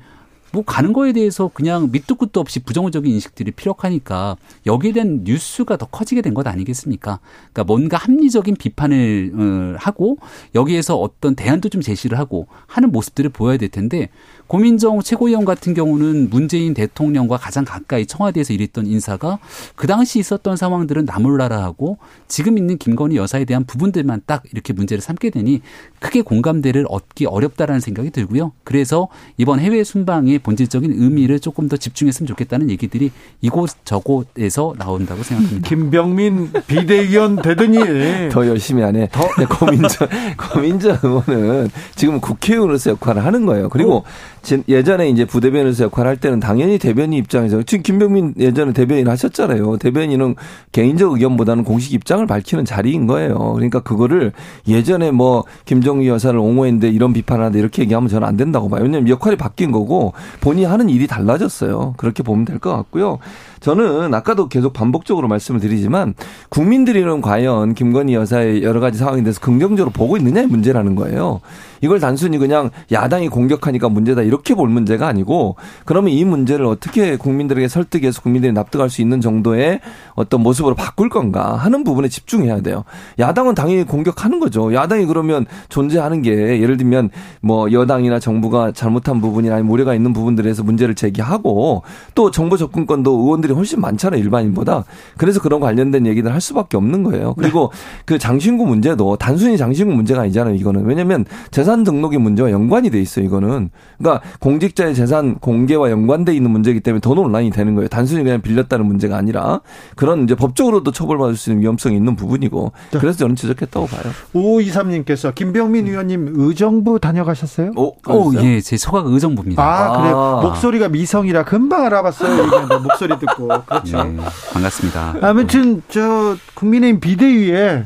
[0.54, 4.36] 뭐 가는 거에 대해서 그냥 밑도 끝도 없이 부정적인 인식들이 피력하니까
[4.66, 7.18] 여기에 대한 뉴스가 더 커지게 된 것 아니겠습니까?
[7.52, 10.18] 그러니까 뭔가 합리적인 비판을 어, 하고
[10.54, 14.08] 여기에서 어떤 대안도 좀 제시를 하고 하는 모습들을 보여야 될 텐데
[14.46, 19.38] 고민정 최고위원 같은 경우는 문재인 대통령과 가장 가까이 청와대에서 일했던 인사가
[19.74, 21.98] 그 당시 있었던 상황들은 나몰라라 하고
[22.28, 25.62] 지금 있는 김건희 여사에 대한 부분들만 딱 이렇게 문제를 삼게 되니
[25.98, 28.52] 크게 공감대를 얻기 어렵다라는 생각이 들고요.
[28.64, 29.08] 그래서
[29.38, 33.10] 이번 해외 순방의 본질적인 의미를 조금 더 집중했으면 좋겠다는 얘기들이
[33.40, 35.68] 이곳 저곳에서 나온다고 생각합니다.
[35.68, 37.78] 김병민 비대위원 되더니
[38.30, 39.08] 더 열심히 하네.
[39.10, 39.26] 더
[39.58, 40.08] 고민정
[40.52, 43.68] 고민정 의원은 지금 국회의원으로서 역할을 하는 거예요.
[43.70, 44.04] 그리고
[44.42, 49.78] 진- 예전에 이제 부대변인으로서 역할을 할 때는 당연히 대변인 입장에서 지금 김병민 예전에 대변인 하셨잖아요.
[49.78, 50.34] 대변인은
[50.72, 53.52] 개인적 의견보다는 공식 입장을 밝히는 자리인 거예요.
[53.54, 54.32] 그러니까 그거를
[54.68, 58.82] 예전에 뭐 김정희 여사를 옹호했는데 이런 비판을 하는데 이렇게 얘기하면 저는 안 된다고 봐요.
[58.82, 61.94] 왜냐하면 역할이 바뀐 거고 본인이 하는 일이 달라졌어요.
[61.96, 63.18] 그렇게 보면 될 것 같고요.
[63.64, 66.12] 저는 아까도 계속 반복적으로 말씀을 드리지만
[66.50, 71.40] 국민들이는 과연 김건희 여사의 여러 가지 상황에 대해서 긍정적으로 보고 있느냐의 문제라는 거예요.
[71.80, 77.66] 이걸 단순히 그냥 야당이 공격하니까 문제다 이렇게 볼 문제가 아니고 그러면 이 문제를 어떻게 국민들에게
[77.68, 79.80] 설득해서 국민들이 납득할 수 있는 정도의
[80.14, 82.84] 어떤 모습으로 바꿀 건가 하는 부분에 집중해야 돼요.
[83.18, 84.74] 야당은 당연히 공격하는 거죠.
[84.74, 87.08] 야당이 그러면 존재하는 게 예를 들면
[87.40, 91.82] 뭐 여당이나 정부가 잘못한 부분이나 아니면 우려가 있는 부분들에서 문제를 제기하고
[92.14, 94.84] 또 정보 접근권도 의원들이 훨씬 많잖아요 일반인보다.
[95.16, 97.34] 그래서 그런 관련된 얘기를 할 수밖에 없는 거예요.
[97.34, 97.72] 그리고
[98.04, 103.24] 그 장신구 문제도 단순히 장신구 문제가 아니잖아요 이거는 왜냐하면 재산 등록의 문제와 연관이 돼 있어요.
[103.24, 107.88] 이거는 그러니까 공직자의 재산 공개와 연관돼 있는 문제이기 때문에 더 논란이 되는 거예요.
[107.88, 109.60] 단순히 그냥 빌렸다는 문제가 아니라
[109.96, 114.12] 그런 이제 법적으로도 처벌받을 수 있는 위험성이 있는 부분이고 그래서 저는 지적했다고 봐요.
[114.34, 117.72] 5523님께서 김병민 의원님 의정부 다녀가셨어요?
[117.76, 119.62] 오, 어, 예, 제 소각 의정부입니다.
[119.62, 120.40] 아, 그래요?
[120.42, 122.80] 목소리가 미성이라 금방 알아봤어요.
[122.82, 123.43] 목소리 듣고.
[123.66, 124.04] 그렇죠.
[124.04, 124.16] 네,
[124.52, 125.16] 반갑습니다.
[125.22, 127.84] 아무튼 저 국민의힘 비대위에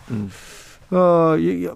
[0.90, 1.68] 어 이-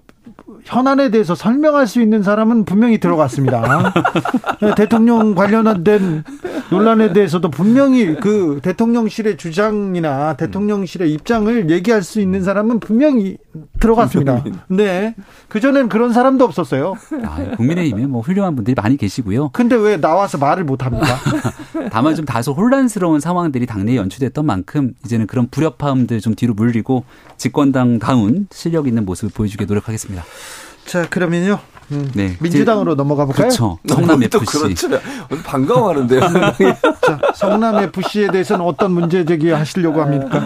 [0.63, 3.93] 현안에 대해서 설명할 수 있는 사람은 분명히 들어갔습니다.
[4.61, 6.23] 네, 대통령 관련된
[6.71, 13.37] 논란에 대해서도 분명히 그 대통령실의 주장이나 대통령실의 입장을 얘기할 수 있는 사람은 분명히
[13.79, 14.43] 들어갔습니다.
[14.67, 15.15] 네.
[15.49, 16.95] 그전엔 그런 사람도 없었어요.
[17.23, 19.49] 아, 국민의힘에 뭐 훌륭한 분들이 많이 계시고요.
[19.53, 21.17] 근데 왜 나와서 말을 못 합니까?
[21.91, 27.03] 다만 좀 다소 혼란스러운 상황들이 당내에 연출됐던 만큼 이제는 그런 불협화음들 좀 뒤로 물리고
[27.37, 30.23] 집권당 다운 실력 있는 모습을 보여주게 노력하겠습니다.
[30.85, 31.59] 자, 그러면요.
[31.91, 32.37] 음, 네.
[32.39, 33.47] 민주당으로 넘어가 볼까요?
[33.47, 33.77] 그렇죠.
[33.87, 34.57] 성남 또 FC.
[34.57, 34.89] 그렇죠.
[35.45, 36.21] 반가워하는데요.
[37.01, 40.43] 자, 성남 FC에 대해서는 어떤 문제 제기하시려고 합니까?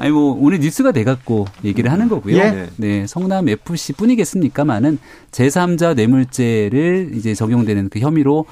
[0.00, 2.38] 아니 뭐 오늘 뉴스가 돼 갖고 얘기를 하는 거고요.
[2.38, 2.70] 예.
[2.76, 4.98] 네, 성남 FC 뿐이겠습니까만은
[5.30, 8.46] 제3자 뇌물죄를 이제 적용되는 그 혐의로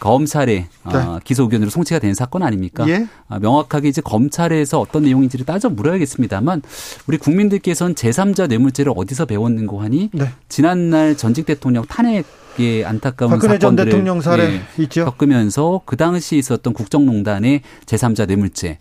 [0.00, 2.88] 검찰에 어, 기소 의견으로 송치가 된 사건 아닙니까?
[2.88, 3.06] 예.
[3.28, 6.62] 아, 명확하게 이제 검찰에서 어떤 내용인지를 따져 물어야겠습니다만
[7.06, 10.30] 우리 국민들께서는 제3자 뇌물죄를 어디서 배웠는고 하니 네.
[10.48, 12.24] 지난날 전직 대통령 탄핵
[12.58, 15.04] 의 안타까운 박근혜 전 사건들을 대통령 사례 예, 있죠.
[15.06, 18.78] 겪으면서 그 당시 있었던 국정농단의 제3자 뇌물죄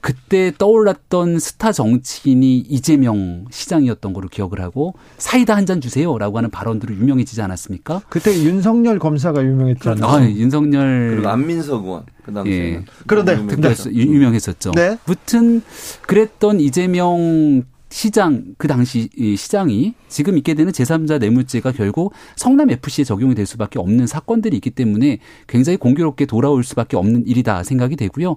[0.00, 6.94] 그때 떠올랐던 스타 정치인이 이재명 시장이었던 걸로 기억을 하고 사이다 한 잔 주세요라고 하는 발언들로
[6.96, 8.02] 유명해지지 않았습니까?
[8.08, 10.04] 그때 윤석열 검사가 유명했잖아요.
[10.10, 12.84] 아, 윤석열 그리고 안민석 의원 그 당시에는 예.
[13.06, 14.72] 그런데 그때였어- 유- 유명했었죠.
[14.72, 14.98] 네.
[15.04, 15.62] 무튼
[16.06, 23.04] 그랬던 이재명 시장 그 당시 이 시장이 지금 있게 되는 제3자 뇌물죄가 결국 성남 FC에
[23.04, 25.18] 적용이 될 수밖에 없는 사건들이 있기 때문에
[25.48, 28.36] 굉장히 공교롭게 돌아올 수밖에 없는 일이다 생각이 되고요.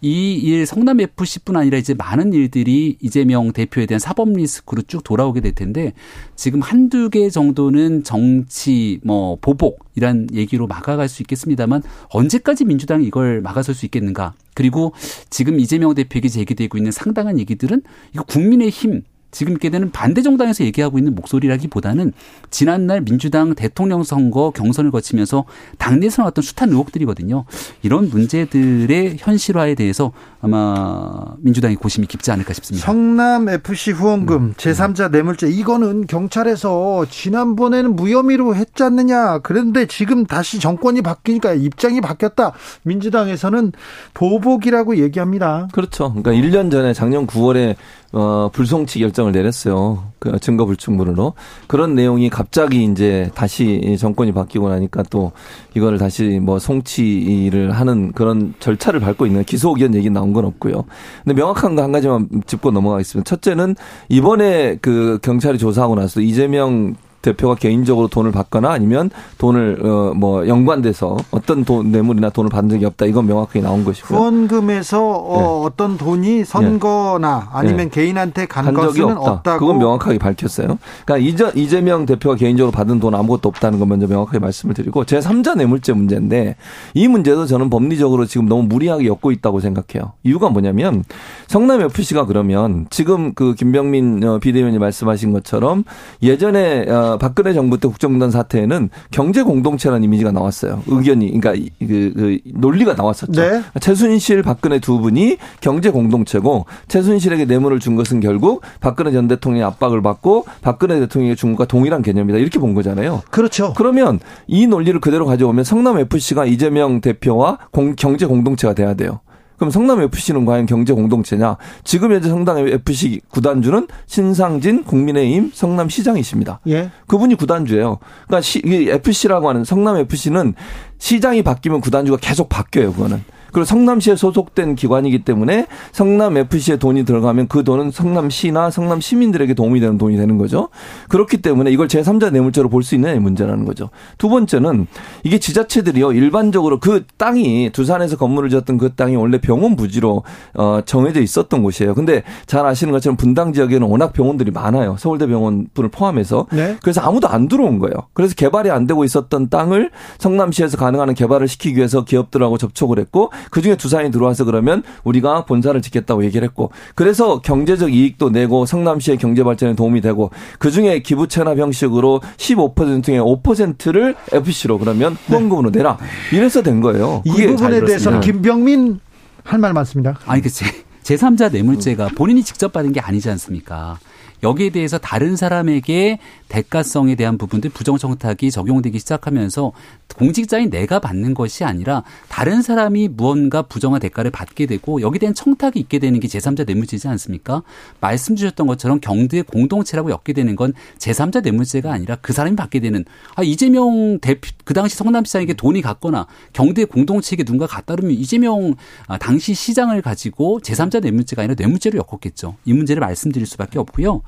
[0.00, 5.40] 이 일 성남 FC뿐 아니라 이제 많은 일들이 이재명 대표에 대한 사법 리스크로 쭉 돌아오게
[5.40, 5.92] 될 텐데
[6.36, 13.40] 지금 한두 개 정도는 정치 뭐 보복 이란 얘기로 막아갈 수 있겠습니다만 언제까지 민주당이 이걸
[13.40, 14.34] 막아설 수 있겠는가?
[14.54, 14.92] 그리고
[15.30, 17.82] 지금 이재명 대표에게 제기되고 있는 상당한 얘기들은
[18.14, 19.02] 이거 국민의 힘
[19.32, 22.12] 지금 있게 되는 반대 정당에서 얘기하고 있는 목소리라기보다는
[22.50, 25.44] 지난날 민주당 대통령 선거 경선을 거치면서
[25.78, 27.44] 당내에서 나왔던 숱한 의혹들이거든요.
[27.82, 32.86] 이런 문제들의 현실화에 대해서 아마 민주당이 고심이 깊지 않을까 싶습니다.
[32.86, 33.96] 성남 FC 음.
[33.96, 39.38] 후원금 제3자 뇌물죄 이거는 경찰에서 지난번에는 무혐의로 했지 않느냐.
[39.38, 42.52] 그런데 지금 다시 정권이 바뀌니까 입장이 바뀌었다.
[42.82, 43.72] 민주당에서는
[44.12, 45.68] 보복이라고 얘기합니다.
[45.72, 46.12] 그렇죠.
[46.12, 47.76] 그러니까 1년 전에 작년 9월에
[48.12, 50.04] 어, 불송치 결정을 내렸어요.
[50.18, 51.34] 그 증거 불충분으로.
[51.66, 55.32] 그런 내용이 갑자기 이제 다시 정권이 바뀌고 나니까 또
[55.74, 60.84] 이거를 다시 뭐 송치를 하는 그런 절차를 밟고 있는 기소 의견 얘기 나온 건 없고요.
[61.24, 63.28] 근데 명확한 거 한 가지만 짚고 넘어가겠습니다.
[63.28, 63.74] 첫째는
[64.08, 71.16] 이번에 그 경찰이 조사하고 나서 이재명 대표가 개인적으로 돈을 받거나 아니면 돈을 어 뭐 연관돼서
[71.30, 73.06] 어떤 돈 뇌물이나 돈을 받은 적이 없다.
[73.06, 74.18] 이건 명확하게 나온 것이고요.
[74.18, 77.88] 후원금에서 어, 어떤 돈이 선거나 아니면 네.
[77.88, 79.32] 개인한테 간 간 적이 것은 없다.
[79.32, 80.78] 없다고 그건 명확하게 밝혔어요.
[81.04, 85.18] 그러니까 이재, 이재명 대표가 개인적으로 받은 돈 아무것도 없다는 건 먼저 명확하게 말씀을 드리고 제
[85.18, 86.56] 3자 뇌물죄 문제인데
[86.94, 90.12] 이 문제도 저는 법리적으로 지금 너무 무리하게 엮고 있다고 생각해요.
[90.24, 91.04] 이유가 뭐냐면
[91.48, 95.84] 성남 FC가 그러면 지금 그 김병민 어, 비대위원이 말씀하신 것처럼
[96.22, 100.82] 예전에 어, 박근혜 정부 때 국정농단 사태에는 경제 공동체라는 이미지가 나왔어요.
[100.86, 103.32] 의견이 그러니까 이- 그, 그 논리가 나왔었죠.
[103.40, 103.62] 네.
[103.80, 110.02] 최순실, 박근혜 두 분이 경제 공동체고 최순실에게 뇌물을 준 것은 결국 박근혜 전 대통령의 압박을
[110.02, 112.38] 받고 박근혜 대통령의 준 것과 동일한 개념이다.
[112.38, 113.22] 이렇게 본 거잖아요.
[113.30, 113.72] 그렇죠.
[113.76, 119.20] 그러면 이 논리를 그대로 가져오면 성남 FC가 이재명 대표와 공- 경제 공동체가 돼야 돼요.
[119.62, 121.56] 그럼 성남 FC는 과연 경제 공동체냐?
[121.84, 126.58] 지금 현재 성남 FC 구단주는 신상진 국민의힘 성남시장이십니다.
[126.66, 126.90] 예.
[127.06, 127.98] 그분이 구단주예요.
[128.26, 130.54] 그러니까 시, 이 FC라고 하는 성남 FC는
[130.98, 132.92] 시장이 바뀌면 구단주가 계속 바뀌어요.
[132.92, 133.22] 그거는.
[133.52, 139.80] 그리고 성남시에 소속된 기관이기 때문에 성남 FC에 돈이 들어가면 그 돈은 성남시나 성남 시민들에게 도움이
[139.80, 140.68] 되는 돈이 되는 거죠.
[141.08, 143.90] 그렇기 때문에 이걸 제3자 뇌물죄로 볼 수 있느냐의 문제라는 거죠.
[144.18, 144.88] 두 번째는
[145.22, 150.24] 이게 지자체들이요 일반적으로 그 땅이 두산에서 건물을 지었던 그 땅이 원래 병원 부지로
[150.54, 151.94] 어 정해져 있었던 곳이에요.
[151.94, 154.96] 근데 잘 아시는 것처럼 분당 지역에는 워낙 병원들이 많아요.
[154.98, 156.76] 서울대 병원 분을 포함해서 네.
[156.82, 157.94] 그래서 아무도 안 들어온 거예요.
[158.14, 163.62] 그래서 개발이 안 되고 있었던 땅을 성남시에서 가능한 개발을 시키기 위해서 기업들하고 접촉을 했고 그
[163.62, 169.18] 중에 두 사람이 들어와서 그러면 우리가 본사를 짓겠다고 얘기를 했고 그래서 경제적 이익도 내고 성남시의
[169.18, 175.70] 경제 발전에 도움이 되고 그 중에 기부 체납 형식으로 15% 중에 5%를 FC로 그러면 후원금으로
[175.70, 175.98] 내라.
[176.32, 177.22] 이래서 된 거예요.
[177.24, 178.20] 이 부분에 잘 대해서는.
[178.20, 179.00] 김병민
[179.44, 180.18] 할 말 많습니다.
[180.26, 180.66] 아니 그 제,
[181.02, 183.98] 제3자 뇌물죄가 본인이 직접 받은 게 아니지 않습니까?
[184.42, 189.72] 여기에 대해서 다른 사람에게 대가성에 대한 부분들 부정청탁이 적용되기 시작하면서
[190.16, 195.74] 공직자인 내가 받는 것이 아니라 다른 사람이 무언가 부정한 대가를 받게 되고 여기에 대한 청탁이
[195.76, 197.62] 있게 되는 게 제3자 뇌물죄지 않습니까?
[198.00, 203.04] 말씀 주셨던 것처럼 경제 공동체라고 엮게 되는 건 제3자 뇌물죄가 아니라 그 사람이 받게 되는
[203.34, 208.74] 아 이재명 대표 그 당시 성남시장에게 돈이 갔거나 경제 공동체에게 누군가 갖다 주면 이재명
[209.06, 212.56] 아, 당시 시장을 가지고 제3자 뇌물죄가 아니라 뇌물죄로 엮었겠죠.
[212.64, 214.22] 이 문제를 말씀드릴 수밖에 없고요.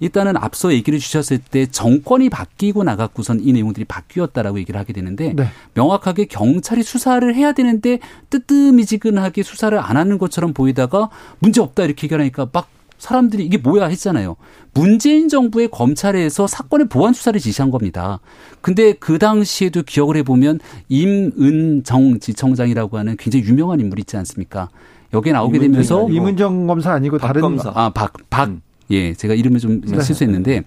[0.00, 5.48] 일단은 앞서 얘기를 주셨을 때 정권이 바뀌고 나갔고선 이 내용들이 바뀌었다라고 얘기를 하게 되는데 네.
[5.74, 7.98] 명확하게 경찰이 수사를 해야 되는데
[8.30, 11.10] 뜨뜻미지근하게 수사를 안 하는 것처럼 보이다가
[11.40, 14.36] 문제 없다 이렇게 얘기하니까 막 사람들이 이게 뭐야 했잖아요.
[14.74, 18.20] 문재인 정부의 검찰에서 사건의 보안 수사를 지시한 겁니다.
[18.60, 20.58] 근데 그 당시에도 기억을 해보면
[20.88, 24.68] 임은정 지청장이라고 하는 굉장히 유명한 인물이 있지 않습니까?
[25.14, 27.72] 여기에 나오게 되면서 이문정 검사 아니고 다른 검사.
[27.74, 28.56] 아, 박, 박,
[28.90, 30.00] 예, 제가 이름을 좀 네.
[30.02, 30.62] 실수했는데,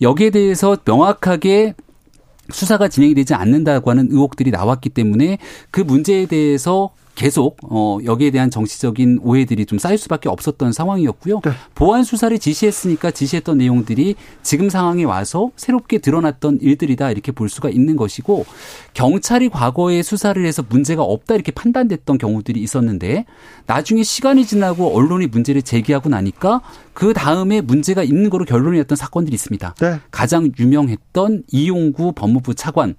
[0.00, 1.74] 여기에 대해서 명확하게
[2.50, 5.38] 수사가 진행이 되지 않는다고 하는 의혹들이 나왔기 때문에
[5.70, 11.40] 그 문제에 대해서 계속 어 여기에 대한 정치적인 오해들이 좀 쌓일 수밖에 없었던 상황이었고요.
[11.44, 11.50] 네.
[11.74, 14.14] 보안 수사를 지시했으니까 지시했던 내용들이
[14.44, 18.46] 지금 상황에 와서 새롭게 드러났던 일들이다 이렇게 볼 수가 있는 것이고
[18.94, 23.24] 경찰이 과거에 수사를 해서 문제가 없다 이렇게 판단됐던 경우들이 있었는데
[23.66, 26.60] 나중에 시간이 지나고 언론이 문제를 제기하고 나니까
[26.94, 29.74] 그 다음에 문제가 있는 거로 결론이 났던 사건들이 있습니다.
[29.80, 29.98] 네.
[30.12, 32.94] 가장 유명했던 이용구 법무부 차관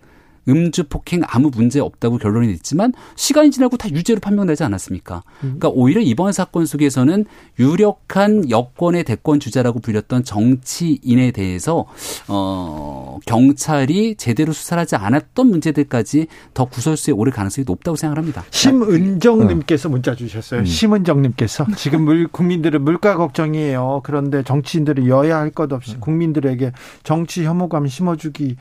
[0.49, 5.23] 음주 폭행 아무 문제 없다고 결론이 냈지만 시간이 지나고 다 유죄로 판명되지 않았습니까?
[5.39, 7.25] 그러니까 오히려 이번 사건 속에서는
[7.59, 11.85] 유력한 여권의 대권 주자라고 불렸던 정치인에 대해서
[12.27, 18.43] 어 경찰이 제대로 수사하지 않았던 문제들까지 더 구설수에 오를 가능성이 높다고 생각합니다.
[18.49, 20.65] 심은정님께서 문자 주셨어요.
[20.65, 24.01] 심은정님께서 지금 물, 국민들은 물가 걱정이에요.
[24.03, 26.71] 그런데 정치인들이 여야 할 것 없이 국민들에게
[27.03, 28.55] 정치 혐오감 심어주기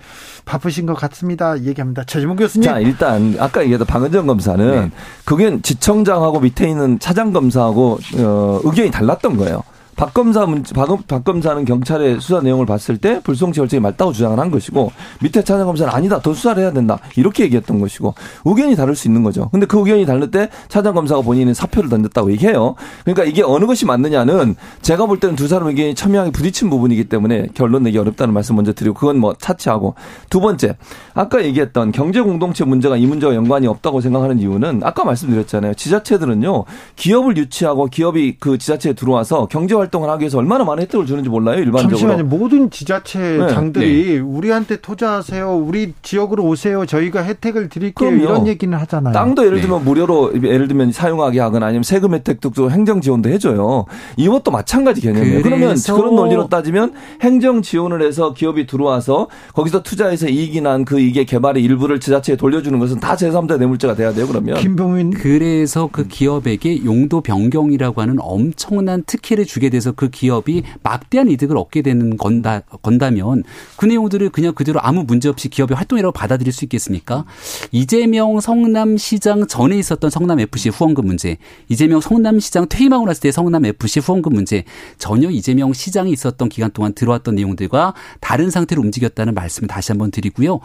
[0.46, 1.62] 바쁘신 것 같습니다.
[1.64, 2.02] 얘기 합니다.
[2.04, 2.68] 최지문 교수님.
[2.68, 4.90] 자, 일단 아까 얘기했던 박은정 검사는 네.
[5.24, 9.62] 그게 지청장하고 밑에 있는 차장 검사하고 어, 의견이 달랐던 거예요.
[9.98, 14.38] 박 검사 문, 박, 박 검사는 경찰의 수사 내용을 봤을 때 불송치 결정이 맞다고 주장을
[14.38, 18.14] 한 것이고 밑에 차장 검사는 아니다 더 수사를 해야 된다 이렇게 얘기했던 것이고
[18.44, 19.48] 의견이 다를 수 있는 거죠.
[19.50, 22.76] 근데 그 의견이 다를 때 차장 검사가 본인은 사표를 던졌다고 얘기해요.
[23.02, 27.48] 그러니까 이게 어느 것이 맞느냐는 제가 볼 때는 두 사람 의견이 첨예하게 부딪힌 부분이기 때문에
[27.54, 29.96] 결론 내기 어렵다는 말씀 먼저 드리고 그건 뭐 차치하고
[30.30, 30.76] 두 번째
[31.12, 35.74] 아까 얘기했던 경제 공동체 문제가 이 문제와 연관이 없다고 생각하는 이유는 아까 말씀드렸잖아요.
[35.74, 41.06] 지자체들은요 기업을 유치하고 기업이 그 지자체에 들어와서 경제 활동 을 하기 위해서 얼마나 많은 혜택을
[41.06, 41.96] 주는지 몰라요 일반적으로.
[41.98, 42.24] 잠시만요.
[42.24, 43.48] 모든 지자체 네.
[43.48, 45.56] 장들이 우리한테 투자하세요.
[45.56, 46.84] 우리 지역으로 오세요.
[46.86, 48.10] 저희가 혜택을 드릴게요.
[48.10, 48.22] 그럼요.
[48.24, 49.12] 이런 얘기는 하잖아요.
[49.14, 49.62] 땅도 예를 네.
[49.62, 53.84] 들면 무료로 예를 들면 사용하게 하거나 아니면 세금 혜택도 또 행정 지원도 해줘요.
[54.16, 55.42] 이것도 마찬가지 개념이에요.
[55.42, 61.26] 그러면 그런 논리로 따지면 행정 지원을 해서 기업이 들어와서 거기서 투자해서 이익이 난 그 이익의
[61.26, 64.26] 개발의 일부를 지자체에 돌려주는 것은 다 제3자 뇌물죄가 돼야 돼요.
[64.26, 71.30] 그러면 김병민 그래서 그 기업에게 용도 변경이라고 하는 엄청난 특혜를 주게 돼서 그 기업이 막대한
[71.30, 73.44] 이득을 얻게 되는 건다, 건다면
[73.76, 77.24] 그 내용들을 그냥 그대로 아무 문제 없이 기업의 활동이라고 받아들일 수 있겠습니까?
[77.70, 81.38] 이재명 성남시장 전에 있었던 성남FC 후원금 문제,
[81.68, 84.64] 이재명 성남시장 퇴임하고 났을 때 성남FC 후원금 문제,
[84.98, 90.60] 전혀 이재명 시장이 있었던 기간 동안 들어왔던 내용들과 다른 상태로 움직였다는 말씀을 다시 한번 드리고요.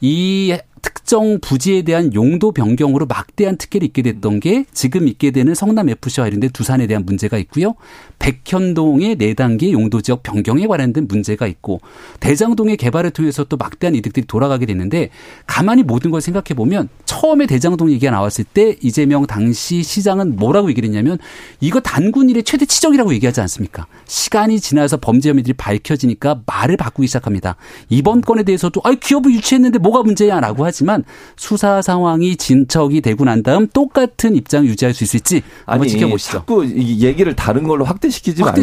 [0.00, 0.56] 이
[0.86, 6.26] 특정 부지에 대한 용도 변경으로 막대한 특혜를 입게 됐던 게 지금 있게 되는 성남 FC와
[6.26, 7.74] 관련된 두산에 대한 문제가 있고요.
[8.18, 11.80] 백현동의 네 단계 용도 지역 변경에 관련된 문제가 있고
[12.20, 15.10] 대장동의 개발을 통해서 또 막대한 이득들이 돌아가게 됐는데
[15.46, 20.88] 가만히 모든 걸 생각해 보면 처음에 대장동 얘기가 나왔을 때 이재명 당시 시장은 뭐라고 얘기를
[20.88, 21.18] 했냐면
[21.60, 23.86] 이거 단군 일의 최대 치적이라고 얘기하지 않습니까?
[24.06, 27.56] 시간이 지나서 범죄 혐의들이 밝혀지니까 말을 바꾸기 시작합니다.
[27.88, 31.04] 이번 건에 대해서도 아 기업을 유치했는데 뭐가 문제야라고 하지 만
[31.36, 36.32] 수사 상황이 진척이 되고 난 다음 똑같은 입장을 유지할 수 있을지 한번 아니 지켜보시죠.
[36.32, 38.56] 자꾸 이 얘기를 다른 걸로 확대시키지 말고.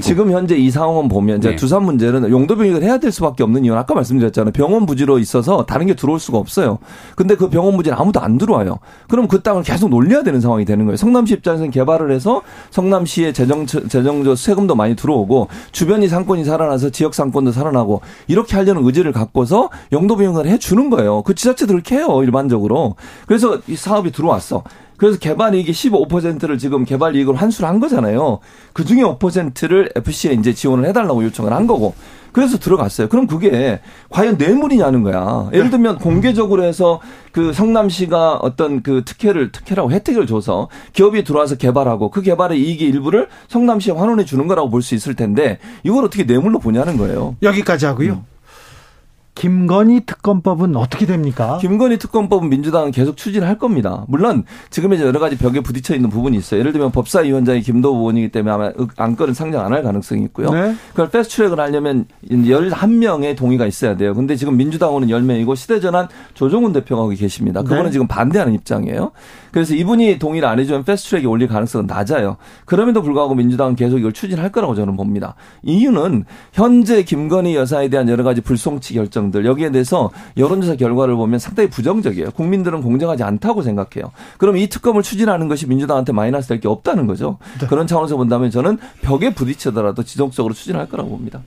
[0.00, 1.56] 지금 현재 이 상황은 보면 네.
[1.56, 4.52] 두산 문제는 용도 병역을 해야 될 수밖에 없는 이유는 아까 말씀드렸잖아요.
[4.52, 6.78] 병원 부지로 있어서 다른 게 들어올 수가 없어요.
[7.16, 8.78] 근데 그 병원 부지는 아무도 안 들어와요.
[9.08, 10.96] 그럼 그 땅을 계속 놀려야 되는 상황이 되는 거예요.
[10.96, 17.52] 성남시 입장에서는 개발을 해서 성남시의 재정 재정적 세금도 많이 들어오고 주변이 상권이 살아나서 지역 상권도
[17.52, 21.22] 살아나고 이렇게 하려는 의지를 갖고서 용도 병역을 해 주는 거예요.
[21.22, 22.96] 그 지자체들 그렇게 해요 일반적으로.
[23.26, 24.62] 그래서 이 사업이 들어왔어.
[24.98, 28.40] 그래서 개발 이익이 15%를 지금 개발 이익으로 환수를 한 거잖아요.
[28.74, 31.94] 그 중에 5%를 FC에 이제 지원을 해달라고 요청을 한 거고.
[32.32, 33.08] 그래서 들어갔어요.
[33.08, 33.80] 그럼 그게
[34.10, 35.48] 과연 뇌물이냐는 거야.
[35.52, 35.70] 예를 네.
[35.70, 37.00] 들면 공개적으로 해서
[37.32, 43.28] 그 성남시가 어떤 그 특혜를 특혜라고 혜택을 줘서 기업이 들어와서 개발하고 그 개발의 이익의 일부를
[43.48, 47.36] 성남시에 환원해 주는 거라고 볼 수 있을 텐데 이걸 어떻게 뇌물로 보냐는 거예요.
[47.42, 48.22] 여기까지 하고요.
[49.34, 51.58] 김건희 특검법은 어떻게 됩니까?
[51.60, 54.04] 김건희 특검법은 민주당은 계속 추진할 겁니다.
[54.08, 56.60] 물론 지금 이제 여러 가지 벽에 부딪혀 있는 부분이 있어요.
[56.60, 60.50] 예를 들면 법사위원장이 김도우 의원이기 때문에 아마 안건을 상정 안 할 가능성이 있고요.
[60.50, 60.74] 네.
[60.90, 64.14] 그걸 패스트트랙을 하려면 11명의 동의가 있어야 돼요.
[64.14, 67.62] 근데 지금 민주당은 10명이고 시대전환 조정훈 대표가 거기 계십니다.
[67.62, 67.90] 그거는 네.
[67.92, 69.12] 지금 반대하는 입장이에요.
[69.52, 72.36] 그래서 이분이 동의를 안 해주면 패스트트랙이 올릴 가능성은 낮아요.
[72.66, 75.34] 그럼에도 불구하고 민주당은 계속 이걸 추진할 거라고 저는 봅니다.
[75.64, 81.68] 이유는 현재 김건희 여사에 대한 여러 가지 불송치 결정들 여기에 대해서 여론조사 결과를 보면 상당히
[81.70, 82.30] 부정적이에요.
[82.30, 84.12] 국민들은 공정하지 않다고 생각해요.
[84.38, 87.38] 그럼 이 특검을 추진하는 것이 민주당한테 마이너스 될 게 없다는 거죠.
[87.70, 91.40] 그런 차원에서 본다면 저는 벽에 부딪히더라도 지속적으로 추진할 거라고 봅니다.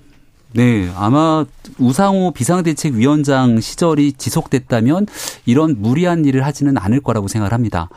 [0.55, 1.45] 네, 아마
[1.79, 5.07] 우상호 비상대책위원장 시절이 지속됐다면
[5.47, 7.89] 이런 무리한 일을 하지는 않을 거라고 생각을 합니다.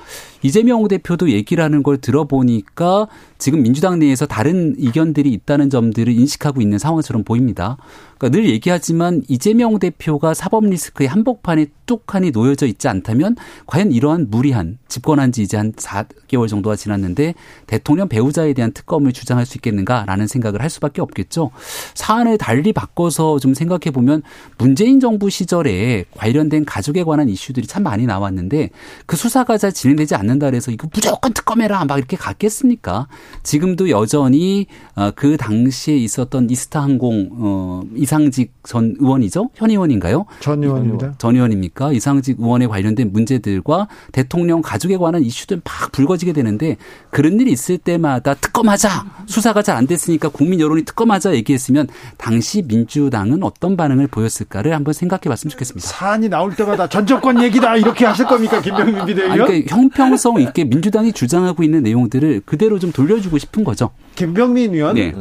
[0.47, 6.79] 이재명 대표도 얘기를 하는 걸 들어보니까 지금 민주당 내에서 다른 의견들이 있다는 점들을 인식하고 있는
[6.79, 7.77] 상황처럼 보입니다.
[8.17, 13.37] 그러니까 늘 얘기하지만 이재명 대표가 사법 리스크의 한복판에 뚝하니 놓여져 있지 않다면
[13.67, 17.35] 과연 이러한 무리한 집권한 지 이제 한 4개월 정도가 지났는데
[17.67, 21.51] 대통령 배우자에 대한 특검을 주장할 수 있겠는가라는 생각을 할 수밖에 없겠죠.
[21.95, 24.23] 사안을 달리 바꿔서 좀 생각해 보면
[24.59, 28.71] 문재인 정부 시절에 관련된 가족에 관한 이슈들이 참 많이 나왔는데
[29.05, 33.07] 그 수사가 잘 진행되지 않는 다 그래서 이거 무조건 특검해라 막 이렇게 갔겠습니까?
[33.45, 39.51] 지금도 여전히 어, 그 당시에 있었던 이스타 항공 어, 이상직 전 의원이죠?
[39.55, 40.27] 현 의원인가요?
[40.41, 41.15] 전 의원입니다.
[41.19, 41.93] 전 의원입니까?
[41.93, 46.77] 이상직 의원에 관련된 문제들과 대통령 가족에 관한 이슈들 막 불거지게 되는데
[47.11, 48.89] 그런 일이 있을 때마다 특검하자
[49.27, 51.87] 수사가 잘 안 됐으니까 국민 여론이 특검하자 얘기했으면
[52.17, 55.87] 당시 민주당은 어떤 반응을 보였을까를 한번 생각해 봤으면 좋겠습니다.
[55.87, 59.37] 사안이 나올 때마다 전 정권 얘기다 이렇게 하실 겁니까 김병민 비대위원?
[59.47, 63.91] 그러니까 형평성 있게 민주당이 주장하고 있는 내용들을 그대로 좀 돌려주고 싶은 거죠.
[64.15, 65.15] 김병민 의원, 네.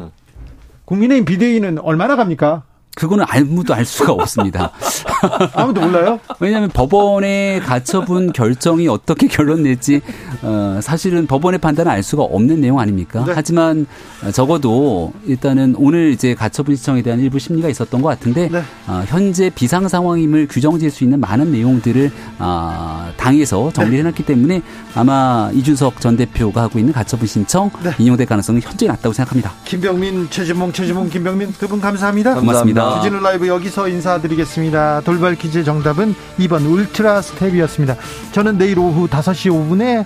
[0.85, 2.63] 국민의힘 비대위는 얼마나 갑니까?
[2.95, 4.71] 그거는 아무도 알 수가 없습니다.
[5.53, 6.19] 아무도 몰라요?
[6.39, 10.01] 왜냐하면 법원의 가처분 결정이 어떻게 결론 낼지
[10.41, 13.23] 어, 사실은 법원의 판단을 알 수가 없는 내용 아닙니까?
[13.25, 13.33] 네.
[13.35, 13.85] 하지만
[14.33, 18.61] 적어도 일단은 오늘 이제 가처분 신청에 대한 일부 심리가 있었던 것 같은데 네.
[18.87, 24.61] 어, 현재 비상 상황임을 규정질 수 있는 많은 내용들을 어, 당에서 정리해놨기 때문에
[24.95, 27.91] 아마 이준석 전 대표가 하고 있는 가처분 신청 네.
[27.97, 29.51] 인용될 가능성은 현재 낮다고 생각합니다.
[29.65, 32.35] 김병민, 최지봉, 최지봉, 김병민 두 분 감사합니다.
[32.35, 33.01] 고맙습니다.
[33.01, 35.01] 주진우 라이브 여기서 인사드리겠습니다.
[35.01, 37.95] 돌발 퀴즈 정답은 2번 울트라 스텝이었습니다.
[38.31, 40.05] 저는 내일 오후 5시 5분에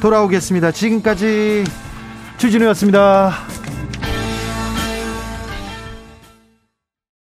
[0.00, 0.72] 돌아오겠습니다.
[0.72, 1.64] 지금까지
[2.38, 3.32] 주진우였습니다.